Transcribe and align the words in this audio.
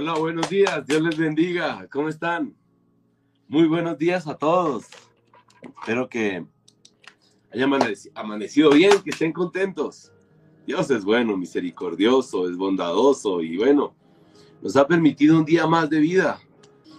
Hola, 0.00 0.14
buenos 0.14 0.48
días. 0.48 0.86
Dios 0.86 1.02
les 1.02 1.18
bendiga. 1.18 1.88
¿Cómo 1.90 2.08
están? 2.08 2.54
Muy 3.48 3.66
buenos 3.66 3.98
días 3.98 4.28
a 4.28 4.36
todos. 4.36 4.84
Espero 5.60 6.08
que 6.08 6.46
hayan 7.52 7.72
amanecido 8.14 8.70
bien, 8.70 9.02
que 9.02 9.10
estén 9.10 9.32
contentos. 9.32 10.12
Dios 10.64 10.88
es 10.92 11.04
bueno, 11.04 11.36
misericordioso, 11.36 12.48
es 12.48 12.56
bondadoso 12.56 13.42
y 13.42 13.56
bueno, 13.56 13.96
nos 14.62 14.76
ha 14.76 14.86
permitido 14.86 15.36
un 15.36 15.44
día 15.44 15.66
más 15.66 15.90
de 15.90 15.98
vida. 15.98 16.38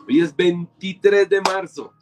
Hoy 0.05 0.19
es 0.19 0.35
23 0.35 1.29
de 1.29 1.39
marzo. 1.39 1.93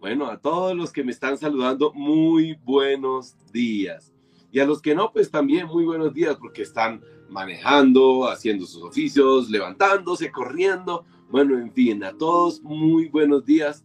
Bueno, 0.00 0.26
a 0.26 0.36
todos 0.36 0.76
los 0.76 0.90
que 0.90 1.04
me 1.04 1.12
están 1.12 1.38
saludando, 1.38 1.92
muy 1.94 2.58
buenos 2.64 3.36
días. 3.52 4.12
Y 4.50 4.60
a 4.60 4.66
los 4.66 4.80
que 4.80 4.94
no, 4.94 5.12
pues 5.12 5.30
también 5.30 5.66
muy 5.66 5.84
buenos 5.84 6.14
días 6.14 6.36
porque 6.36 6.62
están 6.62 7.02
manejando, 7.28 8.28
haciendo 8.28 8.66
sus 8.66 8.82
oficios, 8.82 9.50
levantándose, 9.50 10.32
corriendo. 10.32 11.04
Bueno, 11.30 11.58
en 11.58 11.72
fin, 11.72 12.02
a 12.04 12.12
todos 12.12 12.62
muy 12.62 13.08
buenos 13.08 13.44
días. 13.44 13.84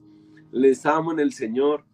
Les 0.51 0.85
amo 0.85 1.11
en 1.11 1.19
el 1.19 1.33
Señor. 1.33 1.85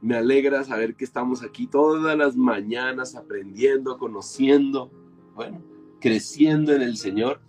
Me 0.00 0.16
alegra 0.16 0.62
saber 0.64 0.94
que 0.94 1.04
estamos 1.04 1.42
aquí 1.42 1.66
todas 1.66 2.16
las 2.16 2.36
mañanas 2.36 3.14
aprendiendo, 3.14 3.98
conociendo, 3.98 4.90
bueno, 5.34 5.62
creciendo 6.00 6.72
en 6.72 6.82
el 6.82 6.96
Señor. 6.96 7.40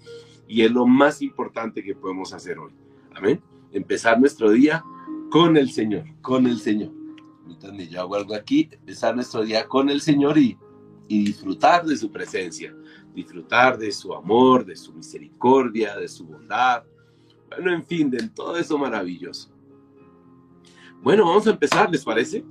Y 0.48 0.64
es 0.64 0.72
lo 0.72 0.86
más 0.86 1.22
importante 1.22 1.84
que 1.84 1.96
podemos 1.96 2.34
hacer 2.34 2.58
hoy. 2.60 2.72
Amén. 3.14 3.42
Empezar 3.72 4.20
nuestro 4.20 4.52
día 4.52 4.84
con 5.30 5.58
el 5.58 5.72
Señor, 5.72 6.06
con 6.22 6.48
el 6.48 6.60
Señor. 6.60 6.92
Entonces 7.48 7.90
yo 7.90 8.02
hago 8.02 8.16
algo 8.16 8.36
aquí, 8.36 8.70
empezar 8.72 9.16
nuestro 9.16 9.44
día 9.44 9.68
con 9.68 9.90
el 9.90 10.02
Señor 10.02 10.38
y 10.38 10.58
disfrutar 11.20 11.86
de 11.86 11.98
su 11.98 12.12
presencia, 12.12 12.74
disfrutar 13.14 13.78
de 13.78 13.92
su 13.92 14.14
amor, 14.14 14.66
de 14.66 14.76
su 14.76 14.94
misericordia, 14.94 15.96
de 15.98 16.08
su 16.08 16.26
bondad, 16.26 16.84
bueno, 17.56 17.74
en 17.74 17.86
fin, 17.86 18.10
de 18.10 18.30
todo 18.30 18.58
eso 18.58 18.78
maravilloso. 18.78 19.50
Bueno, 21.02 21.26
vamos 21.26 21.46
a 21.48 21.52
empezar, 21.52 21.90
¿les 21.92 22.04
parece? 22.04 22.44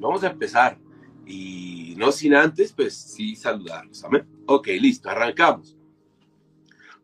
Vamos 0.00 0.22
a 0.24 0.30
empezar. 0.30 0.78
Y 1.26 1.94
no 1.96 2.10
sin 2.12 2.34
antes, 2.34 2.72
pues 2.72 2.94
sí 2.94 3.36
saludarlos. 3.36 4.02
Amén. 4.04 4.26
Ok, 4.46 4.68
listo, 4.80 5.08
arrancamos. 5.08 5.76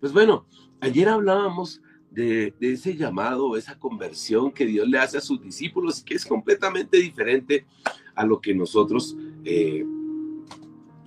Pues 0.00 0.12
bueno, 0.12 0.46
ayer 0.80 1.08
hablábamos 1.08 1.82
de, 2.10 2.54
ese 2.60 2.96
llamado, 2.96 3.56
esa 3.56 3.78
conversión 3.78 4.50
que 4.50 4.64
Dios 4.64 4.88
le 4.88 4.98
hace 4.98 5.18
a 5.18 5.20
sus 5.20 5.40
discípulos 5.42 6.02
que 6.02 6.14
es 6.14 6.24
completamente 6.24 6.96
diferente 6.96 7.66
a 8.14 8.24
lo 8.24 8.40
que 8.40 8.54
nosotros 8.54 9.16
eh, 9.44 9.84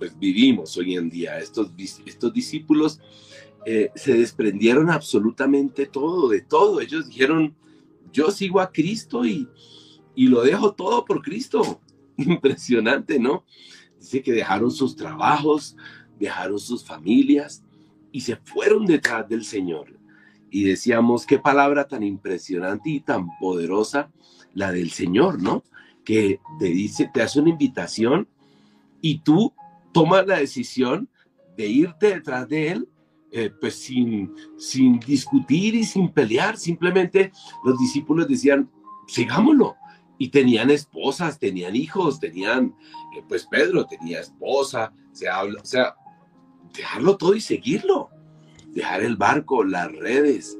pues 0.02 0.18
vivimos 0.18 0.76
hoy 0.76 0.96
en 0.96 1.08
día. 1.08 1.38
Estos, 1.38 1.70
estos 2.04 2.32
discípulos 2.32 3.00
eh, 3.64 3.92
se 3.94 4.14
desprendieron 4.14 4.90
absolutamente 4.90 5.86
todo, 5.86 6.28
de 6.28 6.40
todo. 6.40 6.80
Ellos 6.80 7.06
dijeron, 7.06 7.54
yo 8.12 8.32
sigo 8.32 8.58
a 8.58 8.72
Cristo 8.72 9.24
y, 9.24 9.46
y 10.16 10.26
lo 10.26 10.42
dejo 10.42 10.72
todo 10.72 11.04
por 11.04 11.22
Cristo. 11.22 11.80
Impresionante, 12.16 13.20
¿no? 13.20 13.44
Dice 14.00 14.22
que 14.22 14.32
dejaron 14.32 14.72
sus 14.72 14.96
trabajos, 14.96 15.76
dejaron 16.18 16.58
sus 16.58 16.84
familias 16.84 17.62
y 18.10 18.22
se 18.22 18.34
fueron 18.34 18.84
detrás 18.84 19.28
del 19.28 19.44
Señor. 19.44 19.96
Y 20.50 20.64
decíamos, 20.64 21.26
qué 21.26 21.38
palabra 21.38 21.86
tan 21.86 22.02
impresionante 22.02 22.90
y 22.90 22.98
tan 22.98 23.28
poderosa 23.38 24.10
la 24.52 24.72
del 24.72 24.90
Señor, 24.90 25.40
¿no? 25.40 25.62
Que 26.04 26.40
te 26.58 26.64
dice, 26.64 27.08
te 27.14 27.22
hace 27.22 27.38
una 27.38 27.50
invitación 27.50 28.26
y 29.00 29.18
tú 29.18 29.52
tomas 29.92 30.26
la 30.26 30.38
decisión 30.38 31.08
de 31.56 31.66
irte 31.66 32.14
detrás 32.14 32.48
de 32.48 32.72
él, 32.72 32.88
eh, 33.30 33.50
pues 33.60 33.76
sin, 33.76 34.32
sin 34.58 34.98
discutir 35.00 35.74
y 35.74 35.84
sin 35.84 36.08
pelear. 36.08 36.56
Simplemente 36.56 37.32
los 37.64 37.78
discípulos 37.78 38.28
decían, 38.28 38.70
sigámoslo. 39.06 39.76
Y 40.18 40.28
tenían 40.28 40.70
esposas, 40.70 41.38
tenían 41.38 41.74
hijos, 41.74 42.20
tenían, 42.20 42.74
eh, 43.16 43.22
pues 43.28 43.46
Pedro 43.46 43.86
tenía 43.86 44.20
esposa, 44.20 44.92
se 45.12 45.28
habla, 45.28 45.60
o 45.60 45.64
sea, 45.64 45.96
dejarlo 46.74 47.16
todo 47.16 47.34
y 47.34 47.40
seguirlo. 47.40 48.10
Dejar 48.68 49.02
el 49.02 49.16
barco, 49.16 49.64
las 49.64 49.90
redes 49.92 50.58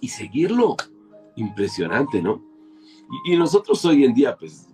y 0.00 0.08
seguirlo. 0.08 0.76
Impresionante, 1.36 2.20
¿no? 2.20 2.44
Y, 3.24 3.32
y 3.32 3.36
nosotros 3.36 3.84
hoy 3.84 4.04
en 4.04 4.14
día, 4.14 4.36
pues, 4.36 4.68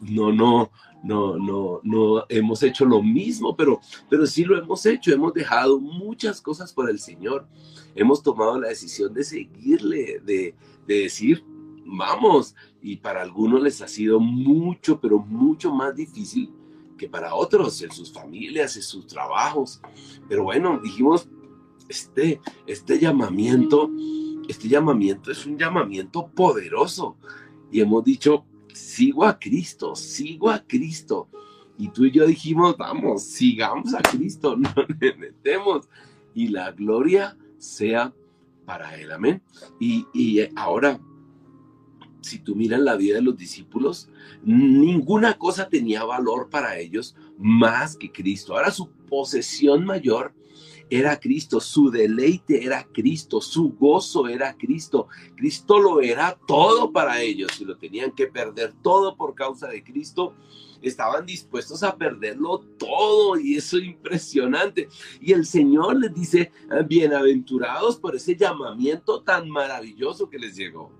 no, 0.00 0.32
no, 0.32 0.70
no, 1.02 1.36
no, 1.36 1.80
no 1.82 2.24
hemos 2.28 2.62
hecho 2.62 2.84
lo 2.84 3.02
mismo, 3.02 3.56
pero, 3.56 3.80
pero 4.08 4.26
sí 4.26 4.44
lo 4.44 4.58
hemos 4.58 4.84
hecho. 4.86 5.12
Hemos 5.12 5.32
dejado 5.32 5.78
muchas 5.80 6.40
cosas 6.40 6.72
por 6.72 6.90
el 6.90 6.98
Señor. 6.98 7.46
Hemos 7.94 8.22
tomado 8.22 8.60
la 8.60 8.68
decisión 8.68 9.14
de 9.14 9.24
seguirle, 9.24 10.20
de, 10.24 10.54
decir, 10.86 11.44
vamos. 11.84 12.54
Y 12.82 12.96
para 12.96 13.22
algunos 13.22 13.62
les 13.62 13.80
ha 13.80 13.88
sido 13.88 14.20
mucho, 14.20 15.00
pero 15.00 15.18
mucho 15.18 15.72
más 15.72 15.94
difícil 15.94 16.52
que 16.96 17.08
para 17.08 17.34
otros, 17.34 17.80
en 17.82 17.92
sus 17.92 18.12
familias, 18.12 18.76
en 18.76 18.82
sus 18.82 19.06
trabajos. 19.06 19.80
Pero 20.28 20.44
bueno, 20.44 20.80
dijimos, 20.82 21.28
este, 21.88 22.40
este 22.66 22.98
llamamiento, 22.98 23.88
este 24.48 24.68
llamamiento 24.68 25.30
es 25.30 25.46
un 25.46 25.56
llamamiento 25.56 26.26
poderoso. 26.28 27.16
Y 27.70 27.80
hemos 27.80 28.02
dicho, 28.02 28.44
sigo 28.78 29.24
a 29.24 29.38
Cristo, 29.38 29.94
sigo 29.94 30.50
a 30.50 30.60
Cristo. 30.66 31.28
Y 31.76 31.88
tú 31.88 32.04
y 32.04 32.10
yo 32.10 32.26
dijimos, 32.26 32.76
vamos, 32.76 33.24
sigamos 33.24 33.94
a 33.94 34.00
Cristo, 34.02 34.56
no 34.56 34.72
le 35.00 35.14
metemos. 35.16 35.88
Y 36.34 36.48
la 36.48 36.72
gloria 36.72 37.36
sea 37.58 38.12
para 38.64 38.96
Él, 38.96 39.12
amén. 39.12 39.42
Y, 39.80 40.06
y 40.12 40.40
ahora, 40.56 41.00
si 42.20 42.38
tú 42.38 42.54
miras 42.54 42.80
la 42.80 42.96
vida 42.96 43.16
de 43.16 43.22
los 43.22 43.36
discípulos, 43.36 44.08
ninguna 44.42 45.38
cosa 45.38 45.68
tenía 45.68 46.04
valor 46.04 46.48
para 46.50 46.78
ellos 46.78 47.16
más 47.38 47.96
que 47.96 48.12
Cristo. 48.12 48.56
Ahora 48.56 48.70
su 48.70 48.90
posesión 48.90 49.84
mayor 49.84 50.34
era 50.90 51.18
Cristo, 51.20 51.60
su 51.60 51.90
deleite 51.90 52.64
era 52.64 52.86
Cristo, 52.92 53.40
su 53.40 53.74
gozo 53.74 54.26
era 54.28 54.56
Cristo. 54.56 55.08
Cristo 55.36 55.78
lo 55.78 56.00
era 56.00 56.38
todo 56.46 56.92
para 56.92 57.20
ellos 57.20 57.60
y 57.60 57.64
lo 57.64 57.76
tenían 57.76 58.12
que 58.12 58.26
perder 58.26 58.72
todo 58.82 59.16
por 59.16 59.34
causa 59.34 59.68
de 59.68 59.84
Cristo. 59.84 60.34
Estaban 60.80 61.26
dispuestos 61.26 61.82
a 61.82 61.96
perderlo 61.96 62.60
todo 62.78 63.38
y 63.38 63.56
eso 63.56 63.78
es 63.78 63.84
impresionante. 63.84 64.88
Y 65.20 65.32
el 65.32 65.44
Señor 65.44 65.98
les 65.98 66.14
dice, 66.14 66.52
bienaventurados 66.86 67.98
por 67.98 68.14
ese 68.14 68.36
llamamiento 68.36 69.22
tan 69.22 69.50
maravilloso 69.50 70.30
que 70.30 70.38
les 70.38 70.56
llegó. 70.56 70.90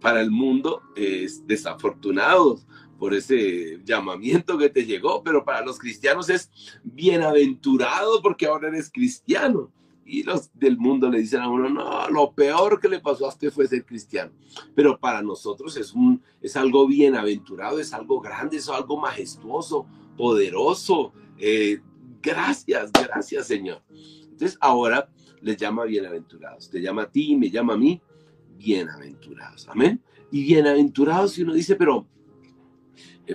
Para 0.00 0.20
el 0.20 0.30
mundo 0.30 0.82
es 0.94 1.46
desafortunados 1.46 2.66
por 2.98 3.14
ese 3.14 3.80
llamamiento 3.84 4.58
que 4.58 4.70
te 4.70 4.84
llegó, 4.84 5.22
pero 5.22 5.44
para 5.44 5.64
los 5.64 5.78
cristianos 5.78 6.28
es 6.30 6.50
bienaventurado 6.82 8.22
porque 8.22 8.46
ahora 8.46 8.68
eres 8.68 8.90
cristiano. 8.90 9.70
Y 10.08 10.22
los 10.22 10.50
del 10.54 10.78
mundo 10.78 11.10
le 11.10 11.18
dicen 11.18 11.40
a 11.40 11.48
uno, 11.48 11.68
no, 11.68 12.08
lo 12.10 12.32
peor 12.32 12.78
que 12.80 12.88
le 12.88 13.00
pasó 13.00 13.26
a 13.26 13.30
usted 13.30 13.50
fue 13.50 13.66
ser 13.66 13.84
cristiano. 13.84 14.30
Pero 14.74 14.98
para 14.98 15.20
nosotros 15.20 15.76
es, 15.76 15.92
un, 15.92 16.22
es 16.40 16.56
algo 16.56 16.86
bienaventurado, 16.86 17.80
es 17.80 17.92
algo 17.92 18.20
grande, 18.20 18.58
es 18.58 18.68
algo 18.68 18.96
majestuoso, 18.98 19.84
poderoso. 20.16 21.12
Eh, 21.38 21.80
gracias, 22.22 22.92
gracias 22.92 23.48
Señor. 23.48 23.82
Entonces 24.22 24.56
ahora 24.60 25.08
les 25.40 25.56
llama 25.56 25.84
bienaventurados. 25.84 26.70
Te 26.70 26.80
llama 26.80 27.02
a 27.02 27.10
ti, 27.10 27.34
me 27.34 27.50
llama 27.50 27.74
a 27.74 27.76
mí, 27.76 28.00
bienaventurados. 28.58 29.68
Amén. 29.68 30.00
Y 30.30 30.44
bienaventurados, 30.44 31.32
si 31.32 31.42
uno 31.42 31.52
dice, 31.52 31.74
pero 31.74 32.06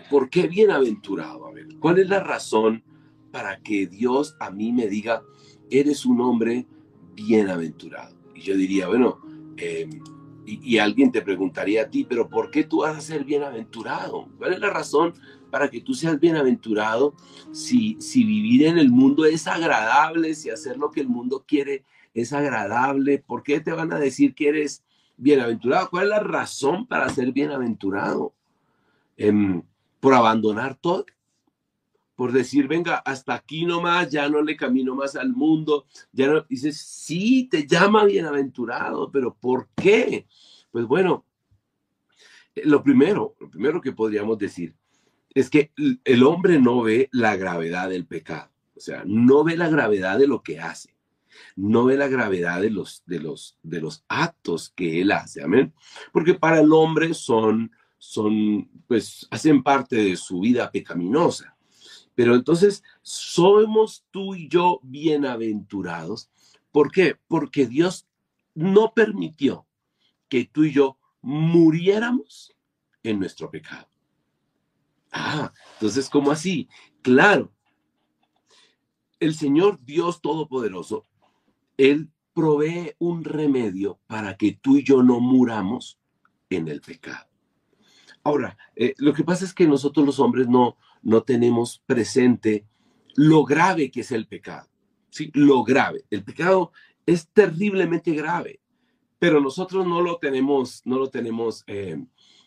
¿Por 0.10 0.30
qué 0.30 0.48
bienaventurado? 0.48 1.48
A 1.48 1.52
ver, 1.52 1.68
¿cuál 1.80 2.00
es 2.00 2.10
la 2.10 2.22
razón 2.22 2.84
para 3.32 3.62
que 3.62 3.88
Dios 3.88 4.36
a 4.40 4.52
mí 4.52 4.72
me 4.72 4.88
diga, 4.88 5.24
eres 5.70 6.06
un 6.06 6.22
hombre 6.22 6.68
bienaventurado? 7.16 8.16
Y 8.36 8.42
yo 8.42 8.56
diría, 8.56 8.88
bueno, 8.88 9.20
em, 9.58 10.02
y, 10.46 10.78
alguien 10.80 11.12
te 11.12 11.22
preguntaría 11.22 11.84
a 11.84 11.90
ti, 11.90 12.04
pero 12.04 12.30
¿por 12.30 12.52
qué 12.52 12.64
tú 12.64 12.80
vas 12.80 12.98
a 12.98 13.02
ser 13.02 13.24
bienaventurado? 13.24 14.28
¿Cuál 14.38 14.54
es 14.54 14.60
la 14.60 14.70
razón 14.70 15.14
para 15.50 15.70
que 15.70 15.82
tú 15.82 15.94
seas 15.94 16.20
bienaventurado 16.20 17.14
si, 17.52 17.98
si 18.00 18.24
vivir 18.24 18.66
en 18.66 18.78
el 18.78 18.90
mundo 18.90 19.26
es 19.26 19.48
agradable, 19.48 20.34
si 20.34 20.50
hacer 20.50 20.78
lo 20.78 20.92
que 20.92 21.02
el 21.02 21.08
mundo 21.08 21.46
quiere 21.48 21.84
es 22.14 22.34
agradable? 22.34 23.20
¿Por 23.20 23.44
qué 23.44 23.60
te 23.60 23.72
van 23.72 23.94
a 23.94 24.00
decir 24.00 24.34
que 24.34 24.50
eres 24.50 24.84
bienaventurado? 25.18 25.90
¿Cuál 25.90 26.06
es 26.06 26.10
la 26.10 26.20
razón 26.20 26.88
para 26.88 27.10
ser 27.10 27.32
bienaventurado? 27.32 28.34
Em, 29.18 29.62
por 30.02 30.14
abandonar 30.14 30.76
todo, 30.76 31.06
por 32.16 32.34
decir, 32.34 32.68
venga, 32.68 32.98
hasta 32.98 33.34
aquí 33.34 33.66
nomás, 33.66 34.10
ya 34.12 34.28
no 34.28 34.42
le 34.42 34.58
camino 34.58 34.94
más 34.94 35.16
al 35.16 35.32
mundo, 35.34 35.86
ya 36.12 36.28
no, 36.28 36.42
dices, 36.42 36.78
sí, 36.80 37.48
te 37.50 37.66
llama 37.66 38.04
bienaventurado, 38.04 39.10
pero 39.10 39.34
¿por 39.34 39.70
qué? 39.76 40.28
Pues 40.72 40.86
bueno, 40.86 41.26
eh, 42.56 42.64
lo 42.66 42.84
primero, 42.84 43.36
lo 43.40 43.50
primero 43.50 43.80
que 43.80 43.94
podríamos 43.94 44.38
decir 44.38 44.76
es 45.34 45.50
que 45.50 45.72
el 46.04 46.24
hombre 46.24 46.60
no 46.60 46.82
ve 46.82 47.08
la 47.12 47.38
gravedad 47.38 47.90
del 47.90 48.06
pecado, 48.06 48.52
o 48.76 48.80
sea, 48.80 49.04
no 49.06 49.44
ve 49.44 49.56
la 49.56 49.70
gravedad 49.70 50.20
de 50.20 50.28
lo 50.28 50.44
que 50.44 50.60
hace. 50.60 50.94
no 51.56 51.86
ve 51.86 51.96
la 51.98 52.08
gravedad 52.08 52.62
de 52.62 52.70
los, 52.70 53.04
de 53.06 53.20
los, 53.20 53.58
de 53.64 53.82
los 53.82 54.04
actos 54.10 54.70
que 54.76 55.02
él 55.02 55.12
hace, 55.12 55.42
amén. 55.42 55.74
Porque 56.12 56.34
para 56.34 56.60
el 56.60 56.74
hombre 56.74 57.14
son, 57.14 57.72
son, 58.02 58.68
pues, 58.88 59.28
hacen 59.30 59.62
parte 59.62 59.96
de 59.96 60.16
su 60.16 60.40
vida 60.40 60.72
pecaminosa. 60.72 61.56
Pero 62.16 62.34
entonces, 62.34 62.84
somos 63.04 64.06
tú 64.10 64.34
y 64.34 64.50
yo 64.50 64.80
bienaventurados. 64.82 66.32
¿Por 66.72 66.92
qué? 66.92 67.20
Porque 67.28 67.68
Dios 67.68 68.08
no 68.56 68.94
permitió 68.96 69.68
que 70.28 70.46
tú 70.46 70.64
y 70.64 70.72
yo 70.72 70.98
muriéramos 71.22 72.56
en 73.04 73.20
nuestro 73.20 73.52
pecado. 73.52 73.88
Ah, 75.12 75.54
entonces, 75.74 76.10
¿cómo 76.10 76.32
así? 76.32 76.68
Claro, 77.04 77.54
el 79.20 79.36
Señor 79.36 79.80
Dios 79.84 80.22
Todopoderoso 80.22 81.06
él 81.78 82.10
provee 82.34 82.96
un 82.98 83.24
remedio 83.24 84.00
para 84.08 84.38
que 84.38 84.54
tú 84.54 84.78
y 84.78 84.84
yo 84.84 85.04
no 85.04 85.20
muramos 85.20 86.00
en 86.50 86.68
el 86.68 86.82
pecado. 86.82 87.31
Ahora, 88.24 88.58
eh, 88.76 88.94
lo 88.98 89.14
que 89.14 89.24
pasa 89.24 89.46
es 89.46 89.54
que 89.54 89.68
nosotros 89.68 90.06
los 90.06 90.20
hombres 90.20 90.48
no, 90.48 90.78
no 91.02 91.24
tenemos 91.24 91.82
presente 91.86 92.66
lo 93.16 93.44
grave 93.44 93.92
que 93.92 94.02
es 94.02 94.12
el 94.12 94.28
pecado. 94.28 94.70
Sí, 95.10 95.32
lo 95.34 95.64
grave. 95.64 96.06
El 96.10 96.24
pecado 96.24 96.72
es 97.06 97.28
terriblemente 97.30 98.14
grave, 98.14 98.60
pero 99.20 99.42
nosotros 99.42 99.86
no 99.86 100.02
lo 100.02 100.18
tenemos, 100.18 100.82
no 100.86 100.98
lo 100.98 101.10
tenemos, 101.10 101.64
eh, 101.68 101.98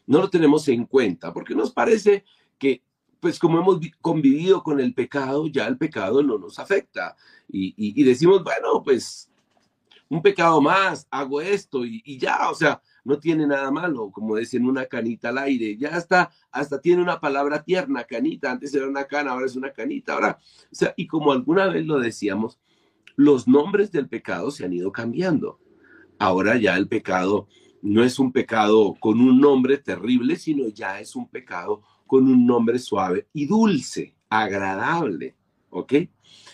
no 0.07 0.21
lo 0.21 0.31
tenemos 0.31 0.67
en 0.69 0.87
cuenta, 0.87 1.33
porque 1.33 1.55
nos 1.55 1.73
parece 1.73 2.25
que, 2.59 2.83
pues 3.21 3.39
como 3.39 3.59
hemos 3.59 3.81
convivido 4.01 4.63
con 4.63 4.81
el 4.81 4.95
pecado, 4.95 5.47
ya 5.47 5.67
el 5.67 5.77
pecado 5.77 6.23
no 6.23 6.39
nos 6.39 6.59
afecta 6.59 7.17
y, 7.49 8.03
decimos, 8.03 8.43
bueno, 8.43 8.83
pues 8.83 9.31
un 10.09 10.23
pecado 10.23 10.61
más, 10.61 11.07
hago 11.11 11.41
esto 11.41 11.85
y, 11.85 12.19
ya, 12.19 12.51
o 12.51 12.55
sea, 12.55 12.81
no 13.05 13.19
tiene 13.19 13.47
nada 13.47 13.71
malo, 13.71 14.11
como 14.11 14.37
decían 14.37 14.67
una 14.67 14.87
canita 14.87 15.29
al 15.29 15.39
aire, 15.39 15.77
ya 15.77 15.91
está, 15.91 16.31
hasta 16.51 16.81
tiene 16.81 17.03
una 17.03 17.21
palabra 17.21 17.63
tierna, 17.63 18.05
canita, 18.05 18.51
antes 18.51 18.75
era 18.75 18.89
una 18.89 19.05
cana, 19.05 19.33
ahora 19.33 19.47
es 19.47 19.57
una 19.57 19.73
canita, 19.73 20.15
ahora, 20.15 20.39
o 20.73 20.75
sea, 20.75 20.95
y 20.97 21.07
como 21.07 21.33
alguna 21.33 21.69
vez 21.69 21.87
lo 21.87 21.99
decíamos, 22.01 22.59
los 23.17 23.47
nombres 23.47 23.93
del 23.93 24.09
pecado 24.09 24.51
se 24.51 24.65
han 24.65 24.73
ido 24.73 24.91
cambiando. 24.91 25.61
Ahora 26.19 26.57
ya 26.57 26.77
el 26.77 26.89
pecado 26.89 27.49
no 27.83 28.03
es 28.03 28.19
un 28.19 28.33
pecado 28.33 28.97
con 28.99 29.21
un 29.21 29.41
nombre 29.41 29.79
terrible, 29.79 30.37
sino 30.37 30.69
ya 30.69 31.01
es 31.01 31.15
un 31.15 31.29
pecado 31.29 31.83
con 32.07 32.27
un 32.29 32.47
nombre 32.47 32.79
suave 32.79 33.29
y 33.33 33.47
dulce, 33.47 34.17
agradable, 34.29 35.37
¿ok? 35.71 35.95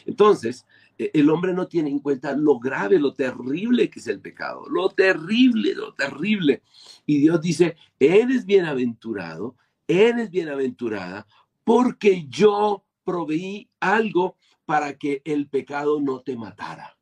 Entonces, 0.07 0.67
el 1.15 1.31
hombre 1.31 1.55
no 1.55 1.67
tiene 1.67 1.89
en 1.89 2.01
cuenta 2.01 2.37
lo 2.37 2.59
grave, 2.59 2.99
lo 2.99 3.15
terrible 3.15 3.89
que 3.89 4.01
es 4.01 4.07
el 4.07 4.21
pecado, 4.21 4.69
lo 4.69 4.91
terrible, 4.91 5.75
lo 5.75 5.95
terrible. 5.95 6.63
Y 7.07 7.19
Dios 7.19 7.41
dice, 7.41 7.77
eres 7.99 8.45
bienaventurado, 8.45 9.57
eres 9.89 10.31
bienaventurada, 10.31 11.27
porque 11.65 12.27
yo 12.29 12.85
proveí 13.05 13.69
algo 13.81 14.37
para 14.67 14.99
que 14.99 15.23
el 15.25 15.49
pecado 15.49 16.01
no 16.01 16.21
te 16.21 16.37
matara. 16.37 16.97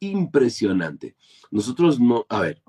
Impresionante. 0.00 1.14
Nosotros 1.50 2.00
no, 2.00 2.26
a 2.28 2.40
ver, 2.40 2.62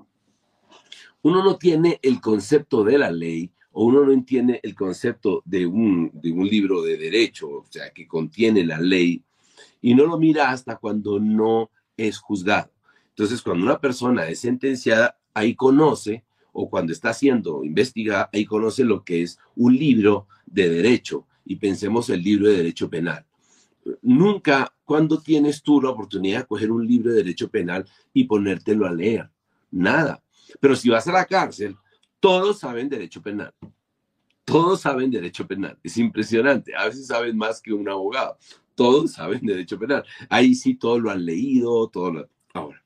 uno 1.22 1.42
no 1.42 1.56
tiene 1.56 1.98
el 2.02 2.20
concepto 2.20 2.84
de 2.84 2.98
la 2.98 3.10
ley 3.10 3.50
o 3.72 3.86
uno 3.86 4.04
no 4.04 4.12
entiende 4.12 4.60
el 4.62 4.74
concepto 4.74 5.42
de 5.44 5.66
un, 5.66 6.10
de 6.14 6.30
un 6.30 6.46
libro 6.46 6.82
de 6.82 6.96
derecho, 6.96 7.48
o 7.48 7.66
sea, 7.68 7.90
que 7.90 8.06
contiene 8.06 8.64
la 8.64 8.78
ley, 8.78 9.22
y 9.80 9.94
no 9.94 10.06
lo 10.06 10.18
mira 10.18 10.50
hasta 10.50 10.76
cuando 10.76 11.18
no 11.18 11.70
es 11.96 12.18
juzgado. 12.18 12.70
Entonces, 13.10 13.42
cuando 13.42 13.64
una 13.64 13.80
persona 13.80 14.26
es 14.28 14.40
sentenciada, 14.40 15.18
ahí 15.34 15.54
conoce, 15.54 16.24
o 16.52 16.68
cuando 16.68 16.92
está 16.92 17.12
siendo 17.12 17.64
investigada, 17.64 18.30
ahí 18.32 18.44
conoce 18.44 18.84
lo 18.84 19.04
que 19.04 19.22
es 19.22 19.38
un 19.56 19.76
libro 19.76 20.26
de 20.46 20.68
derecho, 20.68 21.26
y 21.44 21.56
pensemos 21.56 22.08
el 22.10 22.22
libro 22.22 22.48
de 22.48 22.56
derecho 22.56 22.88
penal. 22.88 23.24
Nunca, 24.00 24.72
cuando 24.84 25.20
tienes 25.20 25.62
tú 25.62 25.80
la 25.80 25.90
oportunidad 25.90 26.40
de 26.40 26.46
coger 26.46 26.70
un 26.70 26.86
libro 26.86 27.10
de 27.10 27.16
derecho 27.16 27.48
penal 27.48 27.84
y 28.12 28.24
ponértelo 28.24 28.86
a 28.86 28.92
leer? 28.92 29.28
Nada. 29.70 30.22
Pero 30.60 30.76
si 30.76 30.88
vas 30.88 31.06
a 31.08 31.12
la 31.12 31.24
cárcel, 31.24 31.76
todos 32.20 32.60
saben 32.60 32.88
derecho 32.88 33.20
penal. 33.20 33.52
Todos 34.44 34.80
saben 34.80 35.10
derecho 35.10 35.46
penal. 35.46 35.78
Es 35.82 35.96
impresionante. 35.98 36.74
A 36.76 36.86
veces 36.86 37.06
saben 37.06 37.36
más 37.36 37.60
que 37.60 37.72
un 37.72 37.88
abogado 37.88 38.38
todos 38.74 39.12
saben 39.12 39.40
derecho 39.44 39.78
penal. 39.78 40.04
Ahí 40.28 40.54
sí 40.54 40.74
todos 40.74 41.00
lo 41.00 41.10
han 41.10 41.24
leído, 41.24 41.88
todo 41.88 42.12
lo... 42.12 42.28
Ahora, 42.54 42.82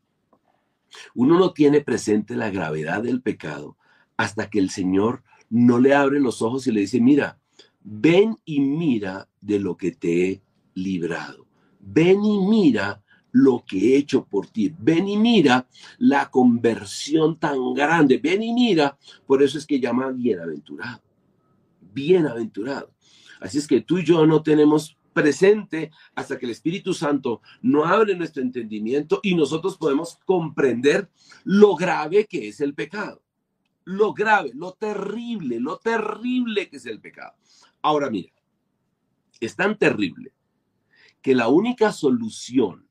uno 1.15 1.39
no 1.39 1.53
tiene 1.53 1.81
presente 1.81 2.37
la 2.37 2.51
gravedad 2.51 3.03
del 3.03 3.21
pecado 3.23 3.77
hasta 4.17 4.49
que 4.49 4.59
el 4.59 4.71
Señor 4.71 5.23
no 5.51 5.79
le 5.79 5.95
abre 5.95 6.21
los 6.21 6.43
ojos 6.43 6.67
y 6.67 6.73
le 6.73 6.81
dice, 6.81 7.01
mira, 7.01 7.39
ven 7.83 8.37
y 8.45 8.61
mira 8.61 9.29
de 9.41 9.61
lo 9.61 9.77
que 9.77 9.93
te 9.93 10.31
he 10.31 10.43
librado. 10.75 11.47
Ven 11.81 12.25
y 12.25 12.47
mira 12.47 13.03
lo 13.33 13.65
que 13.67 13.95
he 13.95 13.97
hecho 13.99 14.25
por 14.25 14.47
ti. 14.49 14.75
Ven 14.79 15.09
y 15.09 15.17
mira 15.17 15.69
la 15.99 16.31
conversión 16.31 17.37
tan 17.39 17.75
grande. 17.75 18.19
Ven 18.19 18.43
y 18.43 18.53
mira, 18.53 18.97
por 19.27 19.43
eso 19.43 19.59
es 19.59 19.67
que 19.67 19.79
llama 19.79 20.11
bienaventurado. 20.11 21.03
Bienaventurado. 21.93 22.91
Así 23.41 23.59
es 23.59 23.67
que 23.67 23.83
tú 23.83 23.99
y 23.99 24.05
yo 24.05 24.27
no 24.27 24.43
tenemos 24.43 24.97
presente 25.17 25.93
hasta 26.15 26.39
que 26.39 26.45
el 26.45 26.53
Espíritu 26.53 26.93
Santo 26.93 27.41
no 27.63 27.87
abre 27.87 28.15
nuestro 28.15 28.43
entendimiento 28.43 29.21
y 29.23 29.35
nosotros 29.35 29.79
podemos 29.79 30.19
comprender 30.27 31.09
lo 31.43 31.75
grave 31.75 32.27
que 32.27 32.49
es 32.49 32.61
el 32.61 32.75
pecado. 32.75 33.23
Lo 33.85 34.13
grave, 34.13 34.51
lo 34.55 34.75
terrible, 34.75 35.59
lo 35.59 35.79
terrible 35.79 36.69
que 36.69 36.77
es 36.77 36.85
el 36.85 37.01
pecado. 37.01 37.35
Ahora 37.81 38.11
mira, 38.11 38.31
es 39.41 39.57
tan 39.57 39.79
terrible 39.79 40.35
que 41.23 41.35
la 41.35 41.49
única 41.49 41.93
solución 41.93 42.87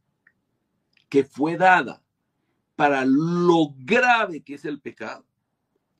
que 1.08 1.26
fue 1.26 1.58
dada 1.58 2.02
para 2.76 3.06
lo 3.06 3.76
grave 3.78 4.42
que 4.42 4.56
es 4.56 4.66
el 4.66 4.82
pecado 4.82 5.28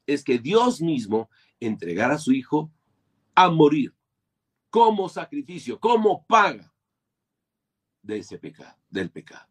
es 0.08 0.24
que 0.24 0.40
Dios 0.40 0.82
mismo 0.82 1.30
entregara 1.60 2.16
a 2.16 2.20
su 2.20 2.32
Hijo 2.34 2.72
a 3.36 3.52
morir 3.52 3.94
como 4.76 5.08
sacrificio, 5.08 5.80
como 5.80 6.26
paga 6.26 6.70
de 8.02 8.18
ese 8.18 8.38
pecado, 8.38 8.76
del 8.90 9.10
pecado. 9.10 9.48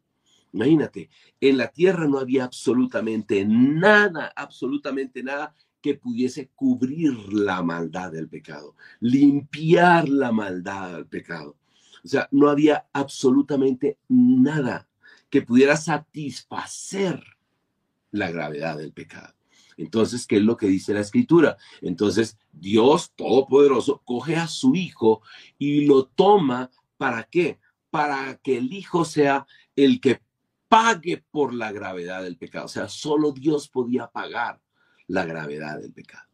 Imagínate, 0.53 1.09
en 1.41 1.57
la 1.57 1.69
tierra 1.69 2.07
no 2.07 2.19
había 2.19 2.45
absolutamente 2.45 3.43
nada, 3.47 4.35
absolutamente 4.37 5.23
nada 5.23 5.55
que 5.81 5.95
pudiese 5.95 6.51
cubrir 6.55 7.15
la 7.33 7.63
maldad 7.63 8.13
del 8.13 8.29
pecado, 8.29 8.77
limpiar 9.01 10.11
la 10.11 10.31
maldad 10.31 10.93
del 10.93 11.07
pecado. 11.07 11.57
O 12.05 12.09
sea, 12.09 12.29
no 12.31 12.51
había 12.51 12.87
absolutamente 12.93 13.97
nada 14.09 14.87
que 15.31 15.41
pudiera 15.41 15.79
satisfacer 15.79 17.25
la 18.11 18.31
gravedad 18.31 18.77
del 18.77 18.93
pecado. 18.93 19.33
Entonces, 19.77 20.27
¿qué 20.27 20.37
es 20.37 20.43
lo 20.43 20.57
que 20.57 20.67
dice 20.67 20.95
la 20.95 21.01
escritura? 21.01 21.57
Entonces, 21.81 22.39
Dios 22.53 23.13
Todopoderoso 23.15 24.03
coge 24.05 24.37
a 24.37 24.47
su 24.47 24.75
hijo 24.75 25.23
y 25.59 25.87
lo 25.87 26.07
toma 26.07 26.71
para 26.97 27.25
qué? 27.25 27.59
Para 27.91 28.37
que 28.37 28.59
el 28.59 28.73
hijo 28.73 29.05
sea 29.05 29.47
el 29.77 30.01
que 30.01 30.21
pague 30.69 31.25
por 31.31 31.55
la 31.55 31.73
gravedad 31.73 32.23
del 32.23 32.37
pecado. 32.37 32.67
O 32.67 32.69
sea, 32.69 32.89
solo 32.89 33.33
Dios 33.33 33.69
podía 33.69 34.09
pagar 34.09 34.61
la 35.07 35.25
gravedad 35.25 35.81
del 35.81 35.93
pecado. 35.93 36.29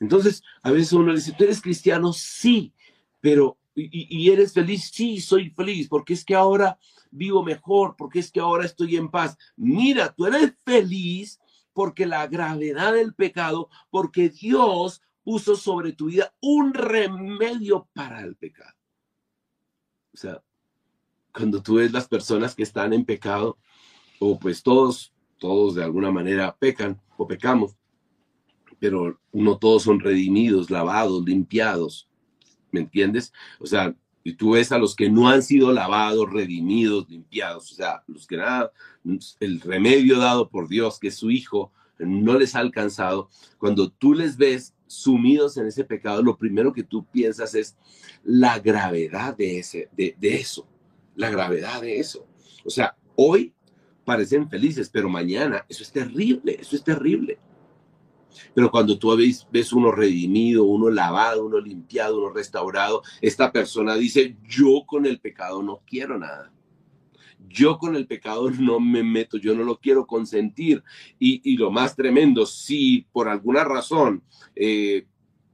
Entonces, 0.00 0.42
a 0.62 0.70
veces 0.70 0.92
uno 0.92 1.08
le 1.08 1.16
dice, 1.16 1.34
¿tú 1.36 1.44
eres 1.44 1.60
cristiano? 1.60 2.12
Sí, 2.12 2.72
pero 3.20 3.58
¿y, 3.74 4.18
y 4.18 4.30
eres 4.30 4.52
feliz? 4.52 4.90
Sí, 4.92 5.20
soy 5.20 5.50
feliz, 5.50 5.88
porque 5.88 6.14
es 6.14 6.24
que 6.24 6.34
ahora 6.34 6.78
vivo 7.10 7.42
mejor, 7.42 7.96
porque 7.96 8.20
es 8.20 8.30
que 8.30 8.40
ahora 8.40 8.64
estoy 8.64 8.96
en 8.96 9.10
paz. 9.10 9.36
Mira, 9.56 10.12
tú 10.12 10.26
eres 10.26 10.52
feliz 10.64 11.40
porque 11.72 12.06
la 12.06 12.26
gravedad 12.26 12.92
del 12.92 13.14
pecado, 13.14 13.68
porque 13.90 14.28
Dios 14.28 15.02
puso 15.22 15.56
sobre 15.56 15.92
tu 15.92 16.06
vida 16.06 16.34
un 16.40 16.74
remedio 16.74 17.88
para 17.92 18.22
el 18.22 18.36
pecado. 18.36 18.74
O 20.12 20.16
sea, 20.16 20.42
cuando 21.32 21.62
tú 21.62 21.76
ves 21.76 21.92
las 21.92 22.08
personas 22.08 22.54
que 22.54 22.62
están 22.62 22.92
en 22.92 23.04
pecado, 23.04 23.58
o 24.18 24.38
pues 24.38 24.62
todos, 24.62 25.12
todos 25.38 25.74
de 25.74 25.84
alguna 25.84 26.10
manera 26.10 26.56
pecan 26.56 27.00
o 27.16 27.26
pecamos, 27.26 27.76
pero 28.78 29.20
no 29.32 29.58
todos 29.58 29.84
son 29.84 30.00
redimidos, 30.00 30.70
lavados, 30.70 31.24
limpiados. 31.24 32.08
¿Me 32.72 32.80
entiendes? 32.80 33.32
O 33.58 33.66
sea, 33.66 33.94
y 34.22 34.34
tú 34.34 34.52
ves 34.52 34.72
a 34.72 34.78
los 34.78 34.94
que 34.94 35.10
no 35.10 35.28
han 35.28 35.42
sido 35.42 35.72
lavados, 35.72 36.30
redimidos, 36.30 37.08
limpiados, 37.08 37.72
o 37.72 37.74
sea, 37.74 38.02
los 38.06 38.26
que 38.26 38.36
nada, 38.36 38.72
el 39.40 39.60
remedio 39.60 40.18
dado 40.18 40.48
por 40.48 40.68
Dios, 40.68 40.98
que 40.98 41.08
es 41.08 41.16
su 41.16 41.30
Hijo, 41.30 41.72
no 41.98 42.38
les 42.38 42.54
ha 42.54 42.60
alcanzado. 42.60 43.28
Cuando 43.58 43.90
tú 43.90 44.14
les 44.14 44.36
ves 44.36 44.74
sumidos 44.86 45.56
en 45.56 45.66
ese 45.66 45.84
pecado, 45.84 46.22
lo 46.22 46.36
primero 46.36 46.72
que 46.72 46.82
tú 46.82 47.04
piensas 47.04 47.54
es 47.54 47.76
la 48.24 48.58
gravedad 48.58 49.36
de, 49.36 49.58
ese, 49.58 49.88
de, 49.96 50.16
eso, 50.22 50.66
la 51.14 51.30
gravedad 51.30 51.80
de 51.80 51.98
eso. 51.98 52.26
O 52.64 52.70
sea, 52.70 52.96
hoy 53.16 53.54
parecen 54.04 54.48
felices, 54.48 54.90
pero 54.90 55.08
mañana 55.08 55.64
eso 55.68 55.82
es 55.82 55.92
terrible, 55.92 56.56
eso 56.60 56.76
es 56.76 56.82
terrible. 56.82 57.38
Pero 58.54 58.70
cuando 58.70 58.98
tú 58.98 59.16
ves, 59.16 59.72
uno 59.72 59.92
redimido, 59.92 60.64
uno 60.64 60.90
lavado, 60.90 61.44
uno 61.44 61.60
limpiado, 61.60 62.18
uno 62.18 62.30
restaurado, 62.30 63.02
esta 63.20 63.52
persona 63.52 63.94
dice, 63.94 64.36
yo 64.48 64.84
con 64.86 65.06
el 65.06 65.20
pecado 65.20 65.62
no 65.62 65.80
quiero 65.86 66.18
nada. 66.18 66.52
Yo 67.48 67.78
con 67.78 67.96
el 67.96 68.06
pecado 68.06 68.50
no 68.50 68.78
me 68.78 69.02
meto, 69.02 69.36
yo 69.36 69.54
no 69.54 69.64
lo 69.64 69.78
quiero 69.78 70.06
consentir. 70.06 70.84
Y, 71.18 71.56
lo 71.56 71.70
más 71.70 71.96
tremendo, 71.96 72.46
si 72.46 73.06
por 73.12 73.28
alguna 73.28 73.64
razón 73.64 74.22
eh, 74.54 75.06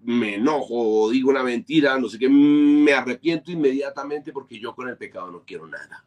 me 0.02 0.34
enojo 0.34 0.74
o 0.74 1.10
digo 1.10 1.30
una 1.30 1.42
mentira, 1.42 1.98
no 1.98 2.08
sé 2.08 2.18
qué, 2.18 2.28
me 2.28 2.92
arrepiento 2.92 3.50
inmediatamente 3.50 4.32
porque 4.32 4.58
yo 4.58 4.74
con 4.74 4.88
el 4.88 4.96
pecado 4.96 5.30
no 5.30 5.42
quiero 5.44 5.66
nada. 5.66 6.04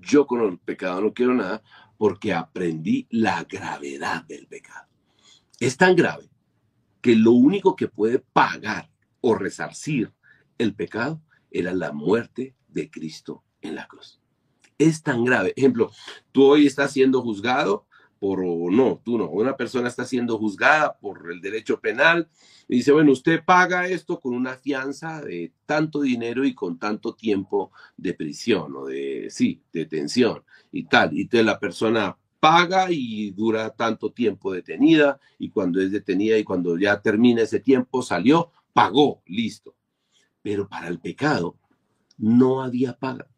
Yo 0.00 0.26
con 0.26 0.42
el 0.42 0.58
pecado 0.58 1.00
no 1.00 1.12
quiero 1.12 1.34
nada 1.34 1.62
porque 1.98 2.32
aprendí 2.32 3.06
la 3.10 3.44
gravedad 3.44 4.24
del 4.24 4.46
pecado. 4.46 4.91
Es 5.62 5.76
tan 5.76 5.94
grave 5.94 6.28
que 7.00 7.14
lo 7.14 7.30
único 7.30 7.76
que 7.76 7.86
puede 7.86 8.18
pagar 8.18 8.90
o 9.20 9.36
resarcir 9.36 10.12
el 10.58 10.74
pecado 10.74 11.22
era 11.52 11.72
la 11.72 11.92
muerte 11.92 12.56
de 12.66 12.90
Cristo 12.90 13.44
en 13.60 13.76
la 13.76 13.86
cruz. 13.86 14.20
Es 14.76 15.04
tan 15.04 15.24
grave. 15.24 15.52
Ejemplo, 15.54 15.92
tú 16.32 16.46
hoy 16.46 16.66
estás 16.66 16.90
siendo 16.90 17.22
juzgado 17.22 17.86
por, 18.18 18.40
no, 18.72 19.00
tú 19.04 19.16
no, 19.18 19.28
una 19.28 19.56
persona 19.56 19.86
está 19.86 20.04
siendo 20.04 20.36
juzgada 20.36 20.98
por 20.98 21.30
el 21.30 21.40
derecho 21.40 21.78
penal 21.78 22.28
y 22.66 22.78
dice, 22.78 22.90
bueno, 22.90 23.12
usted 23.12 23.44
paga 23.44 23.86
esto 23.86 24.18
con 24.18 24.34
una 24.34 24.56
fianza 24.56 25.22
de 25.22 25.52
tanto 25.64 26.00
dinero 26.00 26.44
y 26.44 26.56
con 26.56 26.80
tanto 26.80 27.14
tiempo 27.14 27.70
de 27.96 28.14
prisión 28.14 28.74
o 28.74 28.86
de, 28.86 29.28
sí, 29.30 29.62
detención 29.72 30.42
y 30.72 30.82
tal. 30.86 31.16
Y 31.16 31.22
entonces 31.22 31.46
la 31.46 31.60
persona 31.60 32.18
paga 32.42 32.90
y 32.90 33.30
dura 33.30 33.70
tanto 33.70 34.10
tiempo 34.10 34.52
detenida 34.52 35.20
y 35.38 35.50
cuando 35.50 35.80
es 35.80 35.92
detenida 35.92 36.36
y 36.36 36.42
cuando 36.42 36.76
ya 36.76 37.00
termina 37.00 37.42
ese 37.42 37.60
tiempo 37.60 38.02
salió, 38.02 38.50
pagó, 38.72 39.22
listo. 39.26 39.76
Pero 40.42 40.68
para 40.68 40.88
el 40.88 40.98
pecado 40.98 41.56
no 42.18 42.60
había 42.60 42.98
paga. 42.98 43.28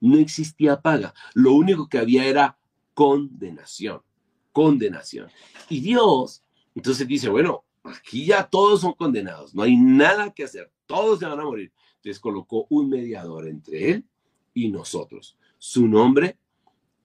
No 0.00 0.18
existía 0.18 0.82
paga. 0.82 1.14
Lo 1.34 1.52
único 1.52 1.88
que 1.88 1.98
había 1.98 2.24
era 2.24 2.58
condenación, 2.94 4.02
condenación. 4.50 5.28
Y 5.68 5.78
Dios, 5.78 6.42
entonces 6.74 7.06
dice, 7.06 7.28
bueno, 7.28 7.62
aquí 7.84 8.26
ya 8.26 8.42
todos 8.42 8.80
son 8.80 8.94
condenados, 8.94 9.54
no 9.54 9.62
hay 9.62 9.76
nada 9.76 10.34
que 10.34 10.42
hacer, 10.42 10.68
todos 10.86 11.20
se 11.20 11.26
van 11.26 11.38
a 11.38 11.44
morir. 11.44 11.72
Entonces 11.98 12.18
colocó 12.18 12.66
un 12.70 12.88
mediador 12.88 13.46
entre 13.46 13.92
él 13.92 14.04
y 14.52 14.68
nosotros. 14.68 15.38
Su 15.58 15.86
nombre, 15.86 16.38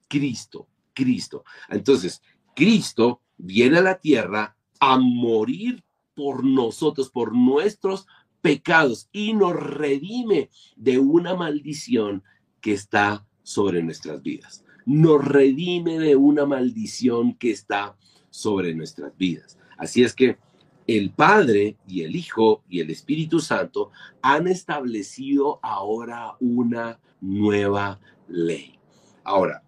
Cristo, 0.08 0.66
Cristo. 0.96 1.44
Entonces, 1.68 2.20
Cristo 2.56 3.20
viene 3.36 3.78
a 3.78 3.82
la 3.82 4.00
tierra 4.00 4.56
a 4.80 4.98
morir 4.98 5.84
por 6.14 6.44
nosotros, 6.44 7.10
por 7.10 7.36
nuestros 7.36 8.08
pecados 8.40 9.08
y 9.12 9.34
nos 9.34 9.54
redime 9.54 10.50
de 10.74 10.98
una 10.98 11.36
maldición 11.36 12.24
que 12.60 12.72
está 12.72 13.24
sobre 13.44 13.82
nuestras 13.82 14.22
vidas 14.22 14.64
nos 14.86 15.22
redime 15.24 15.98
de 15.98 16.16
una 16.16 16.46
maldición 16.46 17.34
que 17.34 17.50
está 17.50 17.96
sobre 18.30 18.74
nuestras 18.74 19.14
vidas. 19.18 19.58
Así 19.76 20.02
es 20.04 20.14
que 20.14 20.38
el 20.86 21.10
Padre 21.10 21.76
y 21.88 22.02
el 22.02 22.14
Hijo 22.14 22.62
y 22.68 22.80
el 22.80 22.90
Espíritu 22.90 23.40
Santo 23.40 23.90
han 24.22 24.46
establecido 24.46 25.58
ahora 25.62 26.36
una 26.38 27.00
nueva 27.20 27.98
ley. 28.28 28.78
Ahora, 29.24 29.64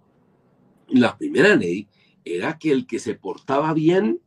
la 0.91 1.17
primera 1.17 1.55
ley 1.55 1.89
era 2.25 2.59
que 2.59 2.71
el 2.73 2.87
que 2.87 2.99
se 2.99 3.15
portaba 3.15 3.73
bien, 3.75 4.21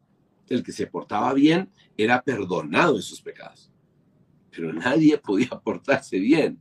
el 0.50 0.64
que 0.64 0.72
se 0.72 0.88
portaba 0.88 1.34
bien 1.34 1.70
era 1.98 2.22
perdonado 2.24 2.96
de 2.96 3.02
sus 3.02 3.22
pecados. 3.22 3.72
Pero 4.52 4.74
nadie 4.74 5.18
podía 5.18 5.50
portarse 5.64 6.20
bien 6.20 6.60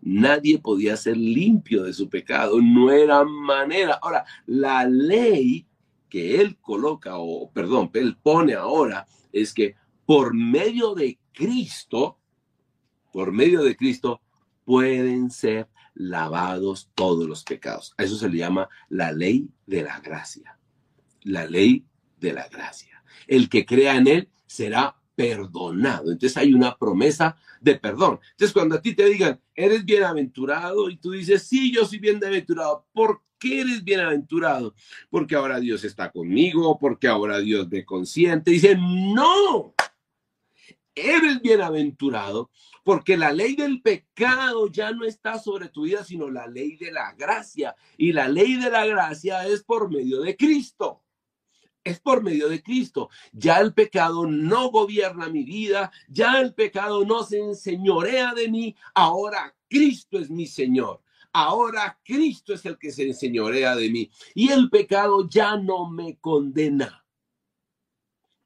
nadie 0.00 0.58
podía 0.58 0.96
ser 0.96 1.16
limpio 1.16 1.82
de 1.82 1.92
su 1.92 2.08
pecado, 2.08 2.60
no 2.60 2.90
era 2.90 3.24
manera. 3.24 3.98
Ahora, 4.00 4.24
la 4.46 4.84
ley 4.84 5.66
que 6.08 6.40
él 6.40 6.56
coloca, 6.60 7.18
o 7.18 7.50
perdón, 7.52 7.90
él 7.94 8.16
pone 8.22 8.54
ahora, 8.54 9.06
es 9.32 9.52
que 9.52 9.74
por 10.06 10.34
medio 10.34 10.94
de 10.94 11.18
Cristo, 11.32 12.18
por 13.12 13.32
medio 13.32 13.62
de 13.62 13.76
Cristo, 13.76 14.22
pueden 14.64 15.30
ser 15.30 15.68
lavados 15.98 16.90
todos 16.94 17.28
los 17.28 17.42
pecados. 17.44 17.92
A 17.98 18.04
eso 18.04 18.16
se 18.16 18.28
le 18.28 18.38
llama 18.38 18.68
la 18.88 19.12
ley 19.12 19.50
de 19.66 19.82
la 19.82 19.98
gracia. 20.00 20.58
La 21.22 21.44
ley 21.44 21.84
de 22.18 22.32
la 22.32 22.48
gracia. 22.48 23.02
El 23.26 23.48
que 23.48 23.66
crea 23.66 23.96
en 23.96 24.06
él 24.06 24.28
será 24.46 24.96
perdonado. 25.16 26.12
Entonces 26.12 26.36
hay 26.36 26.54
una 26.54 26.76
promesa 26.76 27.36
de 27.60 27.74
perdón. 27.74 28.20
Entonces 28.30 28.52
cuando 28.52 28.76
a 28.76 28.80
ti 28.80 28.94
te 28.94 29.06
digan, 29.06 29.40
eres 29.54 29.84
bienaventurado 29.84 30.88
y 30.88 30.96
tú 30.98 31.10
dices, 31.10 31.42
sí, 31.42 31.72
yo 31.74 31.84
soy 31.84 31.98
bienaventurado, 31.98 32.86
¿por 32.92 33.22
qué 33.36 33.62
eres 33.62 33.82
bienaventurado? 33.82 34.74
Porque 35.10 35.34
ahora 35.34 35.58
Dios 35.58 35.82
está 35.82 36.12
conmigo, 36.12 36.78
porque 36.78 37.08
ahora 37.08 37.40
Dios 37.40 37.68
me 37.68 37.84
consiente. 37.84 38.52
Dice, 38.52 38.76
no, 38.78 39.74
eres 40.94 41.42
bienaventurado 41.42 42.50
porque 42.88 43.18
la 43.18 43.32
ley 43.32 43.54
del 43.54 43.82
pecado 43.82 44.66
ya 44.72 44.92
no 44.92 45.04
está 45.04 45.38
sobre 45.38 45.68
tu 45.68 45.82
vida, 45.82 46.02
sino 46.02 46.30
la 46.30 46.46
ley 46.46 46.74
de 46.76 46.90
la 46.90 47.12
gracia. 47.12 47.76
Y 47.98 48.12
la 48.12 48.28
ley 48.28 48.56
de 48.56 48.70
la 48.70 48.86
gracia 48.86 49.46
es 49.46 49.62
por 49.62 49.90
medio 49.90 50.22
de 50.22 50.34
Cristo 50.34 51.04
es 51.84 52.00
por 52.00 52.22
medio 52.22 52.48
de 52.48 52.62
Cristo. 52.62 53.10
Ya 53.32 53.58
el 53.58 53.74
pecado 53.74 54.26
no 54.26 54.70
gobierna 54.70 55.28
mi 55.28 55.44
vida, 55.44 55.90
ya 56.08 56.40
el 56.40 56.54
pecado 56.54 57.04
no 57.04 57.24
se 57.24 57.40
enseñorea 57.40 58.32
de 58.32 58.48
mí, 58.48 58.74
ahora 58.94 59.54
Cristo 59.68 60.18
es 60.18 60.30
mi 60.30 60.46
Señor. 60.46 61.02
Ahora 61.30 61.98
Cristo 62.02 62.54
es 62.54 62.64
el 62.64 62.78
que 62.78 62.90
se 62.90 63.02
enseñorea 63.02 63.76
de 63.76 63.90
mí 63.90 64.10
y 64.34 64.50
el 64.50 64.70
pecado 64.70 65.28
ya 65.28 65.58
no 65.58 65.90
me 65.90 66.16
condena. 66.18 67.04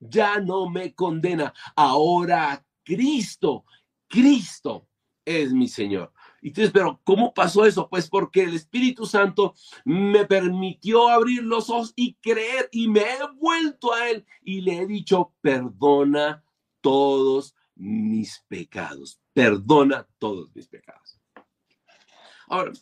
Ya 0.00 0.40
no 0.40 0.68
me 0.68 0.94
condena. 0.94 1.54
Ahora 1.76 2.64
Cristo, 2.84 3.64
Cristo 4.12 4.86
es 5.24 5.54
mi 5.54 5.68
Señor. 5.68 6.12
Y 6.42 6.48
entonces, 6.48 6.70
pero 6.70 7.00
¿cómo 7.02 7.32
pasó 7.32 7.64
eso? 7.64 7.88
Pues 7.88 8.10
porque 8.10 8.42
el 8.42 8.54
Espíritu 8.54 9.06
Santo 9.06 9.54
me 9.86 10.26
permitió 10.26 11.08
abrir 11.08 11.42
los 11.44 11.70
ojos 11.70 11.94
y 11.96 12.14
creer 12.14 12.68
y 12.72 12.88
me 12.88 13.00
he 13.00 13.18
vuelto 13.38 13.94
a 13.94 14.10
Él 14.10 14.26
y 14.42 14.60
le 14.60 14.82
he 14.82 14.86
dicho, 14.86 15.32
perdona 15.40 16.44
todos 16.82 17.54
mis 17.74 18.44
pecados, 18.48 19.18
perdona 19.32 20.06
todos 20.18 20.54
mis 20.54 20.68
pecados. 20.68 21.18
Ahora, 22.48 22.72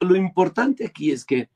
lo, 0.00 0.16
importante 0.16 0.84
aquí 0.84 1.12
es 1.12 1.24
que, 1.24 1.48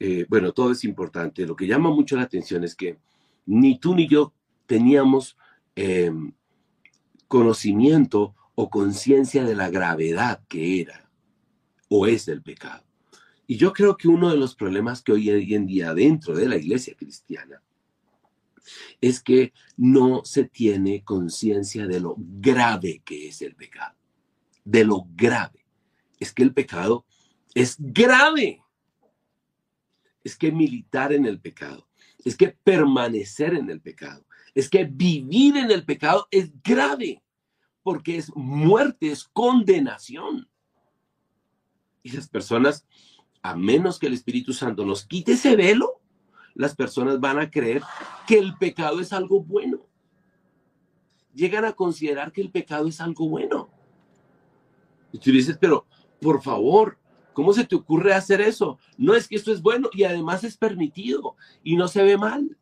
eh, 0.00 0.26
bueno, 0.28 0.50
todo 0.50 0.72
es 0.72 0.82
importante. 0.82 1.46
Lo 1.46 1.54
que 1.54 1.68
llama 1.68 1.90
mucho 1.90 2.16
la 2.16 2.22
atención 2.22 2.64
es 2.64 2.74
que 2.74 2.98
ni 3.46 3.78
tú 3.78 3.94
ni 3.94 4.08
yo 4.08 4.34
teníamos 4.66 5.36
em, 5.76 6.32
conocimiento 7.32 8.34
o 8.54 8.68
conciencia 8.68 9.42
de 9.44 9.54
la 9.54 9.70
gravedad 9.70 10.44
que 10.48 10.82
era 10.82 11.08
o 11.88 12.06
es 12.06 12.28
el 12.28 12.42
pecado. 12.42 12.84
Y 13.46 13.56
yo 13.56 13.72
creo 13.72 13.96
que 13.96 14.06
uno 14.06 14.28
de 14.28 14.36
los 14.36 14.54
problemas 14.54 15.00
que 15.00 15.12
hoy 15.12 15.30
en 15.30 15.66
día 15.66 15.94
dentro 15.94 16.34
de 16.34 16.46
la 16.46 16.58
iglesia 16.58 16.94
cristiana 16.94 17.62
es 19.00 19.22
que 19.22 19.54
no 19.78 20.26
se 20.26 20.44
tiene 20.44 21.04
conciencia 21.04 21.86
de 21.86 22.00
lo 22.00 22.16
grave 22.18 23.00
que 23.02 23.28
es 23.28 23.40
el 23.40 23.54
pecado. 23.54 23.96
De 24.62 24.84
lo 24.84 25.06
grave. 25.16 25.64
Es 26.20 26.34
que 26.34 26.42
el 26.42 26.52
pecado 26.52 27.06
es 27.54 27.76
grave. 27.78 28.60
Es 30.22 30.36
que 30.36 30.52
militar 30.52 31.14
en 31.14 31.24
el 31.24 31.40
pecado. 31.40 31.88
Es 32.26 32.36
que 32.36 32.48
permanecer 32.48 33.54
en 33.54 33.70
el 33.70 33.80
pecado. 33.80 34.22
Es 34.54 34.68
que 34.68 34.84
vivir 34.84 35.56
en 35.56 35.70
el 35.70 35.84
pecado 35.84 36.28
es 36.30 36.50
grave 36.62 37.22
porque 37.82 38.16
es 38.16 38.34
muerte, 38.34 39.10
es 39.10 39.24
condenación. 39.24 40.48
Y 42.02 42.12
las 42.12 42.28
personas, 42.28 42.86
a 43.42 43.56
menos 43.56 43.98
que 43.98 44.06
el 44.06 44.14
Espíritu 44.14 44.52
Santo 44.52 44.84
nos 44.84 45.04
quite 45.04 45.32
ese 45.32 45.56
velo, 45.56 46.00
las 46.54 46.74
personas 46.74 47.20
van 47.20 47.38
a 47.38 47.50
creer 47.50 47.82
que 48.26 48.38
el 48.38 48.56
pecado 48.56 49.00
es 49.00 49.12
algo 49.12 49.42
bueno. 49.42 49.86
Llegan 51.34 51.64
a 51.64 51.72
considerar 51.72 52.30
que 52.30 52.42
el 52.42 52.50
pecado 52.50 52.88
es 52.88 53.00
algo 53.00 53.28
bueno. 53.28 53.68
Y 55.12 55.18
tú 55.18 55.30
dices, 55.30 55.56
pero 55.60 55.86
por 56.20 56.42
favor, 56.42 56.98
¿cómo 57.32 57.52
se 57.52 57.64
te 57.64 57.74
ocurre 57.74 58.14
hacer 58.14 58.40
eso? 58.40 58.78
No 58.96 59.14
es 59.14 59.28
que 59.28 59.36
esto 59.36 59.52
es 59.52 59.62
bueno 59.62 59.88
y 59.92 60.04
además 60.04 60.44
es 60.44 60.56
permitido 60.56 61.36
y 61.62 61.76
no 61.76 61.88
se 61.88 62.02
ve 62.02 62.16
mal. 62.16 62.56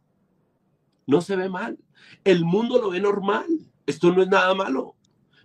No 1.10 1.20
se 1.20 1.34
ve 1.34 1.48
mal. 1.48 1.76
El 2.22 2.44
mundo 2.44 2.80
lo 2.80 2.90
ve 2.90 3.00
normal. 3.00 3.48
Esto 3.84 4.12
no 4.12 4.22
es 4.22 4.28
nada 4.28 4.54
malo. 4.54 4.94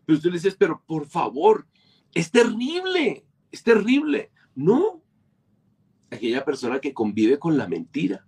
Pero 0.06 0.20
tú 0.20 0.28
le 0.28 0.36
dices, 0.36 0.56
pero 0.56 0.84
por 0.86 1.08
favor, 1.08 1.68
es 2.14 2.30
terrible, 2.30 3.26
es 3.52 3.64
terrible. 3.64 4.32
No. 4.54 5.02
Aquella 6.12 6.46
persona 6.46 6.80
que 6.80 6.94
convive 6.94 7.40
con 7.40 7.58
la 7.58 7.68
mentira. 7.68 8.28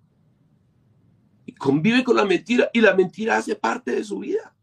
Y 1.46 1.53
convive 1.53 2.03
con 2.03 2.15
la 2.15 2.25
mentira 2.25 2.72
y 2.74 2.82
la 2.82 2.96
mentira 2.96 3.38
hace 3.38 3.56
parte 3.56 3.91
de 3.91 4.03
su 4.03 4.17
vida. 4.17 4.56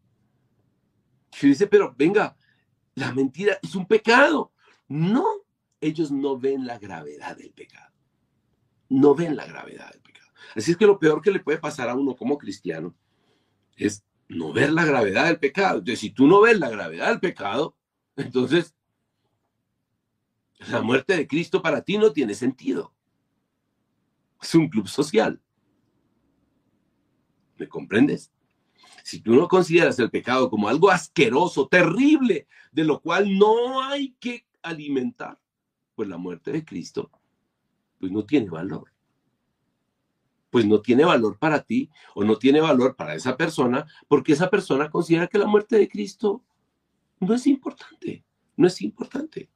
Y 1.41 1.47
dice, 1.47 1.69
pero 1.69 1.95
venga, 1.97 2.37
la 2.97 3.13
mentira 3.13 3.57
es 3.63 3.77
un 3.77 3.87
pecado. 3.87 4.53
No, 4.89 5.25
ellos 5.81 6.11
no 6.11 6.37
ven 6.41 6.67
la 6.67 6.81
gravedad 6.81 7.37
del 7.37 7.53
pecado. 7.53 7.95
No 8.89 9.15
ven 9.15 9.37
la 9.37 9.47
gravedad 9.47 9.93
del 9.93 10.01
pecado. 10.01 10.14
Así 10.55 10.73
es 10.73 10.77
que 10.77 10.87
lo 10.87 10.99
peor 10.99 11.23
que 11.23 11.31
le 11.31 11.41
puede 11.41 11.59
pasar 11.59 11.89
a 11.89 11.95
uno 11.95 12.17
como 12.17 12.39
cristiano 12.39 12.95
es 13.77 14.05
no 14.29 14.53
ver 14.53 14.73
la 14.73 14.85
gravedad 14.85 15.27
del 15.27 15.39
pecado. 15.39 15.79
Entonces, 15.79 16.01
si 16.01 16.11
tú 16.11 16.27
no 16.27 16.41
ves 16.41 16.59
la 16.59 16.71
gravedad 16.71 17.09
del 17.09 17.21
pecado, 17.21 17.77
entonces 18.17 18.75
la 20.71 20.83
muerte 20.83 21.17
de 21.17 21.27
Cristo 21.27 21.61
para 21.61 21.83
ti 21.83 21.99
no 21.99 22.13
tiene 22.13 22.35
sentido. 22.35 22.95
Es 24.41 24.55
un 24.55 24.69
club 24.69 24.89
social. 24.89 25.41
¿Me 27.57 27.69
comprendes? 27.69 28.33
Si 29.03 29.21
tú 29.21 29.35
no 29.35 29.49
consideras 29.49 29.99
el 29.99 30.11
pecado 30.11 30.49
como 30.49 30.69
algo 30.69 30.91
asqueroso, 30.91 31.69
terrible, 31.69 32.47
de 32.73 32.85
lo 32.85 33.01
cual 33.01 33.37
no 33.37 33.83
hay 33.83 34.15
que 34.19 34.47
alimentar, 34.63 35.39
pues 35.95 36.09
la 36.09 36.17
muerte 36.17 36.53
de 36.53 36.65
Cristo, 36.65 37.11
pues 37.99 38.11
no 38.11 38.25
tiene 38.25 38.49
valor. 38.49 38.94
Pues 40.55 40.67
no 40.67 40.81
tiene 40.81 41.05
valor 41.05 41.37
para 41.37 41.65
ti 41.65 41.91
o 42.15 42.23
no 42.23 42.39
tiene 42.39 42.61
valor 42.61 42.95
para 42.95 43.17
esa 43.17 43.37
persona, 43.37 43.89
porque 44.07 44.35
esa 44.35 44.49
persona 44.49 44.89
considera 44.89 45.27
que 45.27 45.37
la 45.37 45.49
muerte 45.49 45.77
de 45.77 45.89
Cristo 45.89 46.45
no 47.19 47.35
es 47.35 47.49
importante, 47.49 48.25
no 48.57 48.69
es 48.69 48.81
importante. 48.81 49.51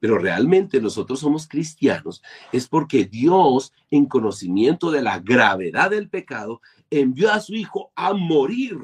Pero 0.00 0.18
realmente 0.18 0.80
nosotros 0.80 1.20
somos 1.20 1.46
cristianos 1.46 2.24
es 2.50 2.66
porque 2.66 3.04
Dios, 3.04 3.72
en 3.88 4.06
conocimiento 4.06 4.90
de 4.90 5.02
la 5.02 5.20
gravedad 5.20 5.90
del 5.90 6.10
pecado, 6.10 6.60
envió 6.90 7.32
a 7.32 7.38
su 7.38 7.54
Hijo 7.54 7.92
a 7.94 8.14
morir 8.14 8.78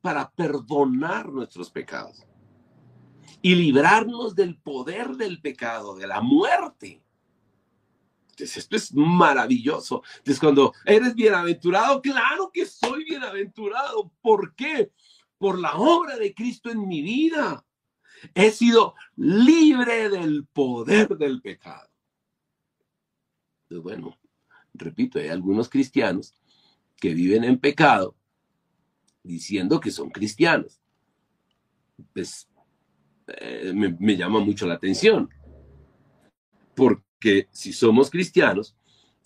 para 0.00 0.30
perdonar 0.30 1.28
nuestros 1.28 1.70
pecados 1.70 2.24
y 3.42 3.54
librarnos 3.54 4.34
del 4.34 4.56
poder 4.56 5.16
del 5.16 5.42
pecado, 5.42 5.96
de 5.96 6.06
la 6.06 6.22
muerte. 6.22 7.02
Esto 8.36 8.76
es 8.76 8.92
maravilloso. 8.94 10.02
Entonces, 10.18 10.40
cuando 10.40 10.72
eres 10.84 11.14
bienaventurado, 11.14 12.00
claro 12.02 12.50
que 12.52 12.66
soy 12.66 13.04
bienaventurado. 13.04 14.12
¿Por 14.20 14.54
qué? 14.54 14.92
Por 15.38 15.58
la 15.58 15.74
obra 15.76 16.16
de 16.16 16.34
Cristo 16.34 16.70
en 16.70 16.86
mi 16.86 17.02
vida. 17.02 17.64
He 18.34 18.50
sido 18.50 18.94
libre 19.16 20.08
del 20.08 20.46
poder 20.46 21.16
del 21.16 21.40
pecado. 21.42 21.88
Pues 23.68 23.80
bueno, 23.80 24.18
repito, 24.74 25.18
hay 25.18 25.28
algunos 25.28 25.68
cristianos 25.68 26.34
que 26.96 27.14
viven 27.14 27.44
en 27.44 27.58
pecado 27.58 28.16
diciendo 29.22 29.80
que 29.80 29.90
son 29.90 30.10
cristianos. 30.10 30.80
Pues 32.12 32.48
eh, 33.26 33.72
me, 33.74 34.16
llama 34.16 34.40
mucho 34.40 34.66
la 34.66 34.74
atención. 34.74 35.28
Porque 37.16 37.48
si 37.50 37.72
somos 37.72 38.10
cristianos, 38.10 38.76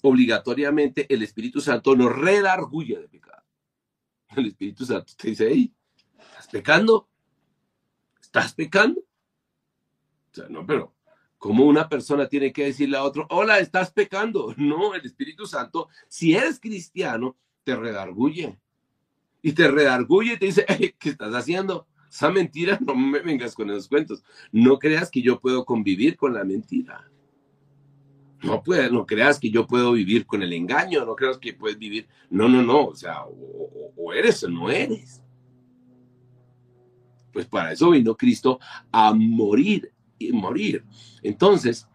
obligatoriamente 0.02 1.12
el 1.12 1.23
Espíritu 1.23 1.61
Santo 1.61 1.97
nos 1.97 2.14
redarguye 2.14 2.99
de 2.99 3.09
pecado. 3.09 3.42
El 4.37 4.47
Espíritu 4.47 4.85
Santo 4.85 5.12
te 5.16 5.28
dice, 5.28 5.49
hey, 5.50 5.75
¿estás 6.18 6.47
pecando? 6.49 7.09
¿Estás 8.20 8.54
pecando? 8.54 9.00
O 9.00 10.35
sea, 10.35 10.49
no, 10.49 10.64
pero 10.64 10.94
¿cómo 11.37 11.64
una 11.64 11.88
persona 11.88 12.28
tiene 12.28 12.52
que 12.52 12.66
decirle 12.66 12.97
a 12.97 13.02
otro, 13.02 13.26
hola, 13.30 13.59
estás 13.59 13.90
pecando? 13.90 14.54
No, 14.56 14.94
el 14.94 15.04
Espíritu 15.04 15.47
Santo, 15.47 15.88
si 16.09 16.35
eres 16.35 16.61
cristiano, 16.61 17.36
te 17.65 17.75
redarguye. 17.75 18.60
Y 19.43 19.52
te 19.52 19.69
redarguye 19.69 20.34
y 20.34 20.38
te 20.38 20.47
dice, 20.47 20.65
¿qué 20.99 21.08
estás 21.08 21.34
haciendo? 21.34 21.88
Esa 22.08 22.30
mentira, 22.30 22.78
no 22.80 22.95
me 22.95 23.21
vengas 23.21 23.54
con 23.54 23.69
esos 23.71 23.88
cuentos. 23.88 24.23
No 24.52 24.78
creas 24.78 25.10
que 25.10 25.23
yo 25.23 25.41
puedo 25.41 25.65
convivir 25.65 26.17
con 26.17 26.34
la 26.34 26.45
mentira. 26.45 27.09
No, 28.43 28.63
puedes, 28.63 28.91
no 28.91 29.05
creas 29.05 29.39
que 29.39 29.50
yo 29.50 29.67
puedo 29.67 29.93
vivir 29.93 30.26
con 30.26 30.43
el 30.43 30.53
engaño, 30.53 31.05
no 31.05 31.15
creas 31.15 31.39
que 31.39 31.53
puedes 31.53 31.79
vivir. 31.79 32.09
No, 32.31 32.49
no, 32.49 32.63
no. 32.63 32.87
O 32.87 32.95
sea, 32.95 33.25
o 33.25 34.13
eres 34.13 34.43
o 34.45 34.49
no 34.49 34.71
eres. 34.71 35.23
Pues 37.33 37.47
para 37.47 37.73
eso 37.73 37.91
vino 37.91 38.17
Cristo 38.17 38.59
a 38.91 39.13
morir 39.13 39.93
y 40.19 40.33
morir. 40.33 40.85
Entonces, 41.23 41.87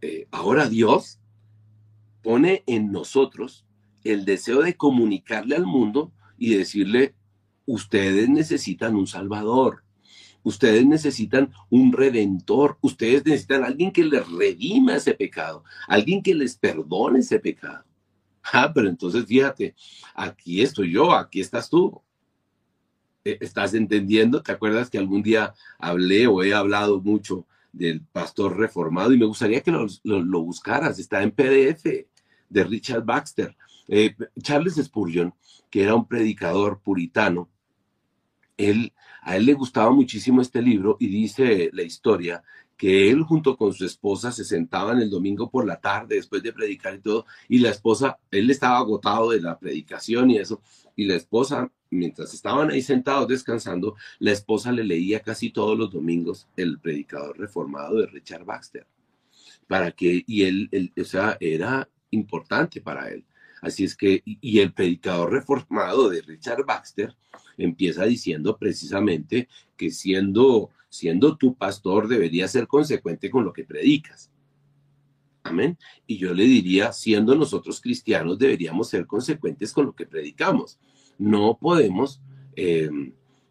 eh, 0.00 0.26
ahora 0.30 0.68
Dios 0.68 1.20
pone 2.22 2.62
en 2.66 2.92
nosotros 2.92 3.64
el 4.04 4.24
deseo 4.24 4.62
de 4.62 4.76
comunicarle 4.76 5.56
al 5.56 5.66
mundo 5.66 6.12
y 6.38 6.54
decirle, 6.54 7.14
ustedes 7.66 8.28
necesitan 8.28 8.96
un 8.96 9.06
salvador, 9.06 9.81
ustedes 10.42 10.86
necesitan 10.86 11.52
un 11.70 11.92
redentor, 11.92 12.78
ustedes 12.80 13.24
necesitan 13.24 13.64
alguien 13.64 13.92
que 13.92 14.04
les 14.04 14.28
redima 14.30 14.96
ese 14.96 15.14
pecado, 15.14 15.64
alguien 15.88 16.22
que 16.22 16.34
les 16.34 16.56
perdone 16.56 17.20
ese 17.20 17.38
pecado. 17.38 17.84
Ah, 18.52 18.72
pero 18.74 18.88
entonces 18.88 19.24
fíjate, 19.24 19.74
aquí 20.14 20.62
estoy 20.62 20.92
yo, 20.92 21.12
aquí 21.12 21.40
estás 21.40 21.70
tú. 21.70 22.02
Eh, 23.24 23.38
estás 23.40 23.74
entendiendo. 23.74 24.42
¿Te 24.42 24.52
acuerdas 24.52 24.90
que 24.90 24.98
algún 24.98 25.22
día 25.22 25.54
hablé 25.78 26.26
o 26.26 26.42
he 26.42 26.52
hablado 26.52 27.00
mucho 27.00 27.46
del 27.72 28.00
pastor 28.00 28.56
reformado? 28.58 29.12
Y 29.12 29.18
me 29.18 29.26
gustaría 29.26 29.60
que 29.60 29.70
lo, 29.70 30.42
buscaras. 30.42 30.98
Está 30.98 31.22
en 31.22 31.30
PDF 31.30 31.84
de 32.48 32.64
Richard 32.64 33.04
Baxter. 33.04 33.56
Eh, 33.88 34.16
Charles 34.42 34.74
Spurgeon, 34.74 35.32
que 35.70 35.82
era 35.84 35.94
un 35.94 36.06
predicador 36.06 36.80
puritano, 36.80 37.48
él, 38.68 38.92
a 39.22 39.36
él 39.36 39.46
le 39.46 39.54
gustaba 39.54 39.90
muchísimo 39.90 40.40
este 40.40 40.62
libro 40.62 40.96
y 41.00 41.08
dice 41.08 41.70
la 41.72 41.82
historia 41.82 42.42
que 42.76 43.10
él 43.10 43.22
junto 43.22 43.56
con 43.56 43.72
su 43.72 43.84
esposa 43.84 44.32
se 44.32 44.44
sentaban 44.44 45.00
el 45.00 45.10
domingo 45.10 45.50
por 45.50 45.66
la 45.66 45.80
tarde 45.80 46.16
después 46.16 46.42
de 46.42 46.52
predicar 46.52 46.94
y 46.96 47.00
todo, 47.00 47.26
y 47.48 47.58
la 47.58 47.70
esposa, 47.70 48.18
él 48.30 48.50
estaba 48.50 48.78
agotado 48.78 49.30
de 49.30 49.40
la 49.40 49.58
predicación 49.58 50.30
y 50.30 50.38
eso, 50.38 50.60
y 50.96 51.04
la 51.04 51.14
esposa 51.14 51.70
mientras 51.92 52.34
estaban 52.34 52.70
ahí 52.70 52.82
sentados 52.82 53.28
descansando, 53.28 53.94
la 54.18 54.32
esposa 54.32 54.72
le 54.72 54.82
leía 54.82 55.20
casi 55.20 55.50
todos 55.50 55.78
los 55.78 55.92
domingos 55.92 56.48
el 56.56 56.80
predicador 56.80 57.38
reformado 57.38 57.98
de 57.98 58.06
Richard 58.06 58.44
Baxter. 58.44 58.86
Para 59.68 59.92
que, 59.92 60.24
y 60.26 60.42
él, 60.42 60.92
o 61.00 61.04
sea, 61.04 61.36
era 61.38 61.88
importante 62.10 62.80
para 62.80 63.10
él. 63.10 63.24
Así 63.60 63.84
es 63.84 63.94
que, 63.94 64.22
y 64.24 64.58
el 64.58 64.72
predicador 64.72 65.32
reformado 65.32 66.08
de 66.08 66.20
Richard 66.22 66.64
Baxter 66.64 67.14
empieza 67.56 68.04
diciendo 68.04 68.56
precisamente 68.56 69.48
que 69.76 69.90
siendo, 69.90 70.70
siendo 70.88 71.36
tu 71.36 71.54
pastor 71.54 72.08
debería 72.08 72.48
ser 72.48 72.66
consecuente 72.66 73.30
con 73.30 73.44
lo 73.44 73.52
que 73.52 73.64
predicas. 73.64 74.30
Amén. 75.44 75.76
Y 76.06 76.18
yo 76.18 76.32
le 76.34 76.44
diría, 76.44 76.92
siendo 76.92 77.34
nosotros 77.34 77.80
cristianos, 77.80 78.38
deberíamos 78.38 78.88
ser 78.88 79.06
consecuentes 79.06 79.72
con 79.72 79.86
lo 79.86 79.92
que 79.94 80.06
predicamos 80.06 80.78
no 81.22 81.56
podemos, 81.60 82.20
eh, 82.56 82.90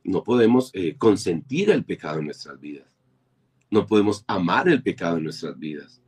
no 0.03 0.23
podemos 0.23 0.71
eh, 0.73 0.95
consentir 0.97 1.69
el 1.69 1.85
pecado 1.85 2.19
en 2.19 2.25
nuestras 2.25 2.59
vidas. 2.59 2.87
No 3.69 3.87
podemos 3.87 4.23
amar 4.27 4.67
el 4.67 4.83
pecado 4.83 5.17
en 5.17 5.23
nuestras 5.23 5.57
vidas. 5.57 6.01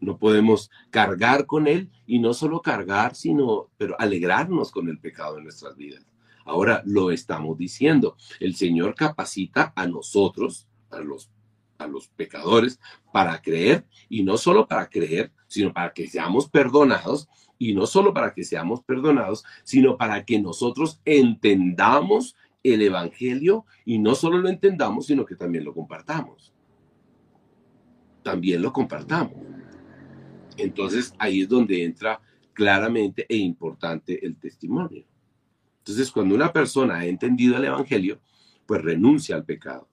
No 0.00 0.16
podemos 0.16 0.70
cargar 0.88 1.44
con 1.44 1.66
él 1.66 1.90
y 2.06 2.18
no 2.18 2.32
solo 2.32 2.62
cargar, 2.62 3.14
sino, 3.14 3.68
pero 3.76 3.94
alegrarnos 3.98 4.70
con 4.70 4.88
el 4.88 4.98
pecado 4.98 5.36
en 5.36 5.44
nuestras 5.44 5.76
vidas. 5.76 6.06
Ahora 6.44 6.82
lo 6.84 7.10
estamos 7.10 7.56
diciendo. 7.58 8.16
El 8.38 8.54
Señor 8.54 8.94
capacita 8.94 9.72
a 9.76 9.86
nosotros, 9.86 10.68
a 10.90 11.00
los, 11.00 11.30
a 11.78 11.86
los 11.86 12.08
pecadores, 12.08 12.80
para 13.12 13.40
creer 13.40 13.86
y 14.08 14.22
no 14.22 14.36
solo 14.36 14.66
para 14.66 14.88
creer, 14.88 15.32
sino 15.46 15.72
para 15.72 15.92
que 15.92 16.06
seamos 16.06 16.48
perdonados 16.48 17.28
y 17.58 17.74
no 17.74 17.86
solo 17.86 18.14
para 18.14 18.32
que 18.32 18.44
seamos 18.44 18.82
perdonados, 18.82 19.44
sino 19.64 19.98
para 19.98 20.24
que 20.24 20.40
nosotros 20.40 21.00
entendamos 21.04 22.34
el 22.62 22.82
Evangelio 22.82 23.64
y 23.84 23.98
no 23.98 24.14
solo 24.14 24.38
lo 24.38 24.48
entendamos, 24.48 25.06
sino 25.06 25.24
que 25.24 25.36
también 25.36 25.64
lo 25.64 25.74
compartamos. 25.74 26.52
También 28.22 28.62
lo 28.62 28.72
compartamos. 28.72 29.34
Entonces 30.56 31.14
ahí 31.18 31.42
es 31.42 31.48
donde 31.48 31.84
entra 31.84 32.20
claramente 32.52 33.26
e 33.28 33.36
importante 33.36 34.24
el 34.24 34.36
testimonio. 34.36 35.04
Entonces 35.90 36.12
cuando 36.12 36.34
una 36.34 36.52
persona 36.52 36.96
ha 36.98 37.06
entendido 37.06 37.56
el 37.56 37.64
Evangelio, 37.64 38.20
pues 38.66 38.82
renuncia 38.82 39.34
al 39.34 39.44
pecado. 39.44 39.88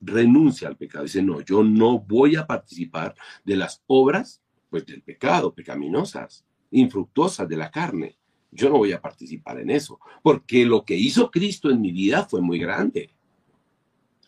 Renuncia 0.00 0.68
al 0.68 0.76
pecado. 0.76 1.04
Dice, 1.04 1.22
no, 1.22 1.40
yo 1.40 1.64
no 1.64 1.98
voy 1.98 2.36
a 2.36 2.46
participar 2.46 3.14
de 3.44 3.56
las 3.56 3.82
obras 3.86 4.40
pues 4.70 4.86
del 4.86 5.02
pecado, 5.02 5.54
pecaminosas 5.54 6.44
infructuosas 6.70 7.48
de 7.48 7.56
la 7.56 7.70
carne. 7.70 8.16
Yo 8.50 8.70
no 8.70 8.78
voy 8.78 8.92
a 8.92 9.00
participar 9.00 9.60
en 9.60 9.70
eso, 9.70 9.98
porque 10.22 10.64
lo 10.64 10.84
que 10.84 10.96
hizo 10.96 11.30
Cristo 11.30 11.70
en 11.70 11.80
mi 11.80 11.92
vida 11.92 12.24
fue 12.24 12.40
muy 12.40 12.58
grande. 12.58 13.10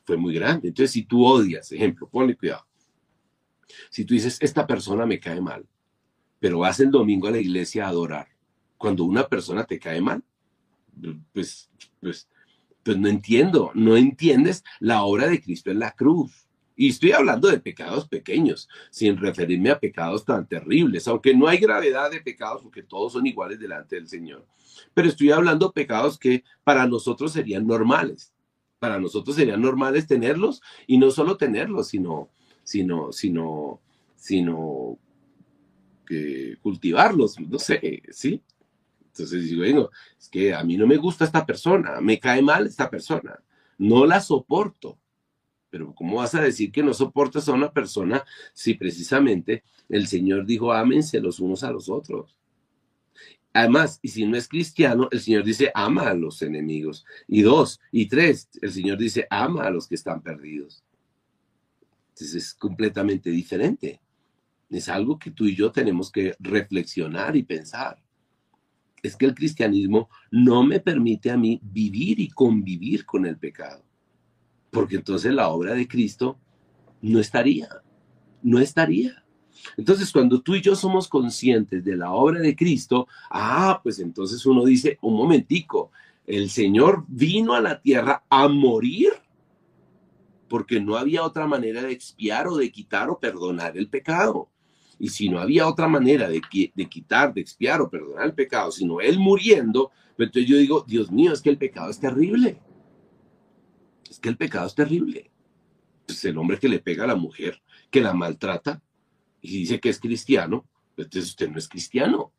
Fue 0.04 0.16
muy 0.16 0.34
grande. 0.34 0.68
Entonces, 0.68 0.92
si 0.92 1.02
tú 1.02 1.24
odias, 1.24 1.70
ejemplo, 1.72 2.08
ponle 2.08 2.36
cuidado, 2.36 2.66
Si 3.90 4.04
tú 4.04 4.14
dices, 4.14 4.38
esta 4.40 4.66
persona 4.66 5.06
me 5.06 5.20
cae 5.20 5.40
mal, 5.40 5.66
pero 6.40 6.60
vas 6.60 6.80
el 6.80 6.90
domingo 6.90 7.28
a 7.28 7.30
la 7.30 7.38
iglesia 7.38 7.84
a 7.84 7.88
adorar, 7.88 8.28
cuando 8.76 9.04
una 9.04 9.28
persona 9.28 9.64
te 9.64 9.78
cae 9.78 10.00
mal, 10.00 10.22
pues, 11.32 11.70
pues, 12.00 12.28
pues 12.82 12.98
no 12.98 13.08
entiendo, 13.08 13.70
no 13.74 13.96
entiendes 13.96 14.64
la 14.80 15.02
obra 15.02 15.26
de 15.28 15.40
Cristo 15.40 15.70
en 15.70 15.78
la 15.78 15.92
cruz. 15.92 16.48
Y 16.80 16.90
estoy 16.90 17.10
hablando 17.10 17.48
de 17.48 17.58
pecados 17.58 18.06
pequeños, 18.06 18.68
sin 18.90 19.16
referirme 19.16 19.70
a 19.70 19.80
pecados 19.80 20.24
tan 20.24 20.46
terribles, 20.46 21.08
aunque 21.08 21.34
no 21.34 21.48
hay 21.48 21.58
gravedad 21.58 22.08
de 22.08 22.20
pecados 22.20 22.62
porque 22.62 22.84
todos 22.84 23.14
son 23.14 23.26
iguales 23.26 23.58
delante 23.58 23.96
del 23.96 24.06
Señor. 24.06 24.46
Pero 24.94 25.08
estoy 25.08 25.32
hablando 25.32 25.66
de 25.66 25.72
pecados 25.72 26.16
que 26.16 26.44
para 26.62 26.86
nosotros 26.86 27.32
serían 27.32 27.66
normales. 27.66 28.32
Para 28.78 29.00
nosotros 29.00 29.34
serían 29.34 29.60
normales 29.60 30.06
tenerlos 30.06 30.62
y 30.86 30.98
no 30.98 31.10
solo 31.10 31.36
tenerlos, 31.36 31.88
sino, 31.88 32.30
sino, 32.62 33.10
sino, 33.10 33.80
sino 34.14 34.98
que 36.06 36.56
cultivarlos, 36.62 37.40
no 37.40 37.58
sé, 37.58 38.02
¿sí? 38.10 38.40
Entonces 39.18 39.50
digo, 39.50 39.62
bueno, 39.62 39.90
es 40.16 40.28
que 40.28 40.54
a 40.54 40.62
mí 40.62 40.76
no 40.76 40.86
me 40.86 40.96
gusta 40.96 41.24
esta 41.24 41.44
persona, 41.44 42.00
me 42.00 42.20
cae 42.20 42.40
mal 42.40 42.66
esta 42.66 42.88
persona, 42.88 43.42
no 43.76 44.06
la 44.06 44.20
soporto. 44.20 44.96
Pero 45.70 45.92
¿cómo 45.92 46.18
vas 46.18 46.36
a 46.36 46.40
decir 46.40 46.70
que 46.70 46.84
no 46.84 46.94
soportas 46.94 47.48
a 47.48 47.52
una 47.52 47.72
persona 47.72 48.24
si 48.54 48.74
precisamente 48.74 49.64
el 49.88 50.06
Señor 50.06 50.46
dijo, 50.46 50.72
ámense 50.72 51.20
los 51.20 51.40
unos 51.40 51.64
a 51.64 51.72
los 51.72 51.88
otros? 51.88 52.36
Además, 53.52 53.98
y 54.02 54.08
si 54.08 54.24
no 54.24 54.36
es 54.36 54.46
cristiano, 54.46 55.08
el 55.10 55.20
Señor 55.20 55.42
dice, 55.42 55.72
ama 55.74 56.08
a 56.08 56.14
los 56.14 56.40
enemigos. 56.42 57.04
Y 57.26 57.42
dos, 57.42 57.80
y 57.90 58.06
tres, 58.06 58.48
el 58.62 58.70
Señor 58.70 58.98
dice, 58.98 59.26
ama 59.30 59.64
a 59.64 59.70
los 59.70 59.88
que 59.88 59.96
están 59.96 60.22
perdidos. 60.22 60.84
Entonces 62.10 62.34
es 62.34 62.54
completamente 62.54 63.30
diferente. 63.30 64.00
Es 64.70 64.88
algo 64.88 65.18
que 65.18 65.32
tú 65.32 65.46
y 65.46 65.56
yo 65.56 65.72
tenemos 65.72 66.12
que 66.12 66.36
reflexionar 66.38 67.36
y 67.36 67.42
pensar. 67.42 68.00
Es 69.08 69.16
que 69.16 69.26
el 69.26 69.34
cristianismo 69.34 70.08
no 70.30 70.62
me 70.62 70.80
permite 70.80 71.30
a 71.30 71.36
mí 71.36 71.60
vivir 71.62 72.20
y 72.20 72.28
convivir 72.28 73.04
con 73.04 73.26
el 73.26 73.36
pecado 73.36 73.88
porque 74.70 74.96
entonces 74.96 75.32
la 75.32 75.48
obra 75.48 75.74
de 75.74 75.88
Cristo 75.88 76.38
no 77.00 77.18
estaría, 77.18 77.68
no 78.42 78.58
estaría. 78.58 79.24
Entonces, 79.76 80.12
cuando 80.12 80.40
tú 80.40 80.54
y 80.54 80.60
yo 80.60 80.76
somos 80.76 81.08
conscientes 81.08 81.84
de 81.84 81.96
la 81.96 82.12
obra 82.12 82.40
de 82.40 82.54
Cristo, 82.54 83.08
ah, 83.30 83.80
pues 83.82 83.98
entonces 83.98 84.44
uno 84.46 84.64
dice, 84.64 84.98
un 85.02 85.14
momentico, 85.14 85.90
el 86.26 86.50
Señor 86.50 87.04
vino 87.08 87.54
a 87.54 87.60
la 87.60 87.80
tierra 87.80 88.24
a 88.28 88.48
morir 88.48 89.10
porque 90.48 90.80
no 90.80 90.96
había 90.96 91.24
otra 91.24 91.46
manera 91.46 91.82
de 91.82 91.92
expiar 91.92 92.48
o 92.48 92.56
de 92.56 92.70
quitar 92.70 93.10
o 93.10 93.18
perdonar 93.18 93.76
el 93.76 93.88
pecado. 93.88 94.48
Y 94.98 95.08
si 95.08 95.28
no 95.28 95.38
había 95.38 95.68
otra 95.68 95.88
manera 95.88 96.28
de, 96.28 96.40
quitar, 96.88 97.32
de 97.32 97.40
expiar 97.40 97.80
o 97.80 97.88
perdonar 97.88 98.26
el 98.26 98.34
pecado, 98.34 98.70
sino 98.72 99.00
Él 99.00 99.18
muriendo, 99.18 99.90
pues 100.16 100.28
entonces 100.28 100.50
yo 100.50 100.56
digo, 100.56 100.84
Dios 100.86 101.10
mío, 101.10 101.32
es 101.32 101.40
que 101.40 101.50
el 101.50 101.58
pecado 101.58 101.90
es 101.90 102.00
terrible 102.00 102.60
es 104.10 104.18
que 104.18 104.28
el 104.28 104.36
pecado 104.36 104.66
es 104.66 104.74
terrible. 104.74 105.30
Pues 106.06 106.24
el 106.24 106.38
hombre 106.38 106.58
que 106.58 106.68
le 106.68 106.78
pega 106.78 107.04
a 107.04 107.08
la 107.08 107.14
mujer, 107.14 107.60
que 107.90 108.00
la 108.00 108.14
maltrata 108.14 108.82
y 109.40 109.58
dice 109.58 109.80
que 109.80 109.90
es 109.90 110.00
cristiano, 110.00 110.66
entonces 110.96 111.30
usted 111.30 111.48
no 111.50 111.58
es 111.58 111.68
cristiano. 111.68 112.32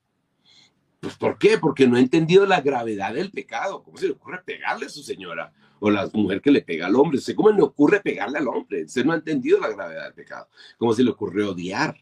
Pues 1.00 1.16
¿por 1.16 1.38
qué? 1.38 1.58
Porque 1.58 1.88
no 1.88 1.96
ha 1.96 2.00
entendido 2.00 2.46
la 2.46 2.60
gravedad 2.62 3.14
del 3.14 3.32
pecado. 3.32 3.84
¿Cómo 3.84 3.98
se 3.98 4.08
le 4.08 4.14
ocurre 4.14 4.42
pegarle 4.44 4.88
a 4.88 4.90
su 4.90 5.02
señora? 5.02 5.54
O 5.80 5.90
la 5.90 6.10
mujer 6.14 6.42
que 6.42 6.52
le 6.52 6.62
pega 6.62 6.88
al 6.88 6.96
hombre. 6.96 7.20
¿Cómo 7.36 7.52
le 7.52 7.62
ocurre 7.62 8.02
pegarle 8.02 8.40
al 8.40 8.48
hombre? 8.50 8.84
Usted 8.84 9.06
no 9.06 9.14
ha 9.14 9.16
entendido 9.16 9.60
la 9.62 9.70
gravedad 9.70 10.06
del 10.06 10.14
pecado. 10.14 10.50
¿Cómo 10.78 10.94
se 10.94 11.04
le 11.04 11.12
ocurre 11.12 11.46
odiar? 11.46 11.96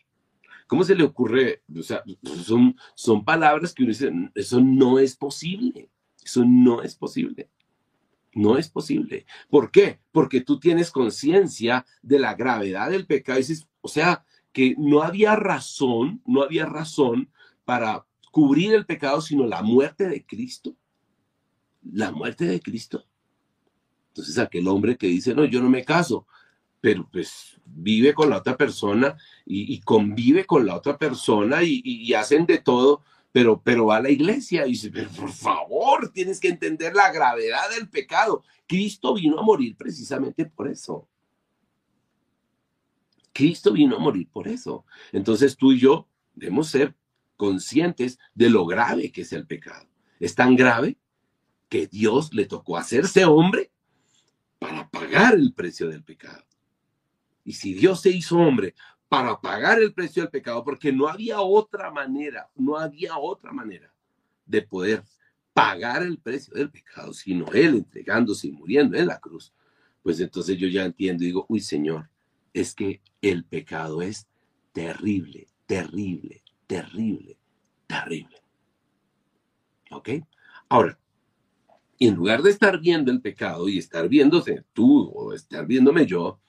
¿Cómo 0.67 0.83
se 0.83 0.95
le 0.95 1.03
ocurre? 1.03 1.63
O 1.75 1.81
sea, 1.81 2.03
son, 2.43 2.75
son 2.93 3.23
palabras 3.23 3.73
que 3.73 3.83
uno 3.83 3.89
dice, 3.89 4.11
eso 4.35 4.61
no 4.61 4.99
es 4.99 5.15
posible. 5.15 5.89
Eso 6.23 6.43
no 6.45 6.81
es 6.81 6.95
posible. 6.95 7.49
No 8.33 8.57
es 8.57 8.69
posible. 8.69 9.25
¿Por 9.49 9.71
qué? 9.71 9.99
Porque 10.11 10.41
tú 10.41 10.59
tienes 10.59 10.91
conciencia 10.91 11.85
de 12.01 12.19
la 12.19 12.35
gravedad 12.35 12.91
del 12.91 13.07
pecado. 13.07 13.39
o 13.81 13.87
sea, 13.87 14.25
que 14.51 14.75
no 14.77 15.01
había 15.03 15.35
razón, 15.35 16.21
no 16.25 16.43
había 16.43 16.65
razón 16.65 17.31
para 17.63 18.05
cubrir 18.31 18.73
el 18.73 18.85
pecado, 18.85 19.21
sino 19.21 19.45
la 19.45 19.61
muerte 19.61 20.07
de 20.07 20.25
Cristo. 20.25 20.75
La 21.83 22.11
muerte 22.11 22.45
de 22.45 22.59
Cristo. 22.59 23.05
Entonces 24.09 24.37
aquel 24.37 24.67
hombre 24.67 24.97
que 24.97 25.07
dice, 25.07 25.33
no, 25.33 25.45
yo 25.45 25.61
no 25.61 25.69
me 25.69 25.85
caso, 25.85 26.27
pero 26.87 27.05
pues 27.11 27.59
vive 27.65 28.13
con 28.13 28.29
la 28.29 28.37
otra 28.37 28.55
persona 28.55 29.17
y, 29.45 29.81
convive 29.81 30.45
con 30.45 30.65
la 30.65 30.73
otra 30.73 30.97
persona 30.97 31.61
y 31.61 32.13
hacen 32.13 32.45
de 32.45 32.59
todo 32.59 33.03
pero, 33.33 33.61
pero 33.61 33.87
va 33.87 33.97
a 33.97 34.01
la 34.01 34.09
iglesia 34.09 34.65
y 34.65 34.71
dice, 34.71 34.89
por 34.89 35.31
favor, 35.31 36.11
tienes 36.13 36.39
que 36.39 36.47
entender 36.47 36.95
la 36.95 37.11
gravedad 37.11 37.69
del 37.77 37.89
pecado. 37.89 38.43
Cristo 38.65 39.13
vino 39.13 39.37
a 39.37 39.43
morir 39.43 39.75
precisamente 39.75 40.45
por 40.45 40.67
eso. 40.67 41.07
Cristo 43.33 43.73
vino 43.73 43.97
a 43.97 43.99
morir 43.99 44.29
por 44.31 44.47
eso. 44.47 44.85
Entonces 45.11 45.57
tú 45.57 45.73
y 45.73 45.79
yo 45.79 46.07
debemos 46.33 46.69
ser 46.69 46.95
conscientes 47.35 48.17
de 48.33 48.49
lo 48.49 48.65
grave 48.65 49.11
que 49.11 49.21
es 49.21 49.33
el 49.33 49.45
pecado. 49.45 49.87
Es 50.19 50.33
tan 50.33 50.55
grave 50.55 50.97
que 51.69 51.85
Dios 51.85 52.33
le 52.33 52.45
tocó 52.45 52.77
hacerse 52.77 53.25
hombre 53.25 53.71
para 54.57 54.89
pagar 54.89 55.35
el 55.35 55.53
precio 55.53 55.89
del 55.89 56.03
pecado. 56.03 56.46
Y 57.47 57.53
si 57.53 57.73
Dios 57.73 58.01
se 58.01 58.09
hizo 58.09 58.37
hombre 58.37 58.75
para 59.07 59.39
pagar 59.39 59.79
el 59.79 59.93
precio 59.93 60.21
del 60.21 60.29
pecado, 60.29 60.65
porque 60.65 60.91
no 60.91 61.07
había 61.07 61.39
otra 61.39 61.89
manera, 61.89 62.49
no 62.55 62.75
había 62.75 63.17
otra 63.17 63.53
manera 63.53 63.89
de 64.45 64.63
poder 64.63 65.01
pagar 65.53 66.03
el 66.03 66.17
precio 66.19 66.53
del 66.53 66.69
pecado, 66.69 67.13
sino 67.13 67.45
Él 67.53 67.75
entregándose 67.75 68.47
y 68.47 68.51
muriendo 68.51 68.97
en 68.97 69.07
la 69.07 69.17
cruz. 69.17 69.53
Pues 70.03 70.19
entonces 70.19 70.57
yo 70.57 70.67
ya 70.67 70.83
entiendo 70.83 71.23
y 71.23 71.27
digo, 71.27 71.45
uy 71.47 71.61
Señor, 71.61 72.09
es 72.51 72.75
que 72.75 73.01
el 73.21 73.45
pecado 73.45 74.01
es 74.01 74.27
terrible, 74.73 75.47
terrible, 75.67 76.43
terrible, 76.67 77.37
terrible. 77.87 78.41
¿Ok? 79.91 80.09
Ahora, 80.67 80.99
en 81.97 82.13
lugar 82.13 82.41
de 82.41 82.49
estar 82.49 82.77
viendo 82.77 83.09
el 83.09 83.21
pecado 83.21 83.69
y 83.69 83.77
estar 83.77 84.09
viéndose 84.09 84.65
tú 84.73 85.09
o 85.15 85.33
estar 85.33 85.65
viéndome 85.65 86.05
yo, 86.05 86.41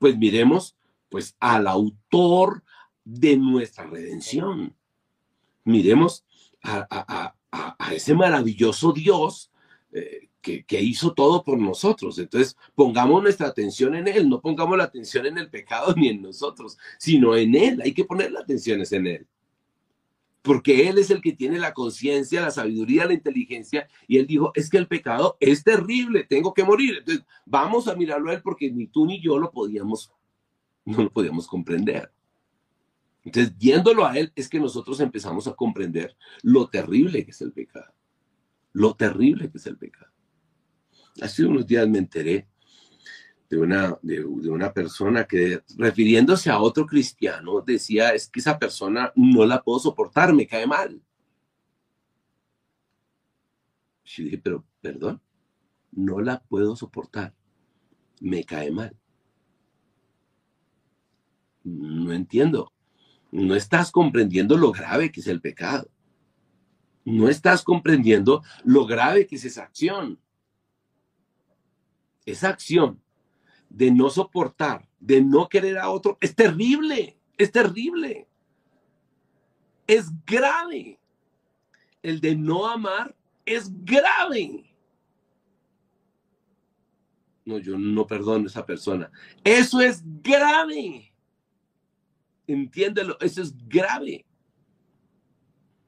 pues 0.00 0.16
miremos 0.18 0.74
pues 1.10 1.36
al 1.38 1.68
autor 1.68 2.64
de 3.04 3.36
nuestra 3.36 3.86
redención. 3.86 4.74
Miremos 5.64 6.24
a, 6.62 7.34
ese 7.92 8.14
maravilloso 8.14 8.92
Dios 8.92 9.50
eh, 9.92 10.28
que, 10.40 10.80
hizo 10.80 11.12
todo 11.12 11.44
por 11.44 11.58
nosotros. 11.58 12.18
Entonces, 12.18 12.56
pongamos 12.74 13.22
nuestra 13.22 13.48
atención 13.48 13.94
en 13.94 14.08
Él, 14.08 14.28
no 14.28 14.40
pongamos 14.40 14.78
la 14.78 14.84
atención 14.84 15.26
en 15.26 15.36
el 15.36 15.50
pecado 15.50 15.94
ni 15.96 16.08
en 16.08 16.22
nosotros, 16.22 16.78
sino 16.98 17.36
en 17.36 17.54
Él. 17.54 17.82
Hay 17.84 17.92
que 17.92 18.04
poner 18.04 18.32
la 18.32 18.40
atención 18.40 18.82
en 18.90 19.06
Él. 19.06 19.26
Porque 20.42 20.88
Él 20.88 20.98
es 20.98 21.10
el 21.10 21.20
que 21.20 21.32
tiene 21.32 21.58
la 21.58 21.74
conciencia, 21.74 22.40
la 22.40 22.50
sabiduría, 22.50 23.04
la 23.04 23.12
inteligencia. 23.12 23.88
Y 24.08 24.18
Él 24.18 24.26
dijo, 24.26 24.52
es 24.54 24.70
que 24.70 24.78
el 24.78 24.88
pecado 24.88 25.36
es 25.40 25.62
terrible, 25.62 26.24
tengo 26.24 26.54
que 26.54 26.64
morir. 26.64 26.98
Entonces, 26.98 27.24
vamos 27.44 27.88
a 27.88 27.94
mirarlo 27.94 28.30
a 28.30 28.34
Él 28.34 28.42
porque 28.42 28.70
ni 28.70 28.86
tú 28.86 29.06
ni 29.06 29.20
yo 29.20 29.38
lo 29.38 29.50
podíamos 29.50 30.12
no 30.84 31.02
lo 31.04 31.10
podíamos 31.10 31.46
comprender. 31.46 32.12
Entonces, 33.24 33.56
viéndolo 33.56 34.06
a 34.06 34.16
Él, 34.16 34.32
es 34.34 34.48
que 34.48 34.58
nosotros 34.58 34.98
empezamos 35.00 35.46
a 35.46 35.54
comprender 35.54 36.16
lo 36.42 36.68
terrible 36.68 37.24
que 37.24 37.32
es 37.32 37.40
el 37.42 37.52
pecado. 37.52 37.92
Lo 38.72 38.94
terrible 38.94 39.50
que 39.50 39.58
es 39.58 39.66
el 39.66 39.76
pecado. 39.76 40.10
Hace 41.20 41.44
unos 41.44 41.66
días 41.66 41.88
me 41.88 41.98
enteré 41.98 42.48
de 43.50 43.58
una, 43.58 43.98
de, 44.00 44.24
una 44.24 44.72
persona 44.72 45.24
que, 45.24 45.64
refiriéndose 45.76 46.50
a 46.50 46.60
otro 46.60 46.86
cristiano, 46.86 47.60
decía, 47.60 48.10
es 48.10 48.28
que 48.28 48.38
esa 48.38 48.60
persona 48.60 49.12
no 49.16 49.44
la 49.44 49.60
puedo 49.60 49.80
soportar, 49.80 50.32
me 50.32 50.46
cae 50.46 50.68
mal. 50.68 51.02
Yo 54.04 54.24
dije, 54.24 54.38
pero, 54.38 54.64
perdón, 54.80 55.20
no 55.90 56.20
la 56.20 56.40
puedo 56.40 56.76
soportar, 56.76 57.34
me 58.20 58.44
cae 58.44 58.70
mal. 58.70 58.96
No 61.64 62.12
entiendo. 62.12 62.72
No 63.32 63.56
estás 63.56 63.90
comprendiendo 63.90 64.56
lo 64.56 64.70
grave 64.70 65.10
que 65.10 65.20
es 65.20 65.26
el 65.26 65.40
pecado. 65.40 65.90
No 67.04 67.28
estás 67.28 67.62
comprendiendo 67.62 68.42
lo 68.64 68.86
grave 68.86 69.26
que 69.26 69.36
es 69.36 69.44
esa 69.44 69.64
acción. 69.64 70.20
Esa 72.24 72.48
acción 72.48 73.02
de 73.70 73.90
no 73.90 74.10
soportar, 74.10 74.86
de 74.98 75.22
no 75.22 75.48
querer 75.48 75.78
a 75.78 75.88
otro, 75.90 76.18
es 76.20 76.34
terrible, 76.34 77.16
es 77.38 77.50
terrible. 77.50 78.28
Es 79.86 80.10
grave. 80.26 81.00
El 82.02 82.20
de 82.20 82.36
no 82.36 82.66
amar 82.66 83.16
es 83.46 83.70
grave. 83.84 84.74
No, 87.44 87.58
yo 87.58 87.78
no 87.78 88.06
perdono 88.06 88.44
a 88.44 88.48
esa 88.48 88.66
persona. 88.66 89.10
Eso 89.42 89.80
es 89.80 90.02
grave. 90.22 91.12
Entiéndelo, 92.46 93.18
eso 93.20 93.42
es 93.42 93.54
grave. 93.68 94.26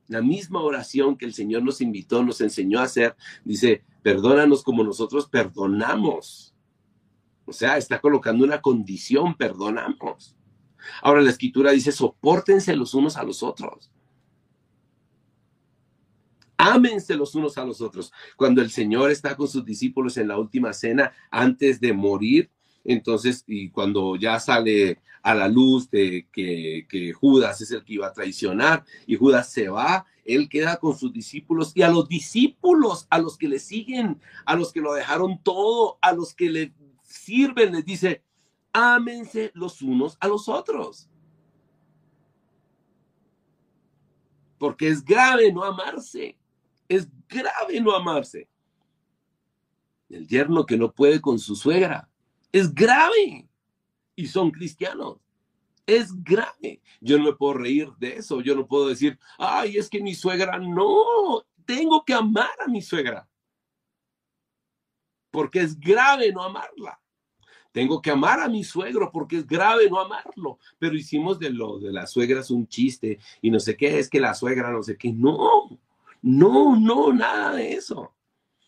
La 0.09 0.23
misma 0.23 0.61
oración 0.61 1.16
que 1.16 1.25
el 1.25 1.35
Señor 1.35 1.62
nos 1.62 1.81
invitó, 1.81 2.23
nos 2.23 2.40
enseñó 2.40 2.81
a 2.81 2.85
hacer, 2.85 3.16
dice, 3.45 3.85
perdónanos 4.03 4.62
como 4.62 4.85
nosotros 4.85 5.29
perdonamos. 5.29 6.52
O 7.44 7.52
sea, 7.52 7.76
está 7.76 8.00
colocando 8.00 8.44
una 8.44 8.61
condición, 8.61 9.35
perdonamos. 9.35 10.37
Ahora 11.00 11.20
la 11.20 11.31
escritura 11.31 11.72
dice, 11.72 11.92
soportense 11.92 12.74
los 12.76 12.94
unos 12.94 13.16
a 13.16 13.22
los 13.22 13.42
otros. 13.42 13.90
Ámense 16.57 17.16
los 17.16 17.35
unos 17.35 17.59
a 17.59 17.64
los 17.64 17.81
otros. 17.81 18.12
Cuando 18.37 18.62
el 18.62 18.70
Señor 18.70 19.11
está 19.11 19.37
con 19.37 19.48
sus 19.48 19.64
discípulos 19.64 20.16
en 20.16 20.28
la 20.28 20.38
última 20.38 20.72
cena, 20.72 21.12
antes 21.31 21.81
de 21.81 21.92
morir, 21.92 22.50
entonces, 22.85 23.44
y 23.46 23.70
cuando 23.70 24.16
ya 24.16 24.38
sale 24.40 25.00
a 25.22 25.35
la 25.35 25.48
luz 25.48 25.90
de 25.90 26.26
que, 26.33 26.87
que, 26.88 27.12
Judas 27.12 27.61
es 27.61 27.70
el 27.70 27.85
que 27.85 27.94
iba 27.94 28.09
a 28.09 28.12
traicionar 28.12 28.85
y 29.07 29.16
Judas 29.16 29.52
se 29.52 29.68
va, 29.68 30.05
él 30.24 30.48
queda 30.48 30.76
con 30.76 30.96
sus 30.96 31.12
discípulos 31.12 31.72
y 31.74 31.83
a 31.83 31.88
los 31.88 32.09
discípulos, 32.09 33.07
a 33.11 33.18
los 33.18 33.38
que 33.38 33.48
le 33.48 33.59
siguen, 33.59 34.20
a 34.44 34.57
los 34.57 34.72
que 34.72 34.81
lo 34.81 34.94
dejaron 34.94 35.40
todo, 35.42 35.98
a 36.00 36.12
los 36.12 36.35
que 36.35 36.50
le 36.50 36.72
sirven, 37.12 37.72
les 37.72 37.85
dice, 37.85 38.25
ámense 38.72 39.51
los 39.55 39.83
unos 39.83 40.16
a 40.20 40.29
los 40.29 40.48
otros. 40.48 41.09
Porque 44.59 44.88
es 44.88 45.05
grave 45.05 45.53
no 45.53 45.64
amarse. 45.64 46.38
Es 46.88 47.09
grave 47.29 47.81
no 47.81 47.94
amarse. 47.94 48.48
El 50.09 50.27
yerno 50.29 50.64
que 50.64 50.77
no 50.77 50.92
puede 50.92 51.20
con 51.20 51.38
su 51.38 51.57
suegra. 51.57 52.09
Es 52.53 52.72
grave. 52.72 53.48
Y 54.14 54.27
son 54.29 54.53
cristianos. 54.53 55.18
Es 55.85 56.12
grave. 56.22 56.81
Yo 57.01 57.18
no 57.18 57.25
me 57.25 57.33
puedo 57.33 57.55
reír 57.55 57.90
de 57.98 58.18
eso. 58.18 58.40
Yo 58.40 58.55
no 58.55 58.68
puedo 58.68 58.87
decir, 58.87 59.18
ay, 59.37 59.79
es 59.79 59.88
que 59.88 60.01
mi 60.01 60.14
suegra 60.14 60.59
no. 60.59 61.44
Tengo 61.64 62.05
que 62.05 62.14
amar 62.14 62.51
a 62.64 62.68
mi 62.68 62.83
suegra. 62.83 63.29
Porque 65.33 65.61
es 65.61 65.79
grave 65.81 66.31
no 66.31 66.42
amarla. 66.42 67.02
Tengo 67.73 68.03
que 68.03 68.11
amar 68.11 68.39
a 68.41 68.49
mi 68.49 68.63
suegro 68.63 69.11
porque 69.11 69.39
es 69.39 69.47
grave 69.47 69.89
no 69.89 69.99
amarlo. 69.99 70.59
Pero 70.79 70.95
hicimos 70.95 71.39
de 71.39 71.51
lo 71.51 71.79
de 71.79 71.91
las 71.91 72.11
suegras 72.13 72.51
un 72.51 72.69
chiste 72.69 73.19
y 73.41 73.51
no 73.51 73.59
sé 73.59 73.77
qué, 73.77 73.99
es 73.99 74.09
que 74.09 74.21
la 74.21 74.35
suegra 74.35 74.71
no 74.71 74.83
sé 74.83 74.97
qué. 74.97 75.11
No, 75.13 75.79
no, 76.21 76.77
no, 76.77 77.13
nada 77.13 77.55
de 77.55 77.73
eso. 77.73 78.15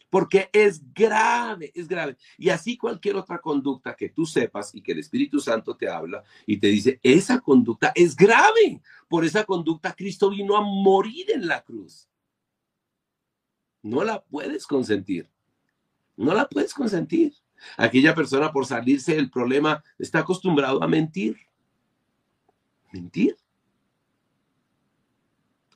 Porque 0.08 0.48
es 0.52 0.80
grave, 0.94 1.70
es 1.74 1.86
grave. 1.86 2.16
Y 2.38 2.48
así 2.48 2.78
cualquier 2.78 3.16
otra 3.16 3.40
conducta 3.40 3.94
que 3.94 4.08
tú 4.08 4.24
sepas 4.24 4.74
y 4.74 4.80
que 4.80 4.92
el 4.92 5.00
Espíritu 5.00 5.38
Santo 5.38 5.76
te 5.76 5.88
habla 5.88 6.22
y 6.46 6.56
te 6.56 6.68
dice, 6.68 6.98
esa 7.02 7.40
conducta 7.40 7.92
es 7.94 8.16
grave. 8.16 8.80
Por 9.08 9.24
esa 9.24 9.44
conducta 9.44 9.92
Cristo 9.92 10.30
vino 10.30 10.56
a 10.56 10.62
morir 10.62 11.30
en 11.30 11.46
la 11.46 11.62
cruz. 11.62 12.08
No 13.82 14.02
la 14.02 14.22
puedes 14.22 14.66
consentir. 14.66 15.28
No 16.16 16.32
la 16.32 16.48
puedes 16.48 16.72
consentir. 16.72 17.34
Aquella 17.76 18.14
persona 18.14 18.52
por 18.52 18.66
salirse 18.66 19.14
del 19.14 19.30
problema 19.30 19.82
está 19.98 20.20
acostumbrado 20.20 20.82
a 20.82 20.88
mentir. 20.88 21.36
Mentir. 22.92 23.36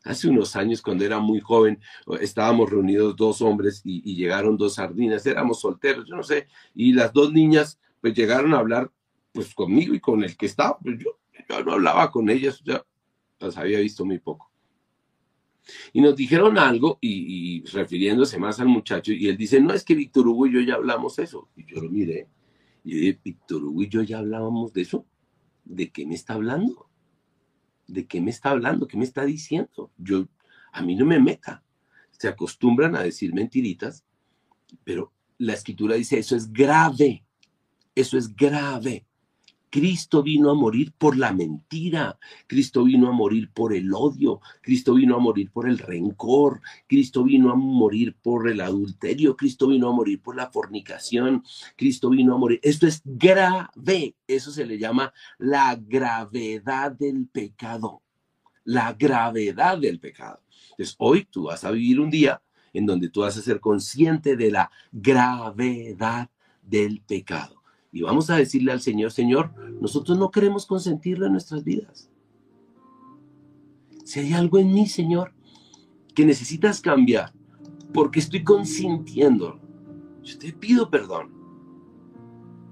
Hace 0.04 0.28
unos 0.28 0.56
años, 0.56 0.80
cuando 0.80 1.04
era 1.04 1.18
muy 1.18 1.40
joven, 1.40 1.80
estábamos 2.20 2.70
reunidos 2.70 3.16
dos 3.16 3.42
hombres 3.42 3.82
y, 3.84 4.14
llegaron 4.14 4.56
dos 4.56 4.76
sardinas, 4.76 5.26
éramos 5.26 5.60
solteros, 5.60 6.08
yo 6.08 6.16
no 6.16 6.22
sé, 6.22 6.48
y 6.74 6.92
las 6.92 7.12
dos 7.12 7.32
niñas 7.32 7.78
pues 8.00 8.14
llegaron 8.14 8.54
a 8.54 8.58
hablar 8.58 8.90
pues 9.32 9.54
conmigo 9.54 9.94
y 9.94 10.00
con 10.00 10.24
el 10.24 10.36
que 10.36 10.46
estaba, 10.46 10.78
pues 10.78 10.98
yo, 10.98 11.18
yo 11.48 11.64
no 11.64 11.72
hablaba 11.72 12.10
con 12.10 12.30
ellas, 12.30 12.62
ya 12.64 12.82
las 13.38 13.56
había 13.58 13.80
visto 13.80 14.04
muy 14.04 14.18
poco. 14.18 14.47
Y 15.92 16.00
nos 16.00 16.16
dijeron 16.16 16.58
algo 16.58 16.98
y, 17.00 17.62
refiriéndose 17.72 18.38
más 18.38 18.60
al 18.60 18.68
muchacho, 18.68 19.12
y 19.12 19.28
él 19.28 19.36
dice, 19.36 19.60
no, 19.60 19.72
es 19.72 19.84
que 19.84 19.94
Víctor 19.94 20.26
Hugo 20.28 20.46
y 20.46 20.54
yo 20.54 20.60
ya 20.60 20.74
hablamos 20.74 21.18
eso. 21.18 21.48
Y 21.56 21.64
yo 21.66 21.82
lo 21.82 21.90
miré, 21.90 22.28
y 22.84 22.92
yo 22.92 22.98
dije, 22.98 23.20
Víctor 23.24 23.64
Hugo 23.64 23.82
y 23.82 23.88
yo 23.88 24.02
ya 24.02 24.18
hablábamos 24.18 24.72
de 24.72 24.82
eso. 24.82 25.06
¿De 25.64 25.90
qué 25.90 26.06
me 26.06 26.14
está 26.14 26.34
hablando? 26.34 26.88
¿de 27.88 28.06
qué 28.06 28.20
me 28.20 28.30
está 28.30 28.50
hablando? 28.50 28.86
¿Qué 28.86 28.96
me 28.96 29.04
está 29.04 29.24
diciendo? 29.24 29.90
Yo, 29.96 30.28
a 30.72 30.82
mí 30.82 30.94
no 30.94 31.04
me 31.04 31.18
meta. 31.18 31.64
Se 32.12 32.28
acostumbran 32.28 32.94
a 32.94 33.02
decir 33.02 33.34
mentiritas, 33.34 34.04
pero 34.84 35.12
la 35.38 35.54
escritura 35.54 35.96
dice, 35.96 36.18
eso 36.18 36.36
es 36.36 36.52
grave, 36.52 37.24
eso 37.94 38.18
es 38.18 38.34
grave. 38.36 39.06
Cristo 39.70 40.22
vino 40.22 40.50
a 40.50 40.54
morir 40.54 40.92
por 40.96 41.16
la 41.16 41.32
mentira, 41.32 42.18
Cristo 42.46 42.84
vino 42.84 43.08
a 43.08 43.12
morir 43.12 43.50
por 43.52 43.74
el 43.74 43.92
odio, 43.92 44.40
Cristo 44.62 44.94
vino 44.94 45.16
a 45.16 45.18
morir 45.18 45.50
por 45.50 45.68
el 45.68 45.78
rencor, 45.78 46.60
Cristo 46.86 47.24
vino 47.24 47.50
a 47.50 47.54
morir 47.54 48.16
por 48.22 48.48
el 48.48 48.60
adulterio, 48.60 49.36
Cristo 49.36 49.68
vino 49.68 49.88
a 49.88 49.92
morir 49.92 50.20
por 50.20 50.36
la 50.36 50.50
fornicación, 50.50 51.42
Cristo 51.76 52.10
vino 52.10 52.34
a 52.34 52.38
morir. 52.38 52.60
Esto 52.62 52.86
es 52.86 53.02
grave, 53.04 54.14
eso 54.26 54.50
se 54.50 54.66
le 54.66 54.78
llama 54.78 55.12
la 55.38 55.76
gravedad 55.76 56.92
del 56.92 57.26
pecado, 57.26 58.02
la 58.64 58.92
gravedad 58.92 59.78
del 59.78 60.00
pecado. 60.00 60.40
Entonces, 60.70 60.94
hoy 60.98 61.24
tú 61.24 61.44
vas 61.44 61.64
a 61.64 61.70
vivir 61.70 62.00
un 62.00 62.10
día 62.10 62.40
en 62.72 62.86
donde 62.86 63.08
tú 63.08 63.20
vas 63.20 63.36
a 63.36 63.42
ser 63.42 63.60
consciente 63.60 64.36
de 64.36 64.50
la 64.50 64.70
gravedad 64.92 66.30
del 66.62 67.00
pecado. 67.00 67.57
Y 67.90 68.02
vamos 68.02 68.30
a 68.30 68.36
decirle 68.36 68.72
al 68.72 68.80
Señor, 68.80 69.12
Señor, 69.12 69.52
nosotros 69.80 70.18
no 70.18 70.30
queremos 70.30 70.66
consentirlo 70.66 71.26
en 71.26 71.32
nuestras 71.32 71.64
vidas. 71.64 72.10
Si 74.04 74.20
hay 74.20 74.32
algo 74.32 74.58
en 74.58 74.72
mí, 74.72 74.86
Señor, 74.86 75.34
que 76.14 76.24
necesitas 76.24 76.80
cambiar, 76.80 77.32
porque 77.92 78.20
estoy 78.20 78.44
consintiendo, 78.44 79.60
yo 80.22 80.38
te 80.38 80.52
pido 80.52 80.90
perdón. 80.90 81.32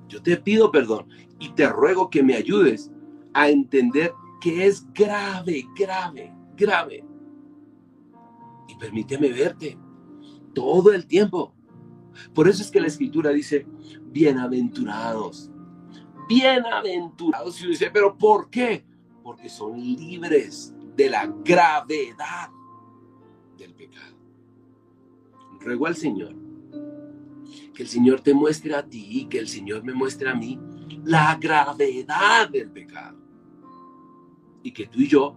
Yo 0.09 0.23
te 0.23 0.37
pido 0.37 0.71
perdón 0.71 1.09
y 1.39 1.49
te 1.51 1.69
ruego 1.69 2.11
que 2.11 2.23
me 2.23 2.35
ayudes 2.35 2.93
a 3.35 3.49
entender 3.49 4.13
que 4.41 4.67
es 4.67 4.87
grave, 4.93 5.67
grave, 5.77 6.33
grave. 6.57 7.05
Y 8.69 8.77
permíteme 8.77 9.31
verte 9.31 9.79
todo 10.55 10.93
el 10.93 11.07
tiempo. 11.07 11.56
Por 12.35 12.49
eso 12.49 12.63
es 12.63 12.71
que 12.71 12.81
la 12.81 12.87
escritura 12.87 13.31
dice, 13.31 13.67
bienaventurados, 14.07 15.51
bienaventurados. 16.29 17.61
Y 17.63 17.69
dice, 17.69 17.91
pero 17.91 18.17
¿por 18.17 18.51
qué? 18.51 18.85
Porque 19.23 19.49
son 19.49 19.81
libres 19.81 20.75
de 20.97 21.11
la 21.11 21.27
gravedad 21.27 22.51
del 23.57 23.75
pecado. 23.75 24.17
Ruego 25.61 25.87
al 25.87 25.97
Señor 25.97 26.35
que 27.75 27.83
el 27.83 27.89
Señor 27.89 28.23
te 28.23 28.33
muestre 28.33 28.75
a 28.75 28.87
ti 28.87 29.07
y 29.11 29.25
que 29.27 29.39
el 29.39 29.49
Señor 29.49 29.85
me 29.85 29.93
muestre 29.93 30.31
a 30.31 30.35
mí 30.35 30.59
la 31.05 31.37
gravedad 31.37 32.49
del 32.49 32.71
pecado. 32.71 33.19
Y 34.63 34.73
que 34.73 34.87
tú 34.87 35.01
y 35.01 35.09
yo 35.09 35.37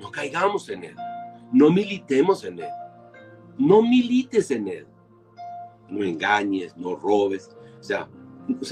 no 0.00 0.10
caigamos 0.10 0.68
en 0.70 0.84
él, 0.84 0.96
no 1.52 1.70
militemos 1.70 2.42
en 2.44 2.60
él, 2.60 2.70
no 3.58 3.82
milites 3.82 4.50
en 4.50 4.68
él 4.68 4.86
no 5.94 6.04
engañes, 6.04 6.76
no 6.76 6.96
robes, 6.96 7.50
o 7.80 7.82
sea, 7.82 8.08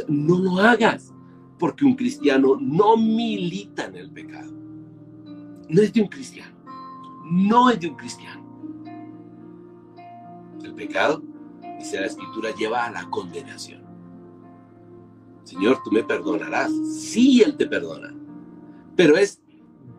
no 0.09 0.39
lo 0.39 0.59
hagas, 0.59 1.15
porque 1.59 1.85
un 1.85 1.95
cristiano 1.95 2.57
no 2.61 2.97
milita 2.97 3.87
en 3.87 3.97
el 3.97 4.11
pecado. 4.11 4.53
No 5.69 5.81
es 5.81 5.93
de 5.93 6.03
un 6.03 6.09
cristiano, 6.09 6.55
no 7.31 7.71
es 7.71 7.81
de 7.81 7.89
un 7.89 7.97
cristiano. 7.97 8.43
El 10.63 10.75
pecado, 10.75 11.23
dice 11.79 12.01
la 12.01 12.07
escritura, 12.07 12.55
lleva 12.55 12.87
a 12.87 12.91
la 12.91 13.09
condenación. 13.11 13.83
Señor, 15.45 15.83
tú 15.85 15.91
me 15.91 16.03
perdonarás. 16.03 16.71
Sí, 16.95 17.43
Él 17.43 17.57
te 17.57 17.67
perdona. 17.67 18.15
Pero 18.97 19.17
es 19.17 19.43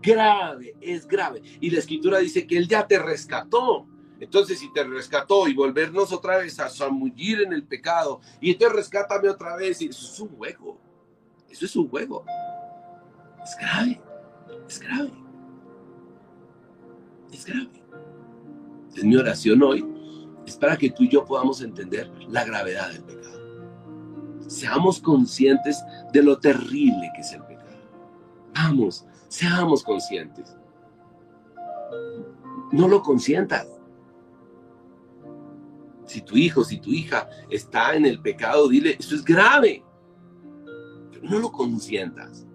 grave, 0.01 0.75
es 0.81 1.07
grave. 1.07 1.41
Y 1.59 1.69
la 1.69 1.79
escritura 1.79 2.19
dice 2.19 2.45
que 2.47 2.57
Él 2.57 2.67
ya 2.67 2.87
te 2.87 2.99
rescató. 2.99 3.87
Entonces, 4.23 4.59
si 4.59 4.71
te 4.71 4.83
rescató 4.83 5.47
y 5.47 5.53
volvernos 5.53 6.11
otra 6.13 6.37
vez 6.37 6.59
a 6.59 6.69
zamullir 6.69 7.41
en 7.41 7.53
el 7.53 7.63
pecado, 7.63 8.21
y 8.39 8.55
te 8.55 8.69
rescátame 8.69 9.29
otra 9.29 9.55
vez, 9.55 9.81
y 9.81 9.87
eso 9.87 10.05
es 10.05 10.19
un 10.19 10.29
juego. 10.29 10.79
Eso 11.49 11.65
es 11.65 11.75
un 11.75 11.89
juego. 11.89 12.25
Es 13.43 13.57
grave. 13.57 14.01
Es 14.67 14.79
grave. 14.79 15.11
Es 17.31 17.45
grave. 17.45 17.83
Es 18.95 19.03
mi 19.03 19.15
oración 19.15 19.61
hoy 19.61 19.85
es 20.45 20.57
para 20.57 20.77
que 20.77 20.89
tú 20.89 21.03
y 21.03 21.09
yo 21.09 21.25
podamos 21.25 21.61
entender 21.61 22.11
la 22.27 22.43
gravedad 22.43 22.91
del 22.91 23.03
pecado. 23.03 23.41
Seamos 24.47 24.99
conscientes 24.99 25.83
de 26.11 26.21
lo 26.21 26.39
terrible 26.39 27.11
que 27.15 27.21
es 27.21 27.33
el 27.33 27.43
pecado. 27.43 27.77
Vamos, 28.53 29.05
seamos 29.29 29.83
conscientes. 29.83 30.55
No 32.71 32.87
lo 32.87 33.01
consientas. 33.01 33.67
Si 36.05 36.21
tu 36.21 36.35
hijo, 36.35 36.63
si 36.63 36.79
tu 36.79 36.91
hija 36.91 37.29
está 37.49 37.95
en 37.95 38.05
el 38.05 38.21
pecado, 38.21 38.67
dile, 38.67 38.97
eso 38.99 39.15
es 39.15 39.23
grave. 39.23 39.83
no 41.21 41.39
lo 41.39 41.51
consientas. 41.51 42.45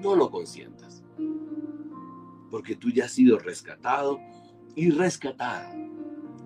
No 0.00 0.14
lo 0.14 0.30
consientas. 0.30 1.02
porque 2.50 2.76
tú 2.76 2.88
ya 2.90 3.06
has 3.06 3.12
sido 3.12 3.36
rescatado 3.38 4.20
y 4.76 4.90
rescatada 4.90 5.74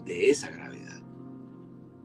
de 0.07 0.31
esa 0.31 0.51
gravedad. 0.51 1.03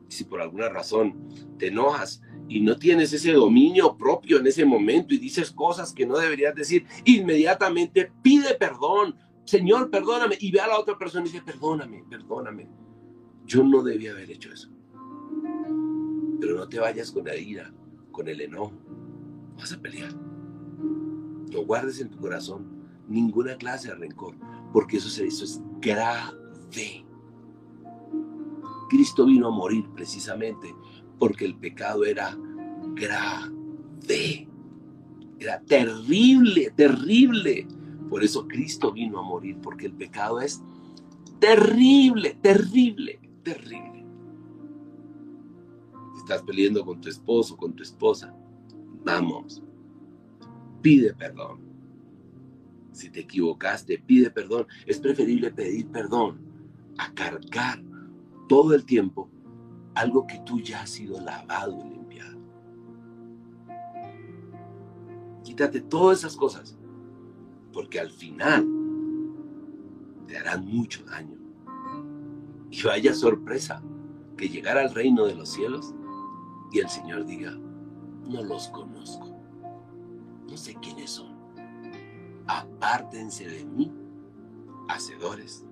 Si 0.09 0.25
por 0.25 0.41
alguna 0.41 0.67
razón 0.67 1.29
te 1.57 1.67
enojas 1.67 2.21
y 2.49 2.59
no 2.59 2.77
tienes 2.77 3.13
ese 3.13 3.31
dominio 3.31 3.95
propio 3.95 4.39
en 4.39 4.47
ese 4.47 4.65
momento 4.65 5.13
y 5.13 5.19
dices 5.19 5.51
cosas 5.51 5.93
que 5.93 6.05
no 6.05 6.17
deberías 6.17 6.53
decir, 6.53 6.85
inmediatamente 7.05 8.11
pide 8.21 8.55
perdón. 8.55 9.15
Señor, 9.45 9.89
perdóname. 9.89 10.35
Y 10.39 10.51
ve 10.51 10.59
a 10.59 10.67
la 10.67 10.79
otra 10.79 10.97
persona 10.97 11.25
y 11.25 11.29
dice, 11.29 11.43
perdóname, 11.43 12.03
perdóname. 12.09 12.67
Yo 13.45 13.63
no 13.63 13.83
debía 13.83 14.11
haber 14.11 14.31
hecho 14.31 14.51
eso. 14.51 14.69
Pero 16.39 16.57
no 16.57 16.67
te 16.67 16.79
vayas 16.79 17.11
con 17.11 17.25
la 17.25 17.35
ira, 17.35 17.73
con 18.11 18.27
el 18.27 18.41
enojo. 18.41 18.73
Vas 19.57 19.73
a 19.73 19.79
pelear. 19.79 20.13
No 20.15 21.65
guardes 21.65 21.99
en 22.01 22.09
tu 22.09 22.17
corazón 22.17 22.65
ninguna 23.07 23.55
clase 23.57 23.89
de 23.89 23.95
rencor, 23.95 24.35
porque 24.71 24.97
eso, 24.97 25.23
eso 25.23 25.43
es 25.43 25.61
grave. 25.79 27.05
Cristo 28.89 29.25
vino 29.25 29.47
a 29.47 29.51
morir 29.51 29.85
precisamente 29.95 30.73
porque 31.19 31.45
el 31.45 31.55
pecado 31.55 32.05
era 32.05 32.37
grave. 32.95 34.47
Era 35.39 35.59
terrible, 35.61 36.71
terrible. 36.75 37.67
Por 38.09 38.23
eso 38.23 38.47
Cristo 38.47 38.91
vino 38.91 39.19
a 39.19 39.23
morir, 39.23 39.57
porque 39.61 39.87
el 39.87 39.93
pecado 39.93 40.39
es 40.39 40.61
terrible, 41.39 42.37
terrible, 42.41 43.19
terrible. 43.43 44.05
Estás 46.17 46.41
peleando 46.43 46.85
con 46.85 47.01
tu 47.01 47.09
esposo, 47.09 47.57
con 47.57 47.75
tu 47.75 47.83
esposa. 47.83 48.33
Vamos, 49.03 49.61
pide 50.81 51.13
perdón. 51.13 51.61
Si 52.91 53.09
te 53.09 53.21
equivocaste, 53.21 53.97
pide 53.99 54.29
perdón. 54.29 54.67
Es 54.85 54.99
preferible 54.99 55.51
pedir 55.51 55.87
perdón 55.87 56.39
a 56.97 57.13
cargar 57.13 57.83
todo 58.47 58.73
el 58.73 58.85
tiempo 58.85 59.29
algo 59.95 60.25
que 60.25 60.39
tú 60.39 60.59
ya 60.59 60.81
has 60.81 60.89
sido 60.89 61.19
lavado 61.19 61.79
y 61.85 61.89
limpiado. 61.89 62.39
Quítate 65.43 65.81
todas 65.81 66.19
esas 66.19 66.35
cosas, 66.35 66.77
porque 67.71 67.99
al 67.99 68.11
final 68.11 68.67
te 70.27 70.37
harán 70.37 70.65
mucho 70.65 71.03
daño. 71.03 71.42
Y 72.73 72.81
vaya 72.81 73.13
sorpresa 73.13 73.83
que 74.35 74.49
llegar 74.49 74.79
al 74.79 74.95
reino 74.95 75.27
de 75.27 75.35
los 75.35 75.49
cielos 75.49 75.93
y 76.71 76.79
el 76.79 76.89
Señor 76.89 77.23
diga, 77.23 77.51
no 78.27 78.41
los 78.41 78.69
conozco, 78.69 79.37
no 80.49 80.57
sé 80.57 80.73
quiénes 80.81 81.11
son. 81.11 81.35
Apártense 82.47 83.47
de 83.47 83.63
mí, 83.63 83.93
hacedores 84.89 85.63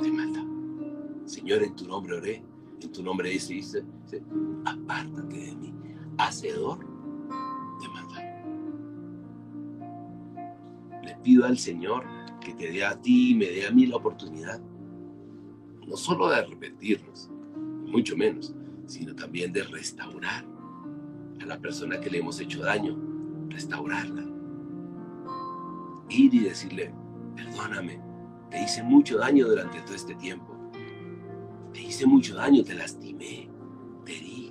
de 0.00 0.12
maldad. 0.12 0.44
Señor, 1.24 1.64
en 1.64 1.74
tu 1.74 1.88
nombre 1.88 2.16
oré 2.16 2.44
en 2.80 2.92
tu 2.92 3.02
nombre 3.02 3.30
dice, 3.30 3.54
dice, 3.54 3.84
apártate 4.64 5.36
de 5.36 5.56
mí, 5.56 5.74
hacedor 6.18 6.78
de 6.78 7.88
maldad. 7.88 8.22
Le 11.02 11.16
pido 11.24 11.44
al 11.44 11.58
Señor 11.58 12.04
que 12.40 12.54
te 12.54 12.70
dé 12.70 12.84
a 12.84 13.00
ti 13.00 13.32
y 13.32 13.34
me 13.34 13.46
dé 13.46 13.66
a 13.66 13.72
mí 13.72 13.86
la 13.86 13.96
oportunidad, 13.96 14.60
no 15.86 15.96
solo 15.96 16.28
de 16.28 16.36
arrepentirnos, 16.36 17.30
mucho 17.86 18.16
menos, 18.16 18.54
sino 18.86 19.14
también 19.14 19.52
de 19.52 19.62
restaurar 19.62 20.44
a 21.40 21.46
la 21.46 21.58
persona 21.58 22.00
que 22.00 22.10
le 22.10 22.18
hemos 22.18 22.40
hecho 22.40 22.60
daño, 22.62 22.98
restaurarla. 23.48 24.24
Ir 26.08 26.34
y 26.34 26.38
decirle, 26.40 26.92
perdóname, 27.34 28.00
te 28.50 28.62
hice 28.62 28.82
mucho 28.82 29.18
daño 29.18 29.46
durante 29.46 29.80
todo 29.82 29.94
este 29.94 30.14
tiempo 30.14 30.56
te 31.76 31.82
hice 31.82 32.06
mucho 32.06 32.34
daño, 32.36 32.64
te 32.64 32.74
lastimé, 32.74 33.50
te 34.06 34.16
herí. 34.16 34.50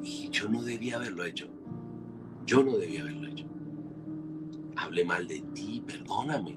Y 0.00 0.28
yo 0.30 0.48
no 0.48 0.62
debía 0.62 0.94
haberlo 0.94 1.24
hecho. 1.24 1.48
Yo 2.46 2.62
no 2.62 2.76
debía 2.76 3.00
haberlo 3.00 3.26
hecho. 3.26 3.46
Hablé 4.76 5.04
mal 5.04 5.26
de 5.26 5.40
ti, 5.54 5.82
perdóname. 5.84 6.56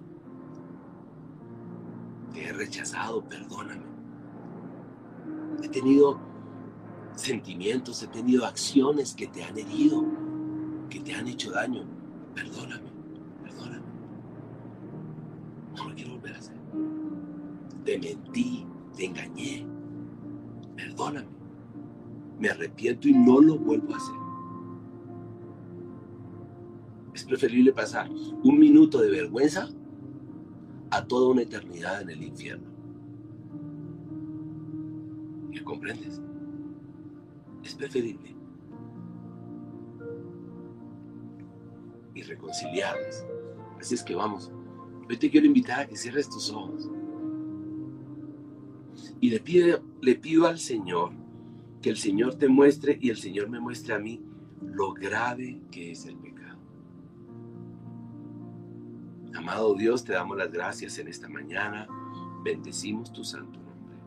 Rechazado, 2.54 3.24
perdóname. 3.28 3.84
He 5.62 5.70
tenido 5.70 6.20
sentimientos, 7.16 8.02
he 8.04 8.08
tenido 8.08 8.46
acciones 8.46 9.14
que 9.14 9.28
te 9.28 9.44
han 9.44 9.58
herido, 9.58 10.06
que 10.90 11.00
te 11.00 11.14
han 11.14 11.28
hecho 11.28 11.52
daño. 11.52 11.84
Perdóname, 12.34 12.92
perdóname. 13.44 13.86
No 15.76 15.90
lo 15.90 15.96
quiero 15.96 16.12
volver 16.14 16.36
a 16.36 16.40
hacer 16.40 16.64
te 17.84 18.00
mentí, 18.00 18.66
te 18.96 19.06
engañé. 19.06 19.66
Perdóname. 20.76 21.28
Me 22.40 22.50
arrepiento 22.50 23.08
y 23.08 23.14
no 23.14 23.40
lo 23.40 23.58
vuelvo 23.58 23.94
a 23.94 23.98
hacer. 23.98 24.16
Es 27.14 27.24
preferible 27.24 27.72
pasar 27.72 28.10
un 28.10 28.58
minuto 28.58 29.00
de 29.00 29.12
vergüenza 29.12 29.70
a 30.94 31.08
toda 31.08 31.30
una 31.30 31.42
eternidad 31.42 32.04
en 32.04 32.10
el 32.12 32.22
infierno. 32.22 32.68
¿Me 35.50 35.64
comprendes? 35.64 36.22
Es 37.64 37.74
preferible. 37.74 38.36
Y 42.14 42.22
reconciliarnos. 42.22 43.26
Así 43.80 43.96
es 43.96 44.04
que 44.04 44.14
vamos. 44.14 44.52
Hoy 45.10 45.18
te 45.18 45.32
quiero 45.32 45.48
invitar 45.48 45.80
a 45.80 45.88
que 45.88 45.96
cierres 45.96 46.30
tus 46.30 46.52
ojos. 46.52 46.88
Y 49.20 49.32
le 49.32 49.40
pido, 49.40 49.82
le 50.02 50.14
pido 50.16 50.46
al 50.46 50.60
Señor 50.60 51.12
que 51.82 51.90
el 51.90 51.98
Señor 51.98 52.36
te 52.36 52.48
muestre 52.48 53.00
y 53.02 53.10
el 53.10 53.18
Señor 53.18 53.50
me 53.50 53.60
muestre 53.60 53.96
a 53.96 54.00
mí 54.00 54.22
lo 54.62 54.94
grave 54.94 55.60
que 55.72 55.92
es 55.92 56.06
el 56.06 56.18
pecado. 56.18 56.33
Amado 59.44 59.76
Dios, 59.76 60.06
te 60.06 60.14
damos 60.14 60.38
las 60.38 60.50
gracias 60.50 60.98
en 61.00 61.10
esta 61.10 61.28
mañana. 61.28 61.86
Bendecimos 62.46 63.12
tu 63.12 63.26
santo 63.26 63.60
nombre. 63.60 63.98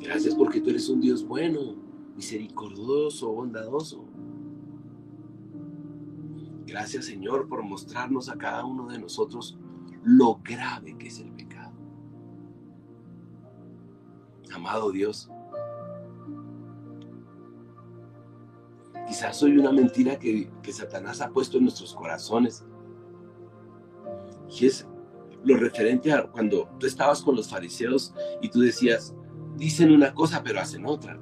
Gracias 0.00 0.34
porque 0.34 0.60
tú 0.60 0.70
eres 0.70 0.88
un 0.88 1.00
Dios 1.00 1.24
bueno, 1.24 1.76
misericordioso, 2.16 3.30
bondadoso. 3.30 4.04
Gracias 6.66 7.04
Señor 7.04 7.46
por 7.46 7.62
mostrarnos 7.62 8.28
a 8.28 8.36
cada 8.36 8.64
uno 8.64 8.88
de 8.88 8.98
nosotros 8.98 9.56
lo 10.02 10.40
grave 10.42 10.98
que 10.98 11.06
es 11.06 11.20
el 11.20 11.30
pecado. 11.30 11.74
Amado 14.52 14.90
Dios, 14.90 15.30
quizás 19.06 19.36
soy 19.38 19.56
una 19.56 19.70
mentira 19.70 20.18
que, 20.18 20.50
Satanás 20.72 21.20
ha 21.20 21.30
puesto 21.30 21.58
en 21.58 21.64
nuestros 21.64 21.94
corazones. 21.94 22.64
Y 24.60 24.66
es 24.66 24.86
lo 25.42 25.56
referente 25.56 26.12
a 26.12 26.22
cuando 26.26 26.68
tú 26.78 26.86
estabas 26.86 27.22
con 27.22 27.36
los 27.36 27.48
fariseos 27.48 28.14
y 28.40 28.48
tú 28.48 28.60
decías, 28.60 29.14
dicen 29.56 29.92
una 29.92 30.14
cosa 30.14 30.42
pero 30.42 30.60
hacen 30.60 30.86
otra. 30.86 31.18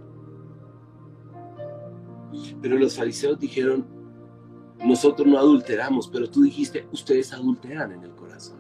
Pero 2.61 2.77
los 2.77 2.97
fariseos 2.97 3.39
dijeron, 3.39 3.87
nosotros 4.85 5.27
no 5.27 5.39
adulteramos, 5.39 6.09
pero 6.09 6.29
tú 6.29 6.43
dijiste, 6.43 6.87
ustedes 6.93 7.33
adulteran 7.33 7.93
en 7.93 8.03
el 8.03 8.15
corazón. 8.15 8.59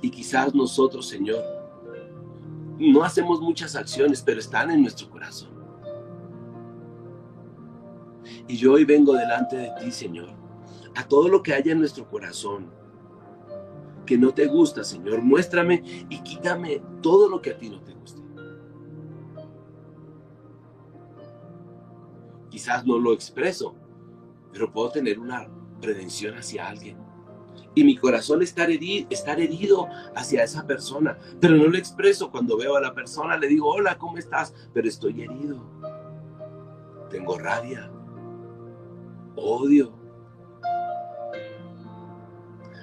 Y 0.00 0.10
quizás 0.10 0.54
nosotros, 0.54 1.06
Señor, 1.08 1.42
no 2.78 3.02
hacemos 3.02 3.40
muchas 3.40 3.76
acciones, 3.76 4.22
pero 4.22 4.40
están 4.40 4.70
en 4.70 4.82
nuestro 4.82 5.08
corazón. 5.08 5.50
Y 8.46 8.56
yo 8.56 8.72
hoy 8.74 8.84
vengo 8.84 9.14
delante 9.14 9.56
de 9.56 9.70
ti, 9.80 9.90
Señor, 9.90 10.43
a 10.94 11.06
todo 11.06 11.28
lo 11.28 11.42
que 11.42 11.54
haya 11.54 11.72
en 11.72 11.78
nuestro 11.78 12.08
corazón, 12.08 12.70
que 14.06 14.18
no 14.18 14.32
te 14.32 14.46
gusta, 14.46 14.84
Señor, 14.84 15.22
muéstrame 15.22 16.06
y 16.08 16.22
quítame 16.22 16.82
todo 17.02 17.28
lo 17.28 17.40
que 17.40 17.50
a 17.50 17.58
ti 17.58 17.70
no 17.70 17.80
te 17.82 17.94
gusta. 17.94 18.20
Quizás 22.50 22.86
no 22.86 22.98
lo 22.98 23.12
expreso, 23.12 23.74
pero 24.52 24.70
puedo 24.70 24.90
tener 24.90 25.18
una 25.18 25.48
prevención 25.80 26.36
hacia 26.36 26.68
alguien 26.68 27.04
y 27.74 27.84
mi 27.84 27.96
corazón 27.96 28.42
estar 28.42 28.70
herido, 28.70 29.08
estar 29.10 29.40
herido 29.40 29.88
hacia 30.14 30.44
esa 30.44 30.66
persona, 30.66 31.18
pero 31.40 31.56
no 31.56 31.66
lo 31.66 31.76
expreso 31.76 32.30
cuando 32.30 32.56
veo 32.56 32.76
a 32.76 32.80
la 32.80 32.94
persona, 32.94 33.36
le 33.36 33.48
digo, 33.48 33.68
hola, 33.68 33.98
¿cómo 33.98 34.18
estás? 34.18 34.54
Pero 34.72 34.88
estoy 34.88 35.22
herido, 35.22 35.60
tengo 37.10 37.36
rabia, 37.38 37.90
odio. 39.36 40.03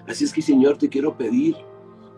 Así 0.07 0.23
es 0.23 0.33
que 0.33 0.41
Señor, 0.41 0.77
te 0.77 0.89
quiero 0.89 1.17
pedir 1.17 1.55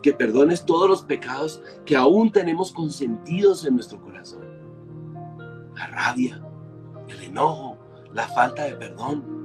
que 0.02 0.14
perdones 0.14 0.66
todos 0.66 0.90
los 0.90 1.04
pecados 1.04 1.62
que 1.86 1.96
aún 1.96 2.32
tenemos 2.32 2.72
consentidos 2.72 3.66
en 3.66 3.76
nuestro 3.76 4.02
corazón. 4.02 4.44
La 5.76 5.88
rabia, 5.88 6.42
el 7.08 7.22
enojo, 7.22 7.78
la 8.14 8.28
falta 8.28 8.64
de 8.64 8.76
perdón 8.76 9.44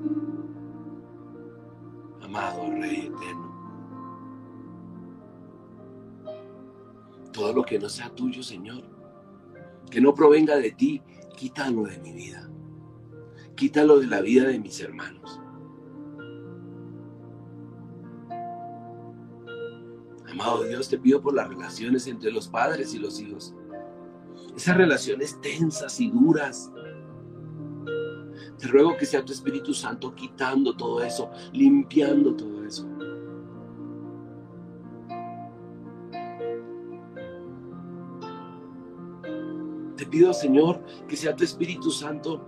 amado 2.29 2.71
Rey 2.71 3.07
eterno. 3.07 3.49
Todo 7.33 7.53
lo 7.53 7.63
que 7.63 7.79
no 7.79 7.89
sea 7.89 8.11
tuyo, 8.11 8.43
Señor, 8.43 8.83
que 9.91 10.01
no 10.01 10.15
provenga 10.15 10.57
de 10.57 10.73
ti, 10.73 11.03
quítalo 11.37 11.85
de 11.85 11.99
mi 11.99 12.13
vida. 12.13 12.49
Quítalo 13.55 13.99
de 13.99 14.07
la 14.07 14.21
vida 14.21 14.49
de 14.49 14.59
mis 14.59 14.81
hermanos. 14.81 15.41
Amado 20.41 20.63
Dios, 20.63 20.89
te 20.89 20.97
pido 20.97 21.21
por 21.21 21.35
las 21.35 21.49
relaciones 21.49 22.07
entre 22.07 22.31
los 22.31 22.47
padres 22.47 22.95
y 22.95 23.01
los 23.01 23.21
hijos. 23.21 23.57
Esas 24.57 24.77
relaciones 24.77 25.37
tensas 25.41 25.99
y 25.99 26.13
duras. 26.13 26.71
Te 28.57 28.69
ruego 28.69 28.97
que 28.97 29.05
sea 29.05 29.25
tu 29.25 29.33
Espíritu 29.33 29.75
Santo 29.75 30.15
quitando 30.15 30.77
todo 30.77 31.03
eso, 31.03 31.29
limpiando 31.53 32.37
todo 32.37 32.65
eso. 32.65 32.87
Te 39.97 40.07
pido, 40.07 40.33
Señor, 40.33 40.81
que 41.09 41.17
sea 41.17 41.35
tu 41.35 41.43
Espíritu 41.43 41.91
Santo 41.91 42.47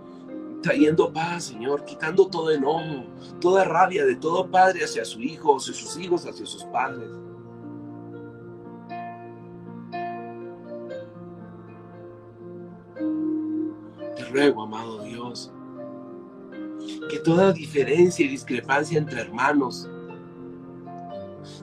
trayendo 0.63 1.11
paz, 1.11 1.43
Señor, 1.43 1.83
quitando 1.83 2.27
todo 2.27 2.51
enojo, 2.51 3.03
toda 3.41 3.65
rabia 3.65 4.05
de 4.05 4.15
todo 4.15 4.49
padre 4.49 4.85
hacia 4.85 5.03
su 5.03 5.19
hijo, 5.19 5.57
hacia 5.57 5.73
sus 5.73 5.97
hijos, 5.97 6.25
hacia 6.25 6.45
sus 6.45 6.63
padres. 6.65 7.11
Ruego, 14.31 14.63
amado 14.63 15.03
Dios, 15.03 15.51
que 17.09 17.19
toda 17.19 17.51
diferencia 17.51 18.25
y 18.25 18.29
discrepancia 18.29 18.97
entre 18.97 19.21
hermanos, 19.21 19.89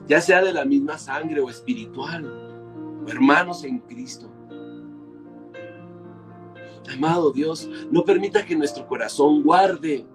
ya 0.07 0.21
sea 0.21 0.41
de 0.41 0.53
la 0.53 0.65
misma 0.65 0.97
sangre 0.97 1.41
o 1.41 1.49
espiritual, 1.49 2.25
o 3.05 3.09
hermanos 3.09 3.63
en 3.63 3.79
Cristo, 3.79 4.29
amado 6.93 7.31
Dios, 7.31 7.69
no 7.91 8.03
permita 8.03 8.45
que 8.45 8.55
nuestro 8.55 8.87
corazón 8.87 9.43
guarde 9.43 10.07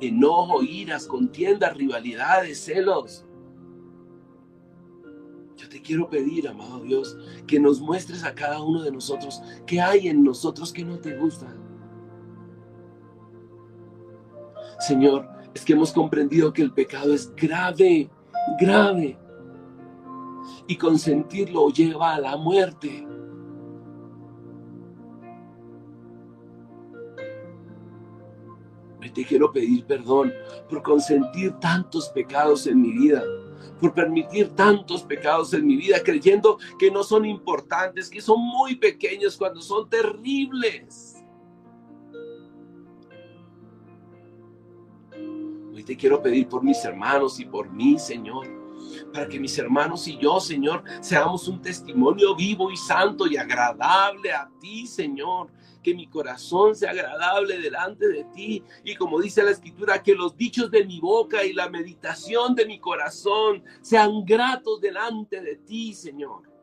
enojo, 0.00 0.62
iras, 0.62 1.06
contiendas, 1.06 1.76
rivalidades, 1.76 2.58
celos. 2.58 3.24
Yo 5.56 5.68
te 5.68 5.80
quiero 5.80 6.10
pedir, 6.10 6.48
amado 6.48 6.80
Dios, 6.80 7.16
que 7.46 7.58
nos 7.58 7.80
muestres 7.80 8.24
a 8.24 8.34
cada 8.34 8.62
uno 8.62 8.82
de 8.82 8.90
nosotros 8.90 9.40
qué 9.66 9.80
hay 9.80 10.08
en 10.08 10.22
nosotros 10.22 10.72
que 10.72 10.84
no 10.84 10.98
te 10.98 11.16
gustan 11.16 11.75
Señor, 14.78 15.28
es 15.54 15.64
que 15.64 15.72
hemos 15.72 15.92
comprendido 15.92 16.52
que 16.52 16.62
el 16.62 16.72
pecado 16.72 17.14
es 17.14 17.34
grave, 17.34 18.10
grave. 18.60 19.18
Y 20.66 20.76
consentirlo 20.76 21.70
lleva 21.70 22.14
a 22.14 22.20
la 22.20 22.36
muerte. 22.36 23.06
te 29.16 29.24
quiero 29.24 29.50
pedir 29.50 29.86
perdón 29.86 30.30
por 30.68 30.82
consentir 30.82 31.52
tantos 31.52 32.10
pecados 32.10 32.66
en 32.66 32.82
mi 32.82 32.92
vida, 32.92 33.24
por 33.80 33.94
permitir 33.94 34.50
tantos 34.50 35.02
pecados 35.02 35.54
en 35.54 35.66
mi 35.66 35.76
vida, 35.76 36.02
creyendo 36.04 36.58
que 36.78 36.90
no 36.90 37.02
son 37.02 37.24
importantes, 37.24 38.10
que 38.10 38.20
son 38.20 38.38
muy 38.40 38.76
pequeños 38.76 39.38
cuando 39.38 39.62
son 39.62 39.88
terribles. 39.88 41.15
Te 45.86 45.96
quiero 45.96 46.20
pedir 46.20 46.48
por 46.48 46.64
mis 46.64 46.84
hermanos 46.84 47.38
y 47.38 47.44
por 47.44 47.70
mí, 47.70 47.98
Señor. 47.98 48.48
Para 49.12 49.28
que 49.28 49.38
mis 49.38 49.56
hermanos 49.56 50.06
y 50.08 50.18
yo, 50.18 50.40
Señor, 50.40 50.82
seamos 51.00 51.46
un 51.46 51.62
testimonio 51.62 52.34
vivo 52.34 52.72
y 52.72 52.76
santo 52.76 53.26
y 53.26 53.36
agradable 53.36 54.32
a 54.32 54.50
ti, 54.60 54.86
Señor. 54.86 55.48
Que 55.84 55.94
mi 55.94 56.08
corazón 56.08 56.74
sea 56.74 56.90
agradable 56.90 57.60
delante 57.60 58.08
de 58.08 58.24
ti. 58.24 58.64
Y 58.84 58.96
como 58.96 59.20
dice 59.20 59.44
la 59.44 59.52
escritura, 59.52 60.02
que 60.02 60.16
los 60.16 60.36
dichos 60.36 60.72
de 60.72 60.84
mi 60.84 60.98
boca 60.98 61.44
y 61.44 61.52
la 61.52 61.68
meditación 61.68 62.56
de 62.56 62.66
mi 62.66 62.80
corazón 62.80 63.62
sean 63.80 64.24
gratos 64.24 64.80
delante 64.80 65.40
de 65.40 65.54
ti, 65.54 65.94
Señor. 65.94 66.55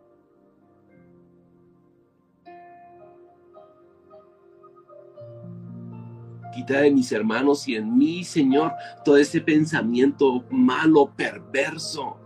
Quita 6.54 6.82
de 6.82 6.92
mis 6.92 7.12
hermanos 7.12 7.68
y 7.68 7.76
en 7.76 7.98
mí, 7.98 8.24
Señor, 8.24 8.74
todo 9.04 9.18
ese 9.18 9.42
pensamiento 9.42 10.44
malo, 10.52 11.12
perverso. 11.16 12.18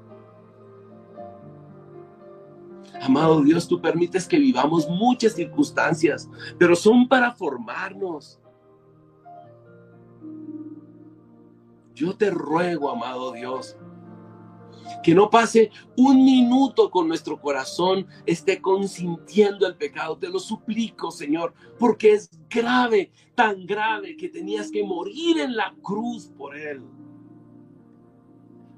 Amado 3.02 3.42
Dios, 3.42 3.68
tú 3.68 3.80
permites 3.80 4.28
que 4.28 4.38
vivamos 4.38 4.90
muchas 4.90 5.34
circunstancias, 5.34 6.30
pero 6.58 6.76
son 6.76 7.08
para 7.08 7.32
formarnos. 7.32 8.40
Yo 11.94 12.16
te 12.16 12.30
ruego, 12.30 12.92
amado 12.92 13.32
Dios, 13.32 13.78
que 15.04 15.14
no 15.14 15.30
pase 15.30 15.72
un 15.96 16.24
minuto 16.24 16.90
con 16.90 17.08
nuestro 17.08 17.40
corazón 17.40 18.08
esté 18.26 18.62
consintiendo 18.62 19.68
el 19.68 19.76
pecado. 19.76 20.18
Te 20.18 20.30
lo 20.30 20.40
suplico, 20.40 21.12
Señor, 21.12 21.54
porque 21.80 22.14
es 22.14 22.30
grave, 22.50 23.12
tan 23.36 23.66
grave 23.66 24.18
que 24.18 24.30
tenías 24.30 24.72
que 24.72 24.84
morir 24.84 25.40
en 25.40 25.56
la 25.56 25.74
cruz 25.82 26.28
por 26.38 26.56
él. 26.56 26.84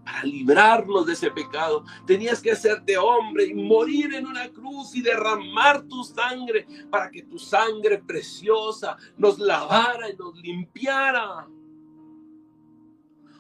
Para 0.04 0.24
librarnos 0.24 1.06
de 1.06 1.14
ese 1.14 1.30
pecado, 1.30 1.84
tenías 2.08 2.42
que 2.42 2.52
hacerte 2.52 2.98
hombre 2.98 3.46
y 3.46 3.54
morir 3.54 4.14
en 4.16 4.26
una 4.26 4.50
cruz 4.50 4.96
y 4.96 5.04
derramar 5.04 5.84
tu 5.84 6.04
sangre 6.04 6.66
para 6.90 7.12
que 7.12 7.24
tu 7.24 7.38
sangre 7.38 8.00
preciosa 8.00 8.98
nos 9.18 9.38
lavara 9.38 10.10
y 10.10 10.16
nos 10.16 10.36
limpiara. 10.38 11.48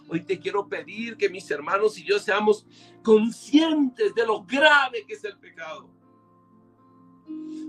Hoy 0.10 0.22
te 0.22 0.40
quiero 0.40 0.68
pedir 0.68 1.18
que 1.18 1.30
mis 1.30 1.50
hermanos 1.52 1.98
y 2.00 2.04
yo 2.04 2.18
seamos 2.18 2.66
conscientes 3.04 4.16
de 4.16 4.26
lo 4.26 4.44
grave 4.44 5.06
que 5.06 5.14
es 5.14 5.24
el 5.24 5.38
pecado. 5.38 5.90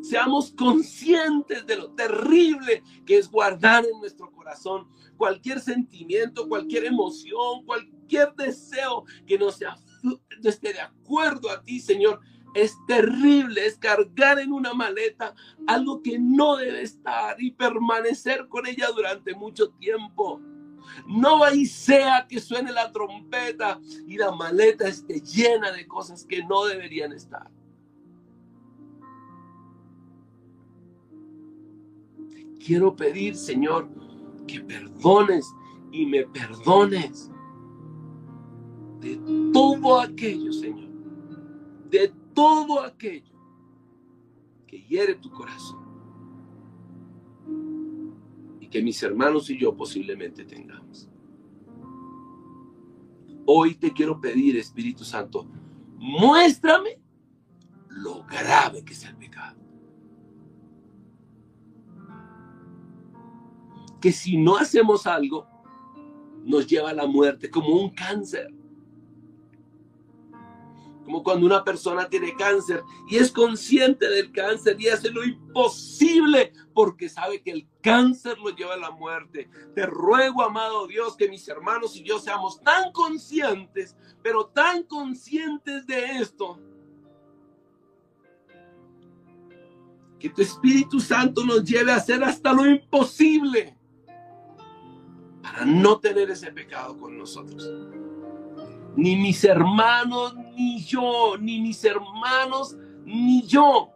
Seamos 0.02 0.50
conscientes 0.52 1.66
de 1.66 1.76
lo 1.76 1.90
terrible 1.90 2.82
que 3.04 3.18
es 3.18 3.30
guardar 3.30 3.84
en 3.84 4.00
nuestro 4.00 4.30
corazón 4.32 4.88
cualquier 5.18 5.60
sentimiento, 5.60 6.48
cualquier 6.48 6.86
emoción, 6.86 7.64
cualquier 7.66 8.34
deseo 8.34 9.04
que 9.26 9.38
no, 9.38 9.50
sea, 9.50 9.76
no 10.02 10.18
esté 10.42 10.72
de 10.72 10.80
acuerdo 10.80 11.50
a 11.50 11.62
ti, 11.62 11.78
Señor. 11.78 12.20
Es 12.54 12.74
terrible, 12.88 13.66
es 13.66 13.76
cargar 13.76 14.38
en 14.40 14.52
una 14.52 14.72
maleta 14.72 15.34
algo 15.66 16.02
que 16.02 16.18
no 16.18 16.56
debe 16.56 16.82
estar 16.82 17.40
y 17.40 17.52
permanecer 17.52 18.48
con 18.48 18.66
ella 18.66 18.88
durante 18.88 19.34
mucho 19.34 19.70
tiempo. 19.72 20.40
No 21.06 21.44
hay 21.44 21.66
sea 21.66 22.26
que 22.28 22.40
suene 22.40 22.72
la 22.72 22.92
trompeta 22.92 23.80
y 24.06 24.16
la 24.16 24.32
maleta 24.32 24.88
esté 24.88 25.20
llena 25.20 25.72
de 25.72 25.86
cosas 25.86 26.24
que 26.24 26.42
no 26.44 26.64
deberían 26.64 27.12
estar. 27.12 27.50
quiero 32.70 32.94
pedir, 32.94 33.34
Señor, 33.34 33.88
que 34.46 34.60
perdones 34.60 35.52
y 35.90 36.06
me 36.06 36.24
perdones 36.24 37.30
de 39.00 39.20
todo 39.52 40.00
aquello, 40.00 40.52
Señor, 40.52 40.88
de 41.90 42.12
todo 42.34 42.80
aquello 42.82 43.34
que 44.66 44.82
hiere 44.82 45.14
tu 45.16 45.30
corazón 45.30 45.89
que 48.70 48.82
mis 48.82 49.02
hermanos 49.02 49.50
y 49.50 49.58
yo 49.58 49.76
posiblemente 49.76 50.44
tengamos. 50.44 51.08
Hoy 53.46 53.74
te 53.74 53.92
quiero 53.92 54.20
pedir, 54.20 54.56
Espíritu 54.56 55.04
Santo, 55.04 55.46
muéstrame 55.96 57.00
lo 57.88 58.24
grave 58.24 58.84
que 58.84 58.92
es 58.92 59.04
el 59.04 59.16
pecado. 59.16 59.58
Que 64.00 64.12
si 64.12 64.36
no 64.36 64.56
hacemos 64.56 65.06
algo, 65.06 65.46
nos 66.44 66.66
lleva 66.66 66.90
a 66.90 66.94
la 66.94 67.06
muerte 67.06 67.50
como 67.50 67.74
un 67.74 67.90
cáncer. 67.90 68.54
Como 71.10 71.24
cuando 71.24 71.44
una 71.44 71.64
persona 71.64 72.08
tiene 72.08 72.36
cáncer 72.36 72.84
y 73.08 73.16
es 73.16 73.32
consciente 73.32 74.08
del 74.08 74.30
cáncer 74.30 74.80
y 74.80 74.86
hace 74.86 75.10
lo 75.10 75.24
imposible 75.24 76.52
porque 76.72 77.08
sabe 77.08 77.42
que 77.42 77.50
el 77.50 77.68
cáncer 77.82 78.38
lo 78.38 78.50
lleva 78.50 78.74
a 78.74 78.76
la 78.76 78.92
muerte. 78.92 79.50
Te 79.74 79.86
ruego, 79.86 80.44
amado 80.44 80.86
Dios, 80.86 81.16
que 81.16 81.28
mis 81.28 81.48
hermanos 81.48 81.96
y 81.96 82.04
yo 82.04 82.20
seamos 82.20 82.60
tan 82.60 82.92
conscientes, 82.92 83.96
pero 84.22 84.46
tan 84.46 84.84
conscientes 84.84 85.84
de 85.84 86.18
esto, 86.18 86.60
que 90.20 90.28
tu 90.28 90.42
Espíritu 90.42 91.00
Santo 91.00 91.44
nos 91.44 91.64
lleve 91.64 91.90
a 91.90 91.96
hacer 91.96 92.22
hasta 92.22 92.52
lo 92.52 92.64
imposible 92.66 93.76
para 95.42 95.64
no 95.64 95.98
tener 95.98 96.30
ese 96.30 96.52
pecado 96.52 96.96
con 96.96 97.18
nosotros. 97.18 97.68
Ni 98.94 99.16
mis 99.16 99.42
hermanos, 99.44 100.36
ni 100.60 100.78
yo, 100.82 101.38
ni 101.38 101.60
mis 101.60 101.82
hermanos, 101.84 102.76
ni 103.04 103.46
yo. 103.46 103.90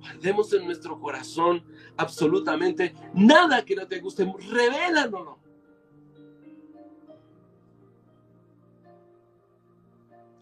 Guardemos 0.00 0.52
en 0.54 0.64
nuestro 0.64 0.98
corazón 0.98 1.62
absolutamente 1.96 2.94
nada 3.12 3.64
que 3.64 3.76
no 3.76 3.86
te 3.86 4.00
guste. 4.00 4.32
Revélanoslo. 4.50 5.38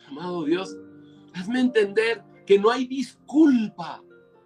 Amado 0.07 0.45
Dios, 0.45 0.77
hazme 1.33 1.61
entender 1.61 2.23
que 2.47 2.59
no 2.59 2.71
hay 2.71 2.87
disculpa 2.87 4.01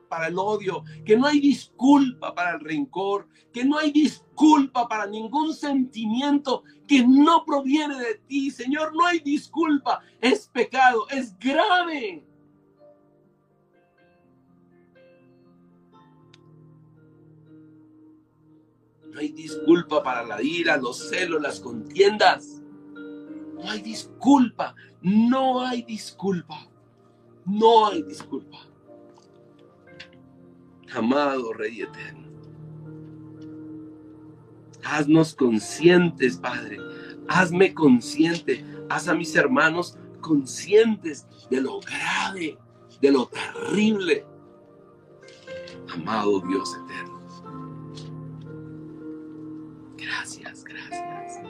para 0.09 0.29
el 0.29 0.39
odio, 0.39 0.85
que 1.05 1.17
no 1.17 1.27
hay 1.27 1.41
disculpa 1.41 2.35
para 2.35 2.55
el 2.55 2.61
rencor, 2.61 3.29
que 3.53 3.65
no 3.65 3.79
hay 3.79 3.93
disculpa 3.93 4.89
para 4.89 5.07
ningún 5.07 5.55
sentimiento 5.55 6.63
que 6.87 7.07
no 7.07 7.45
proviene 7.45 7.99
de 7.99 8.15
ti. 8.27 8.51
Señor, 8.51 8.95
no 8.95 9.05
hay 9.05 9.21
disculpa. 9.21 10.01
Es 10.21 10.49
pecado, 10.49 11.07
es 11.11 11.39
grave. 11.39 12.25
No 19.11 19.21
hay 19.21 19.33
disculpa 19.33 20.03
para 20.03 20.23
la 20.23 20.43
ira, 20.43 20.77
los 20.77 21.09
celos, 21.09 21.43
las 21.43 21.61
contiendas. 21.61 22.63
No 23.55 23.69
hay 23.69 23.83
disculpa, 23.83 24.77
no 25.03 25.61
hay 25.61 25.83
disculpa, 25.83 26.69
no 27.45 27.87
hay 27.87 28.03
disculpa. 28.05 28.68
Amado 30.95 31.53
Rey 31.53 31.83
Eterno, 31.83 32.29
haznos 34.85 35.35
conscientes, 35.35 36.37
Padre, 36.37 36.79
hazme 37.29 37.75
consciente, 37.75 38.65
haz 38.89 39.09
a 39.09 39.15
mis 39.15 39.35
hermanos 39.37 39.99
conscientes 40.21 41.27
de 41.51 41.61
lo 41.61 41.81
grave, 41.81 42.59
de 43.01 43.13
lo 43.13 43.27
terrible. 43.27 44.25
Amado 45.93 46.41
Dios 46.41 46.77
Eterno. 46.85 47.19
Gracias, 49.97 50.65
gracias. 50.65 51.43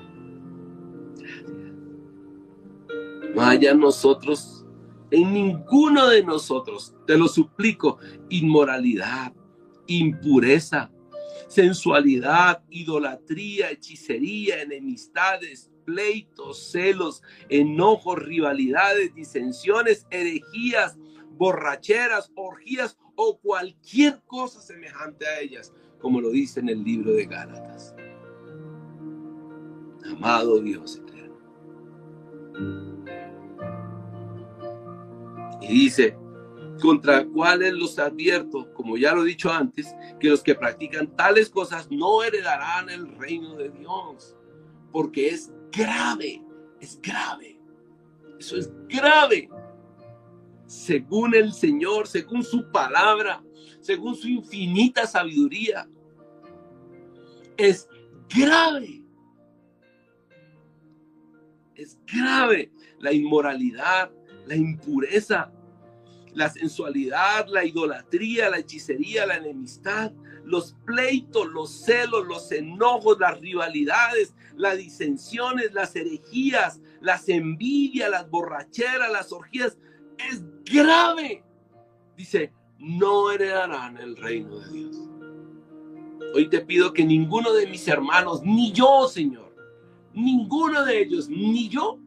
Gracias. 1.16 1.78
No 3.34 3.42
haya 3.42 3.74
nosotros, 3.74 4.57
en 5.10 5.32
ninguno 5.32 6.08
de 6.08 6.22
nosotros, 6.22 6.94
te 7.06 7.16
lo 7.16 7.28
suplico, 7.28 7.98
inmoralidad, 8.28 9.32
impureza, 9.86 10.90
sensualidad, 11.48 12.62
idolatría, 12.70 13.70
hechicería, 13.70 14.62
enemistades, 14.62 15.70
pleitos, 15.84 16.70
celos, 16.70 17.22
enojos, 17.48 18.18
rivalidades, 18.18 19.14
disensiones, 19.14 20.06
herejías, 20.10 20.98
borracheras, 21.32 22.30
orgías 22.34 22.98
o 23.16 23.38
cualquier 23.38 24.22
cosa 24.26 24.60
semejante 24.60 25.26
a 25.26 25.40
ellas, 25.40 25.72
como 25.98 26.20
lo 26.20 26.30
dice 26.30 26.60
en 26.60 26.68
el 26.68 26.84
libro 26.84 27.12
de 27.12 27.24
Gálatas 27.24 27.94
amado 30.10 30.60
Dios 30.60 30.96
eterno. 30.96 31.36
Y 35.60 35.68
dice, 35.68 36.16
contra 36.80 37.26
cuáles 37.26 37.72
los 37.72 37.98
advierto, 37.98 38.72
como 38.74 38.96
ya 38.96 39.14
lo 39.14 39.22
he 39.22 39.28
dicho 39.28 39.50
antes, 39.50 39.94
que 40.20 40.28
los 40.28 40.42
que 40.42 40.54
practican 40.54 41.14
tales 41.16 41.50
cosas 41.50 41.90
no 41.90 42.22
heredarán 42.22 42.90
el 42.90 43.08
reino 43.16 43.56
de 43.56 43.70
Dios, 43.70 44.36
porque 44.92 45.28
es 45.28 45.52
grave, 45.72 46.42
es 46.80 47.00
grave. 47.00 47.60
Eso 48.38 48.56
es 48.56 48.70
grave. 48.88 49.48
Según 50.66 51.34
el 51.34 51.52
Señor, 51.52 52.06
según 52.06 52.44
su 52.44 52.70
palabra, 52.70 53.42
según 53.80 54.14
su 54.14 54.28
infinita 54.28 55.06
sabiduría, 55.06 55.88
es 57.56 57.88
grave 58.28 58.98
es 61.78 61.98
grave. 62.12 62.70
La 62.98 63.12
inmoralidad, 63.12 64.10
la 64.48 64.56
impureza, 64.56 65.52
la 66.34 66.48
sensualidad, 66.48 67.46
la 67.48 67.64
idolatría, 67.64 68.50
la 68.50 68.58
hechicería, 68.58 69.26
la 69.26 69.36
enemistad, 69.36 70.12
los 70.44 70.74
pleitos, 70.86 71.46
los 71.48 71.70
celos, 71.84 72.26
los 72.26 72.50
enojos, 72.52 73.18
las 73.20 73.38
rivalidades, 73.40 74.34
las 74.56 74.78
disensiones, 74.78 75.72
las 75.72 75.94
herejías, 75.94 76.80
las 77.00 77.28
envidias, 77.28 78.10
las 78.10 78.30
borracheras, 78.30 79.12
las 79.12 79.32
orgías. 79.32 79.76
Es 80.30 80.42
grave. 80.64 81.44
Dice, 82.16 82.52
no 82.78 83.30
heredarán 83.30 83.98
el 83.98 84.16
reino 84.16 84.58
de 84.60 84.70
Dios. 84.72 84.96
Hoy 86.34 86.48
te 86.48 86.60
pido 86.60 86.92
que 86.92 87.04
ninguno 87.04 87.52
de 87.52 87.66
mis 87.66 87.86
hermanos, 87.88 88.42
ni 88.42 88.72
yo, 88.72 89.08
Señor, 89.08 89.54
ninguno 90.14 90.84
de 90.84 91.02
ellos, 91.02 91.28
ni 91.28 91.68
yo, 91.68 91.98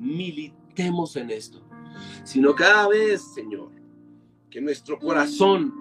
militemos 0.00 1.14
en 1.16 1.30
esto, 1.30 1.62
sino 2.24 2.54
cada 2.54 2.88
vez, 2.88 3.22
Señor, 3.34 3.70
que 4.50 4.60
nuestro 4.60 4.98
corazón 4.98 5.74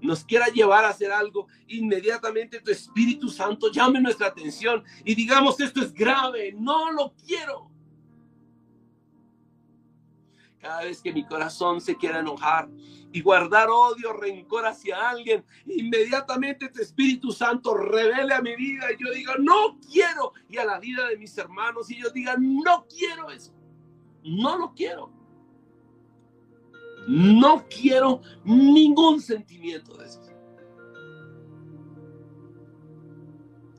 nos 0.00 0.24
quiera 0.24 0.46
llevar 0.46 0.84
a 0.84 0.90
hacer 0.90 1.10
algo, 1.10 1.46
inmediatamente 1.68 2.60
tu 2.60 2.70
Espíritu 2.70 3.28
Santo 3.28 3.70
llame 3.70 4.00
nuestra 4.00 4.28
atención 4.28 4.84
y 5.04 5.14
digamos, 5.14 5.60
esto 5.60 5.80
es 5.80 5.92
grave, 5.92 6.54
no 6.56 6.92
lo 6.92 7.14
quiero. 7.14 7.70
Cada 10.60 10.82
vez 10.82 11.00
que 11.00 11.12
mi 11.12 11.24
corazón 11.24 11.80
se 11.80 11.96
quiera 11.96 12.18
enojar 12.18 12.68
y 13.12 13.22
guardar 13.22 13.68
odio, 13.70 14.12
rencor 14.12 14.66
hacia 14.66 15.08
alguien, 15.08 15.44
inmediatamente 15.66 16.68
tu 16.68 16.80
Espíritu 16.80 17.30
Santo 17.32 17.74
revele 17.74 18.34
a 18.34 18.42
mi 18.42 18.56
vida 18.56 18.86
y 18.92 19.02
yo 19.02 19.12
diga, 19.12 19.34
no 19.38 19.78
quiero, 19.90 20.32
y 20.48 20.58
a 20.58 20.64
la 20.64 20.78
vida 20.80 21.06
de 21.06 21.16
mis 21.16 21.36
hermanos, 21.38 21.90
y 21.90 21.96
ellos 21.96 22.12
digan, 22.12 22.56
no 22.62 22.86
quiero 22.88 23.30
eso, 23.30 23.54
no 24.24 24.58
lo 24.58 24.74
quiero. 24.74 25.18
No 27.08 27.64
quiero 27.70 28.20
ningún 28.44 29.22
sentimiento 29.22 29.96
de 29.96 30.06
eso. 30.06 30.20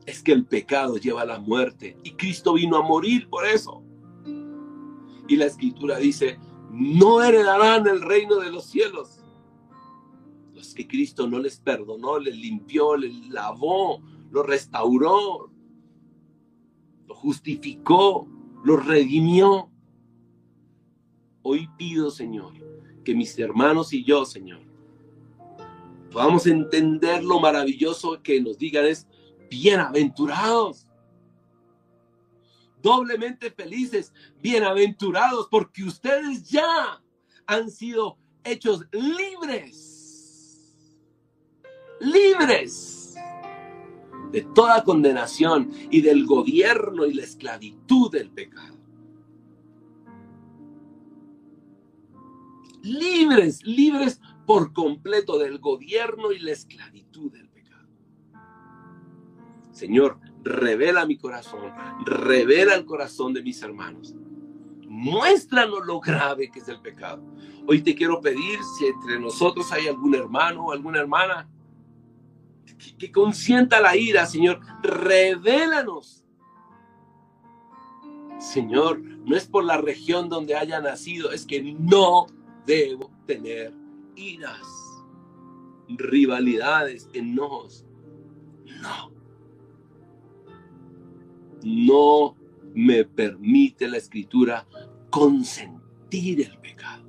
Es 0.04 0.20
que 0.20 0.32
el 0.32 0.44
pecado 0.44 0.96
lleva 0.96 1.22
a 1.22 1.26
la 1.26 1.38
muerte 1.38 1.96
y 2.02 2.12
Cristo 2.14 2.54
vino 2.54 2.76
a 2.76 2.82
morir 2.82 3.28
por 3.30 3.46
eso. 3.46 3.84
Y 5.28 5.36
la 5.36 5.46
escritura 5.46 5.98
dice, 5.98 6.40
no 6.70 7.22
heredarán 7.22 7.86
el 7.86 8.00
reino 8.00 8.36
de 8.36 8.50
los 8.50 8.66
cielos. 8.66 9.22
Los 10.54 10.74
que 10.74 10.86
Cristo 10.86 11.26
no 11.26 11.38
les 11.38 11.58
perdonó, 11.58 12.18
les 12.18 12.36
limpió, 12.36 12.96
les 12.96 13.28
lavó, 13.28 14.00
lo 14.30 14.42
restauró, 14.42 15.50
lo 17.06 17.14
justificó, 17.14 18.28
lo 18.64 18.76
redimió. 18.76 19.70
Hoy 21.42 21.68
pido, 21.76 22.10
Señor, 22.10 22.52
que 23.04 23.14
mis 23.14 23.38
hermanos 23.38 23.92
y 23.92 24.04
yo, 24.04 24.24
Señor, 24.24 24.60
podamos 26.12 26.46
entender 26.46 27.24
lo 27.24 27.40
maravilloso 27.40 28.22
que 28.22 28.40
nos 28.40 28.58
digan 28.58 28.84
es 28.84 29.08
bienaventurados 29.50 30.86
doblemente 32.82 33.50
felices, 33.50 34.12
bienaventurados, 34.42 35.48
porque 35.50 35.84
ustedes 35.84 36.48
ya 36.48 37.02
han 37.46 37.70
sido 37.70 38.18
hechos 38.44 38.86
libres, 38.92 40.88
libres 42.00 43.14
de 44.32 44.42
toda 44.54 44.84
condenación 44.84 45.70
y 45.90 46.00
del 46.02 46.24
gobierno 46.26 47.04
y 47.06 47.14
la 47.14 47.24
esclavitud 47.24 48.10
del 48.10 48.30
pecado. 48.30 48.78
Libres, 52.82 53.62
libres 53.64 54.20
por 54.46 54.72
completo 54.72 55.38
del 55.38 55.58
gobierno 55.58 56.32
y 56.32 56.38
la 56.38 56.52
esclavitud 56.52 57.30
del 57.30 57.48
pecado. 57.50 57.88
Señor, 59.72 60.18
revela 60.42 61.06
mi 61.06 61.16
corazón, 61.16 61.72
revela 62.04 62.74
el 62.74 62.84
corazón 62.84 63.34
de 63.34 63.42
mis 63.42 63.62
hermanos. 63.62 64.14
Muéstranos 64.88 65.86
lo 65.86 66.00
grave 66.00 66.50
que 66.50 66.60
es 66.60 66.68
el 66.68 66.80
pecado. 66.80 67.22
Hoy 67.66 67.82
te 67.82 67.94
quiero 67.94 68.20
pedir 68.20 68.58
si 68.78 68.86
entre 68.86 69.20
nosotros 69.20 69.70
hay 69.72 69.86
algún 69.86 70.14
hermano 70.14 70.66
o 70.66 70.72
alguna 70.72 71.00
hermana 71.00 71.48
que, 72.66 72.96
que 72.96 73.12
consienta 73.12 73.80
la 73.80 73.96
ira, 73.96 74.26
Señor, 74.26 74.60
revélanos. 74.82 76.24
Señor, 78.38 79.00
no 79.00 79.36
es 79.36 79.46
por 79.46 79.64
la 79.64 79.76
región 79.76 80.28
donde 80.28 80.56
haya 80.56 80.80
nacido, 80.80 81.30
es 81.30 81.44
que 81.44 81.62
no 81.62 82.26
debo 82.64 83.10
tener 83.26 83.74
iras, 84.16 84.66
rivalidades, 85.88 87.08
enojos. 87.12 87.84
No 88.80 89.19
no 91.62 92.36
me 92.74 93.04
permite 93.04 93.88
la 93.88 93.96
escritura 93.96 94.66
consentir 95.10 96.40
el 96.42 96.58
pecado. 96.58 97.04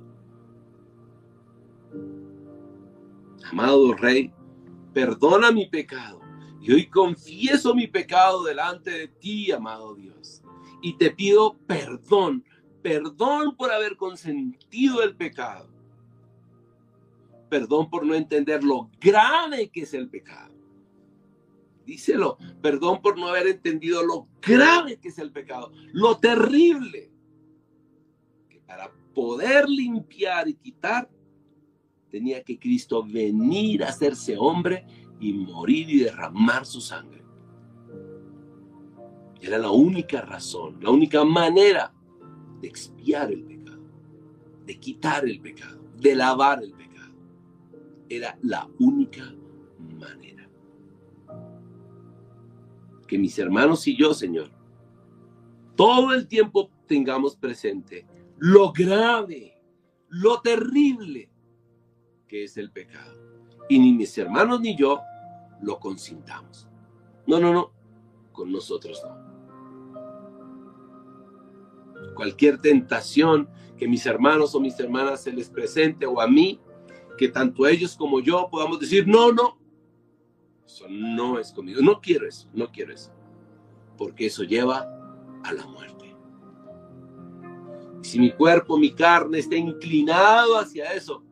Amado 3.50 3.94
Rey, 3.94 4.32
perdona 4.92 5.52
mi 5.52 5.66
pecado. 5.66 6.20
Y 6.60 6.72
hoy 6.72 6.86
confieso 6.86 7.74
mi 7.74 7.88
pecado 7.88 8.44
delante 8.44 8.90
de 8.90 9.08
ti, 9.08 9.50
amado 9.50 9.94
Dios. 9.94 10.42
Y 10.80 10.96
te 10.96 11.10
pido 11.10 11.56
perdón, 11.66 12.44
perdón 12.82 13.56
por 13.56 13.72
haber 13.72 13.96
consentido 13.96 15.02
el 15.02 15.16
pecado. 15.16 15.68
Perdón 17.50 17.90
por 17.90 18.06
no 18.06 18.14
entender 18.14 18.62
lo 18.62 18.90
grave 19.00 19.68
que 19.70 19.82
es 19.82 19.92
el 19.92 20.08
pecado. 20.08 20.51
Díselo, 21.84 22.38
perdón 22.60 23.02
por 23.02 23.18
no 23.18 23.28
haber 23.28 23.48
entendido 23.48 24.04
lo 24.04 24.28
grave 24.40 24.98
que 24.98 25.08
es 25.08 25.18
el 25.18 25.32
pecado, 25.32 25.72
lo 25.92 26.18
terrible. 26.18 27.10
Que 28.48 28.60
para 28.60 28.92
poder 29.14 29.68
limpiar 29.68 30.48
y 30.48 30.54
quitar, 30.54 31.10
tenía 32.10 32.42
que 32.42 32.58
Cristo 32.58 33.04
venir 33.04 33.82
a 33.82 33.88
hacerse 33.88 34.36
hombre 34.38 34.84
y 35.18 35.32
morir 35.32 35.88
y 35.90 36.00
derramar 36.00 36.66
su 36.66 36.80
sangre. 36.80 37.22
Era 39.40 39.58
la 39.58 39.70
única 39.70 40.20
razón, 40.20 40.78
la 40.80 40.90
única 40.90 41.24
manera 41.24 41.92
de 42.60 42.68
expiar 42.68 43.32
el 43.32 43.42
pecado, 43.44 43.82
de 44.66 44.78
quitar 44.78 45.24
el 45.24 45.40
pecado, 45.40 45.82
de 45.96 46.14
lavar 46.14 46.62
el 46.62 46.72
pecado. 46.72 47.12
Era 48.08 48.38
la 48.42 48.68
única 48.78 49.34
manera. 49.98 50.41
Que 53.12 53.18
mis 53.18 53.38
hermanos 53.38 53.86
y 53.86 53.94
yo, 53.94 54.14
Señor, 54.14 54.50
todo 55.76 56.14
el 56.14 56.26
tiempo 56.28 56.70
tengamos 56.86 57.36
presente 57.36 58.06
lo 58.38 58.72
grave, 58.72 59.60
lo 60.08 60.40
terrible 60.40 61.30
que 62.26 62.44
es 62.44 62.56
el 62.56 62.72
pecado. 62.72 63.14
Y 63.68 63.78
ni 63.78 63.92
mis 63.92 64.16
hermanos 64.16 64.62
ni 64.62 64.74
yo 64.74 65.02
lo 65.60 65.78
consintamos. 65.78 66.66
No, 67.26 67.38
no, 67.38 67.52
no. 67.52 67.74
Con 68.32 68.50
nosotros 68.50 69.02
no. 69.06 69.14
Cualquier 72.14 72.62
tentación 72.62 73.50
que 73.76 73.86
mis 73.88 74.06
hermanos 74.06 74.54
o 74.54 74.60
mis 74.60 74.80
hermanas 74.80 75.22
se 75.22 75.32
les 75.32 75.50
presente 75.50 76.06
o 76.06 76.18
a 76.18 76.26
mí, 76.26 76.62
que 77.18 77.28
tanto 77.28 77.66
ellos 77.66 77.94
como 77.94 78.20
yo 78.20 78.48
podamos 78.50 78.80
decir, 78.80 79.06
no, 79.06 79.32
no, 79.32 79.58
eso 80.66 80.86
no 80.88 81.38
es 81.38 81.52
conmigo. 81.52 81.80
No 81.82 82.00
quiero 82.00 82.28
eso, 82.28 82.48
no 82.52 82.70
quiero 82.70 82.92
eso. 82.92 83.12
Porque 83.96 84.26
eso 84.26 84.42
lleva 84.44 84.88
a 85.44 85.52
la 85.52 85.66
muerte. 85.66 86.16
Si 88.02 88.18
mi 88.18 88.32
cuerpo, 88.32 88.76
mi 88.78 88.92
carne 88.92 89.38
está 89.38 89.56
inclinado 89.56 90.58
hacia 90.58 90.92
eso, 90.92 91.22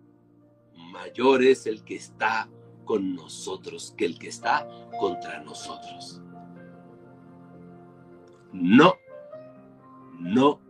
mayor 0.75 1.43
es 1.43 1.67
el 1.67 1.83
que 1.85 1.97
está 1.97 2.49
con 2.85 3.15
nosotros 3.15 3.95
que 3.97 4.05
el 4.05 4.19
que 4.19 4.29
está 4.29 4.69
contra 4.99 5.43
nosotros. 5.43 6.21
No, 8.53 8.95
no, 10.19 10.61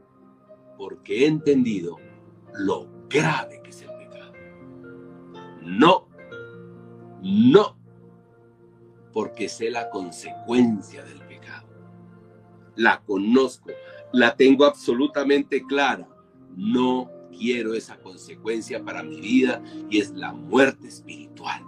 porque 0.77 1.25
he 1.25 1.27
entendido 1.27 1.97
lo 2.53 2.89
grave 3.09 3.61
que 3.63 3.71
es 3.71 3.83
el 3.83 3.91
pecado. 3.97 4.33
No, 5.63 6.09
no, 7.23 7.80
porque 9.13 9.49
sé 9.49 9.71
la 9.71 9.91
consecuencia 9.91 11.05
del 11.05 11.21
pecado. 11.21 11.69
La 12.77 13.03
conozco, 13.03 13.71
la 14.13 14.37
tengo 14.37 14.65
absolutamente 14.65 15.65
clara. 15.67 16.09
No 16.57 17.11
quiero 17.31 17.75
esa 17.75 17.99
consecuencia 17.99 18.85
para 18.85 19.03
mi 19.03 19.21
vida 19.21 19.63
y 19.89 19.99
es 19.99 20.11
la 20.11 20.33
muerte 20.33 20.89
espiritual. 20.89 21.63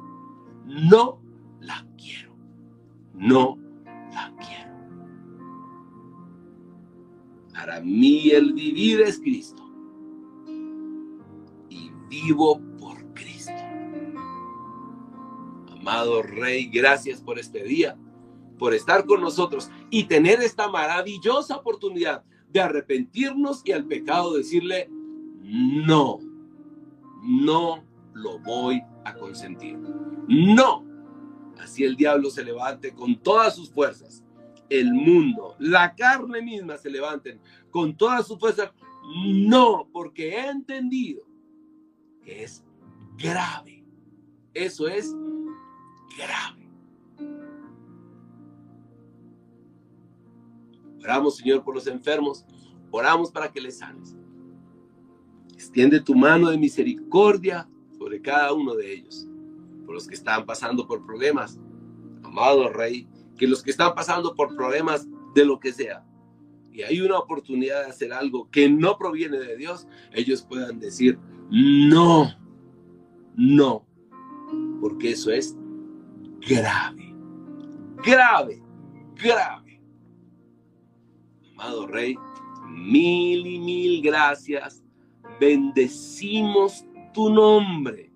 No 0.66 1.20
la 1.60 1.86
quiero. 1.96 2.36
No 3.14 3.58
la 4.12 4.34
quiero. 4.38 4.72
Para 7.52 7.80
mí 7.80 8.30
el 8.30 8.52
vivir 8.52 9.00
es 9.02 9.18
Cristo. 9.18 9.62
Y 11.68 11.90
vivo 12.08 12.60
Amado 15.82 16.22
Rey, 16.22 16.66
gracias 16.66 17.20
por 17.20 17.40
este 17.40 17.64
día, 17.64 17.98
por 18.56 18.72
estar 18.72 19.04
con 19.04 19.20
nosotros 19.20 19.68
y 19.90 20.04
tener 20.04 20.40
esta 20.40 20.68
maravillosa 20.68 21.56
oportunidad 21.56 22.22
de 22.52 22.60
arrepentirnos 22.60 23.62
y 23.64 23.72
al 23.72 23.86
pecado 23.86 24.34
decirle, 24.34 24.88
no, 25.42 26.20
no 27.24 27.82
lo 28.14 28.38
voy 28.38 28.80
a 29.04 29.14
consentir. 29.14 29.76
No. 30.28 30.84
Así 31.58 31.82
el 31.82 31.96
diablo 31.96 32.30
se 32.30 32.44
levante 32.44 32.94
con 32.94 33.16
todas 33.16 33.56
sus 33.56 33.68
fuerzas. 33.68 34.22
El 34.70 34.94
mundo, 34.94 35.56
la 35.58 35.96
carne 35.96 36.42
misma 36.42 36.78
se 36.78 36.90
levanten 36.90 37.40
con 37.72 37.96
todas 37.96 38.28
sus 38.28 38.38
fuerzas. 38.38 38.70
No, 39.26 39.88
porque 39.92 40.36
he 40.36 40.46
entendido 40.46 41.24
que 42.22 42.44
es 42.44 42.64
grave. 43.18 43.84
Eso 44.54 44.86
es 44.86 45.12
grave. 46.16 46.68
Oramos, 51.00 51.36
Señor, 51.36 51.64
por 51.64 51.74
los 51.74 51.86
enfermos. 51.86 52.44
Oramos 52.90 53.30
para 53.30 53.50
que 53.50 53.60
les 53.60 53.78
sanes. 53.78 54.16
Extiende 55.52 56.00
tu 56.00 56.14
mano 56.14 56.50
de 56.50 56.58
misericordia 56.58 57.68
sobre 57.98 58.20
cada 58.20 58.52
uno 58.52 58.74
de 58.74 58.92
ellos, 58.92 59.26
por 59.84 59.94
los 59.94 60.06
que 60.06 60.14
están 60.14 60.44
pasando 60.44 60.86
por 60.86 61.04
problemas. 61.04 61.58
Amado 62.22 62.68
Rey, 62.68 63.08
que 63.36 63.46
los 63.46 63.62
que 63.62 63.70
están 63.70 63.94
pasando 63.94 64.34
por 64.34 64.54
problemas 64.54 65.08
de 65.34 65.44
lo 65.44 65.58
que 65.58 65.72
sea, 65.72 66.04
y 66.72 66.82
hay 66.82 67.00
una 67.00 67.18
oportunidad 67.18 67.84
de 67.84 67.90
hacer 67.90 68.12
algo 68.12 68.50
que 68.50 68.68
no 68.68 68.96
proviene 68.96 69.38
de 69.38 69.56
Dios, 69.56 69.86
ellos 70.12 70.42
puedan 70.42 70.80
decir, 70.80 71.18
no, 71.50 72.34
no, 73.36 73.86
porque 74.80 75.10
eso 75.10 75.30
es 75.30 75.56
grave, 76.46 77.14
grave, 78.04 78.62
grave. 79.14 79.80
Amado 81.52 81.86
Rey, 81.86 82.16
mil 82.68 83.46
y 83.46 83.58
mil 83.58 84.02
gracias 84.02 84.82
bendecimos 85.38 86.84
tu 87.12 87.28
nombre, 87.30 88.12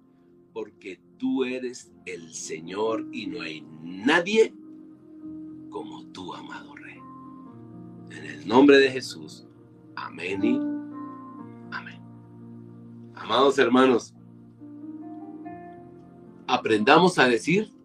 porque 0.53 1.01
tú 1.19 1.45
eres 1.45 1.93
el 2.05 2.33
Señor 2.33 3.07
y 3.13 3.27
no 3.27 3.41
hay 3.41 3.67
nadie 3.83 4.55
como 5.71 6.07
tú, 6.13 6.33
amado 6.35 6.75
Rey. 6.77 6.99
En 8.11 8.25
el 8.25 8.47
nombre 8.47 8.79
de 8.79 8.91
Jesús, 8.91 9.47
amén 9.97 10.45
y 10.45 10.57
amén. 11.75 12.01
Amados 13.15 13.59
hermanos, 13.59 14.15
aprendamos 16.47 17.19
a 17.19 17.27
decir 17.27 17.76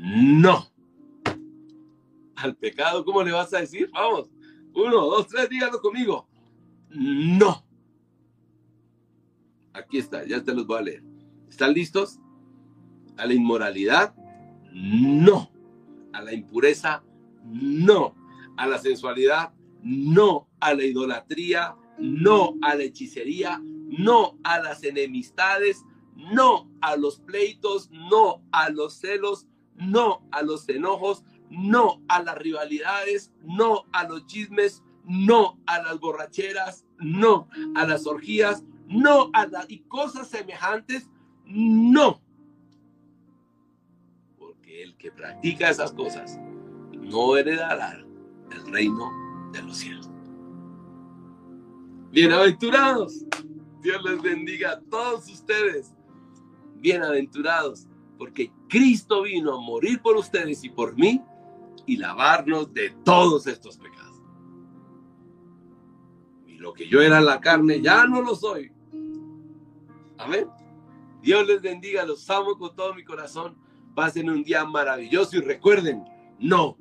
no 0.00 0.70
al 2.36 2.56
pecado. 2.56 3.04
¿Cómo 3.04 3.22
le 3.22 3.32
vas 3.32 3.52
a 3.54 3.60
decir? 3.60 3.90
Vamos, 3.92 4.30
uno, 4.74 5.06
dos, 5.06 5.26
tres, 5.26 5.48
díganlo 5.48 5.80
conmigo. 5.80 6.26
No 6.88 7.64
Aquí 9.72 9.98
está, 9.98 10.26
ya 10.26 10.42
te 10.42 10.52
los 10.52 10.66
voy 10.66 10.78
a 10.78 10.82
leer. 10.82 11.02
¿Están 11.48 11.72
listos? 11.72 12.18
A 13.16 13.26
la 13.26 13.34
inmoralidad, 13.34 14.14
no. 14.72 15.50
A 16.12 16.22
la 16.22 16.32
impureza, 16.32 17.04
no. 17.44 18.14
A 18.56 18.66
la 18.66 18.78
sensualidad, 18.78 19.52
no. 19.82 20.48
A 20.58 20.74
la 20.74 20.84
idolatría, 20.84 21.76
no. 21.98 22.56
A 22.62 22.74
la 22.74 22.82
hechicería, 22.82 23.60
no. 23.62 24.38
A 24.42 24.58
las 24.58 24.82
enemistades, 24.82 25.84
no. 26.16 26.68
A 26.80 26.96
los 26.96 27.20
pleitos, 27.20 27.90
no. 27.90 28.42
A 28.50 28.70
los 28.70 28.94
celos, 28.94 29.46
no. 29.80 30.22
A 30.30 30.42
los 30.42 30.68
enojos, 30.68 31.24
no. 31.50 32.02
A 32.08 32.22
las 32.22 32.38
rivalidades, 32.38 33.32
no. 33.42 33.84
A 33.92 34.04
los 34.04 34.26
chismes, 34.26 34.82
no. 35.04 35.58
A 35.66 35.82
las 35.82 35.98
borracheras, 35.98 36.84
no. 36.98 37.48
A 37.74 37.86
las 37.86 38.06
orgías, 38.06 38.64
no 38.90 39.30
a 39.32 39.46
y 39.68 39.80
cosas 39.80 40.28
semejantes, 40.28 41.08
no. 41.44 42.20
Porque 44.38 44.82
el 44.82 44.96
que 44.96 45.12
practica 45.12 45.70
esas 45.70 45.92
cosas 45.92 46.38
no 46.92 47.36
heredará 47.36 48.04
el 48.50 48.72
reino 48.72 49.10
de 49.52 49.62
los 49.62 49.76
cielos. 49.78 50.10
Bienaventurados. 52.10 53.24
Dios 53.80 54.02
les 54.02 54.20
bendiga 54.20 54.72
a 54.72 54.80
todos 54.80 55.30
ustedes. 55.30 55.94
Bienaventurados, 56.74 57.86
porque 58.20 58.52
Cristo 58.68 59.22
vino 59.22 59.54
a 59.54 59.60
morir 59.62 60.02
por 60.02 60.14
ustedes 60.14 60.62
y 60.62 60.68
por 60.68 60.94
mí 60.94 61.22
y 61.86 61.96
lavarnos 61.96 62.70
de 62.74 62.90
todos 63.02 63.46
estos 63.46 63.78
pecados. 63.78 64.20
lo 66.46 66.74
que 66.74 66.86
yo 66.86 67.00
era 67.00 67.22
la 67.22 67.40
carne, 67.40 67.80
ya 67.80 68.04
no 68.04 68.20
lo 68.20 68.34
soy. 68.34 68.70
Amén. 70.18 70.46
Dios 71.22 71.46
les 71.46 71.62
bendiga, 71.62 72.04
los 72.04 72.28
amo 72.28 72.58
con 72.58 72.76
todo 72.76 72.92
mi 72.92 73.02
corazón. 73.02 73.56
Pasen 73.94 74.28
un 74.28 74.44
día 74.44 74.66
maravilloso 74.66 75.38
y 75.38 75.40
recuerden, 75.40 76.04
no. 76.38 76.76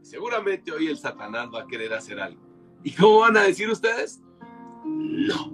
Seguramente 0.00 0.72
hoy 0.72 0.86
el 0.86 0.96
Satanás 0.96 1.50
va 1.54 1.64
a 1.64 1.66
querer 1.66 1.92
hacer 1.92 2.18
algo. 2.18 2.40
¿Y 2.82 2.92
cómo 2.92 3.18
van 3.18 3.36
a 3.36 3.42
decir 3.42 3.68
ustedes? 3.68 4.22
No. 4.86 5.52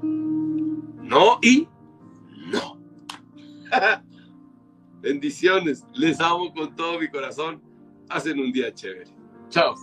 No 0.00 1.40
y 1.42 1.66
no. 2.52 2.78
Bendiciones. 5.02 5.84
Les 5.94 6.20
amo 6.20 6.54
con 6.54 6.74
todo 6.76 6.98
mi 7.00 7.08
corazón. 7.08 7.60
Hacen 8.08 8.38
un 8.38 8.52
día 8.52 8.72
chévere. 8.72 9.10
Chao. 9.48 9.74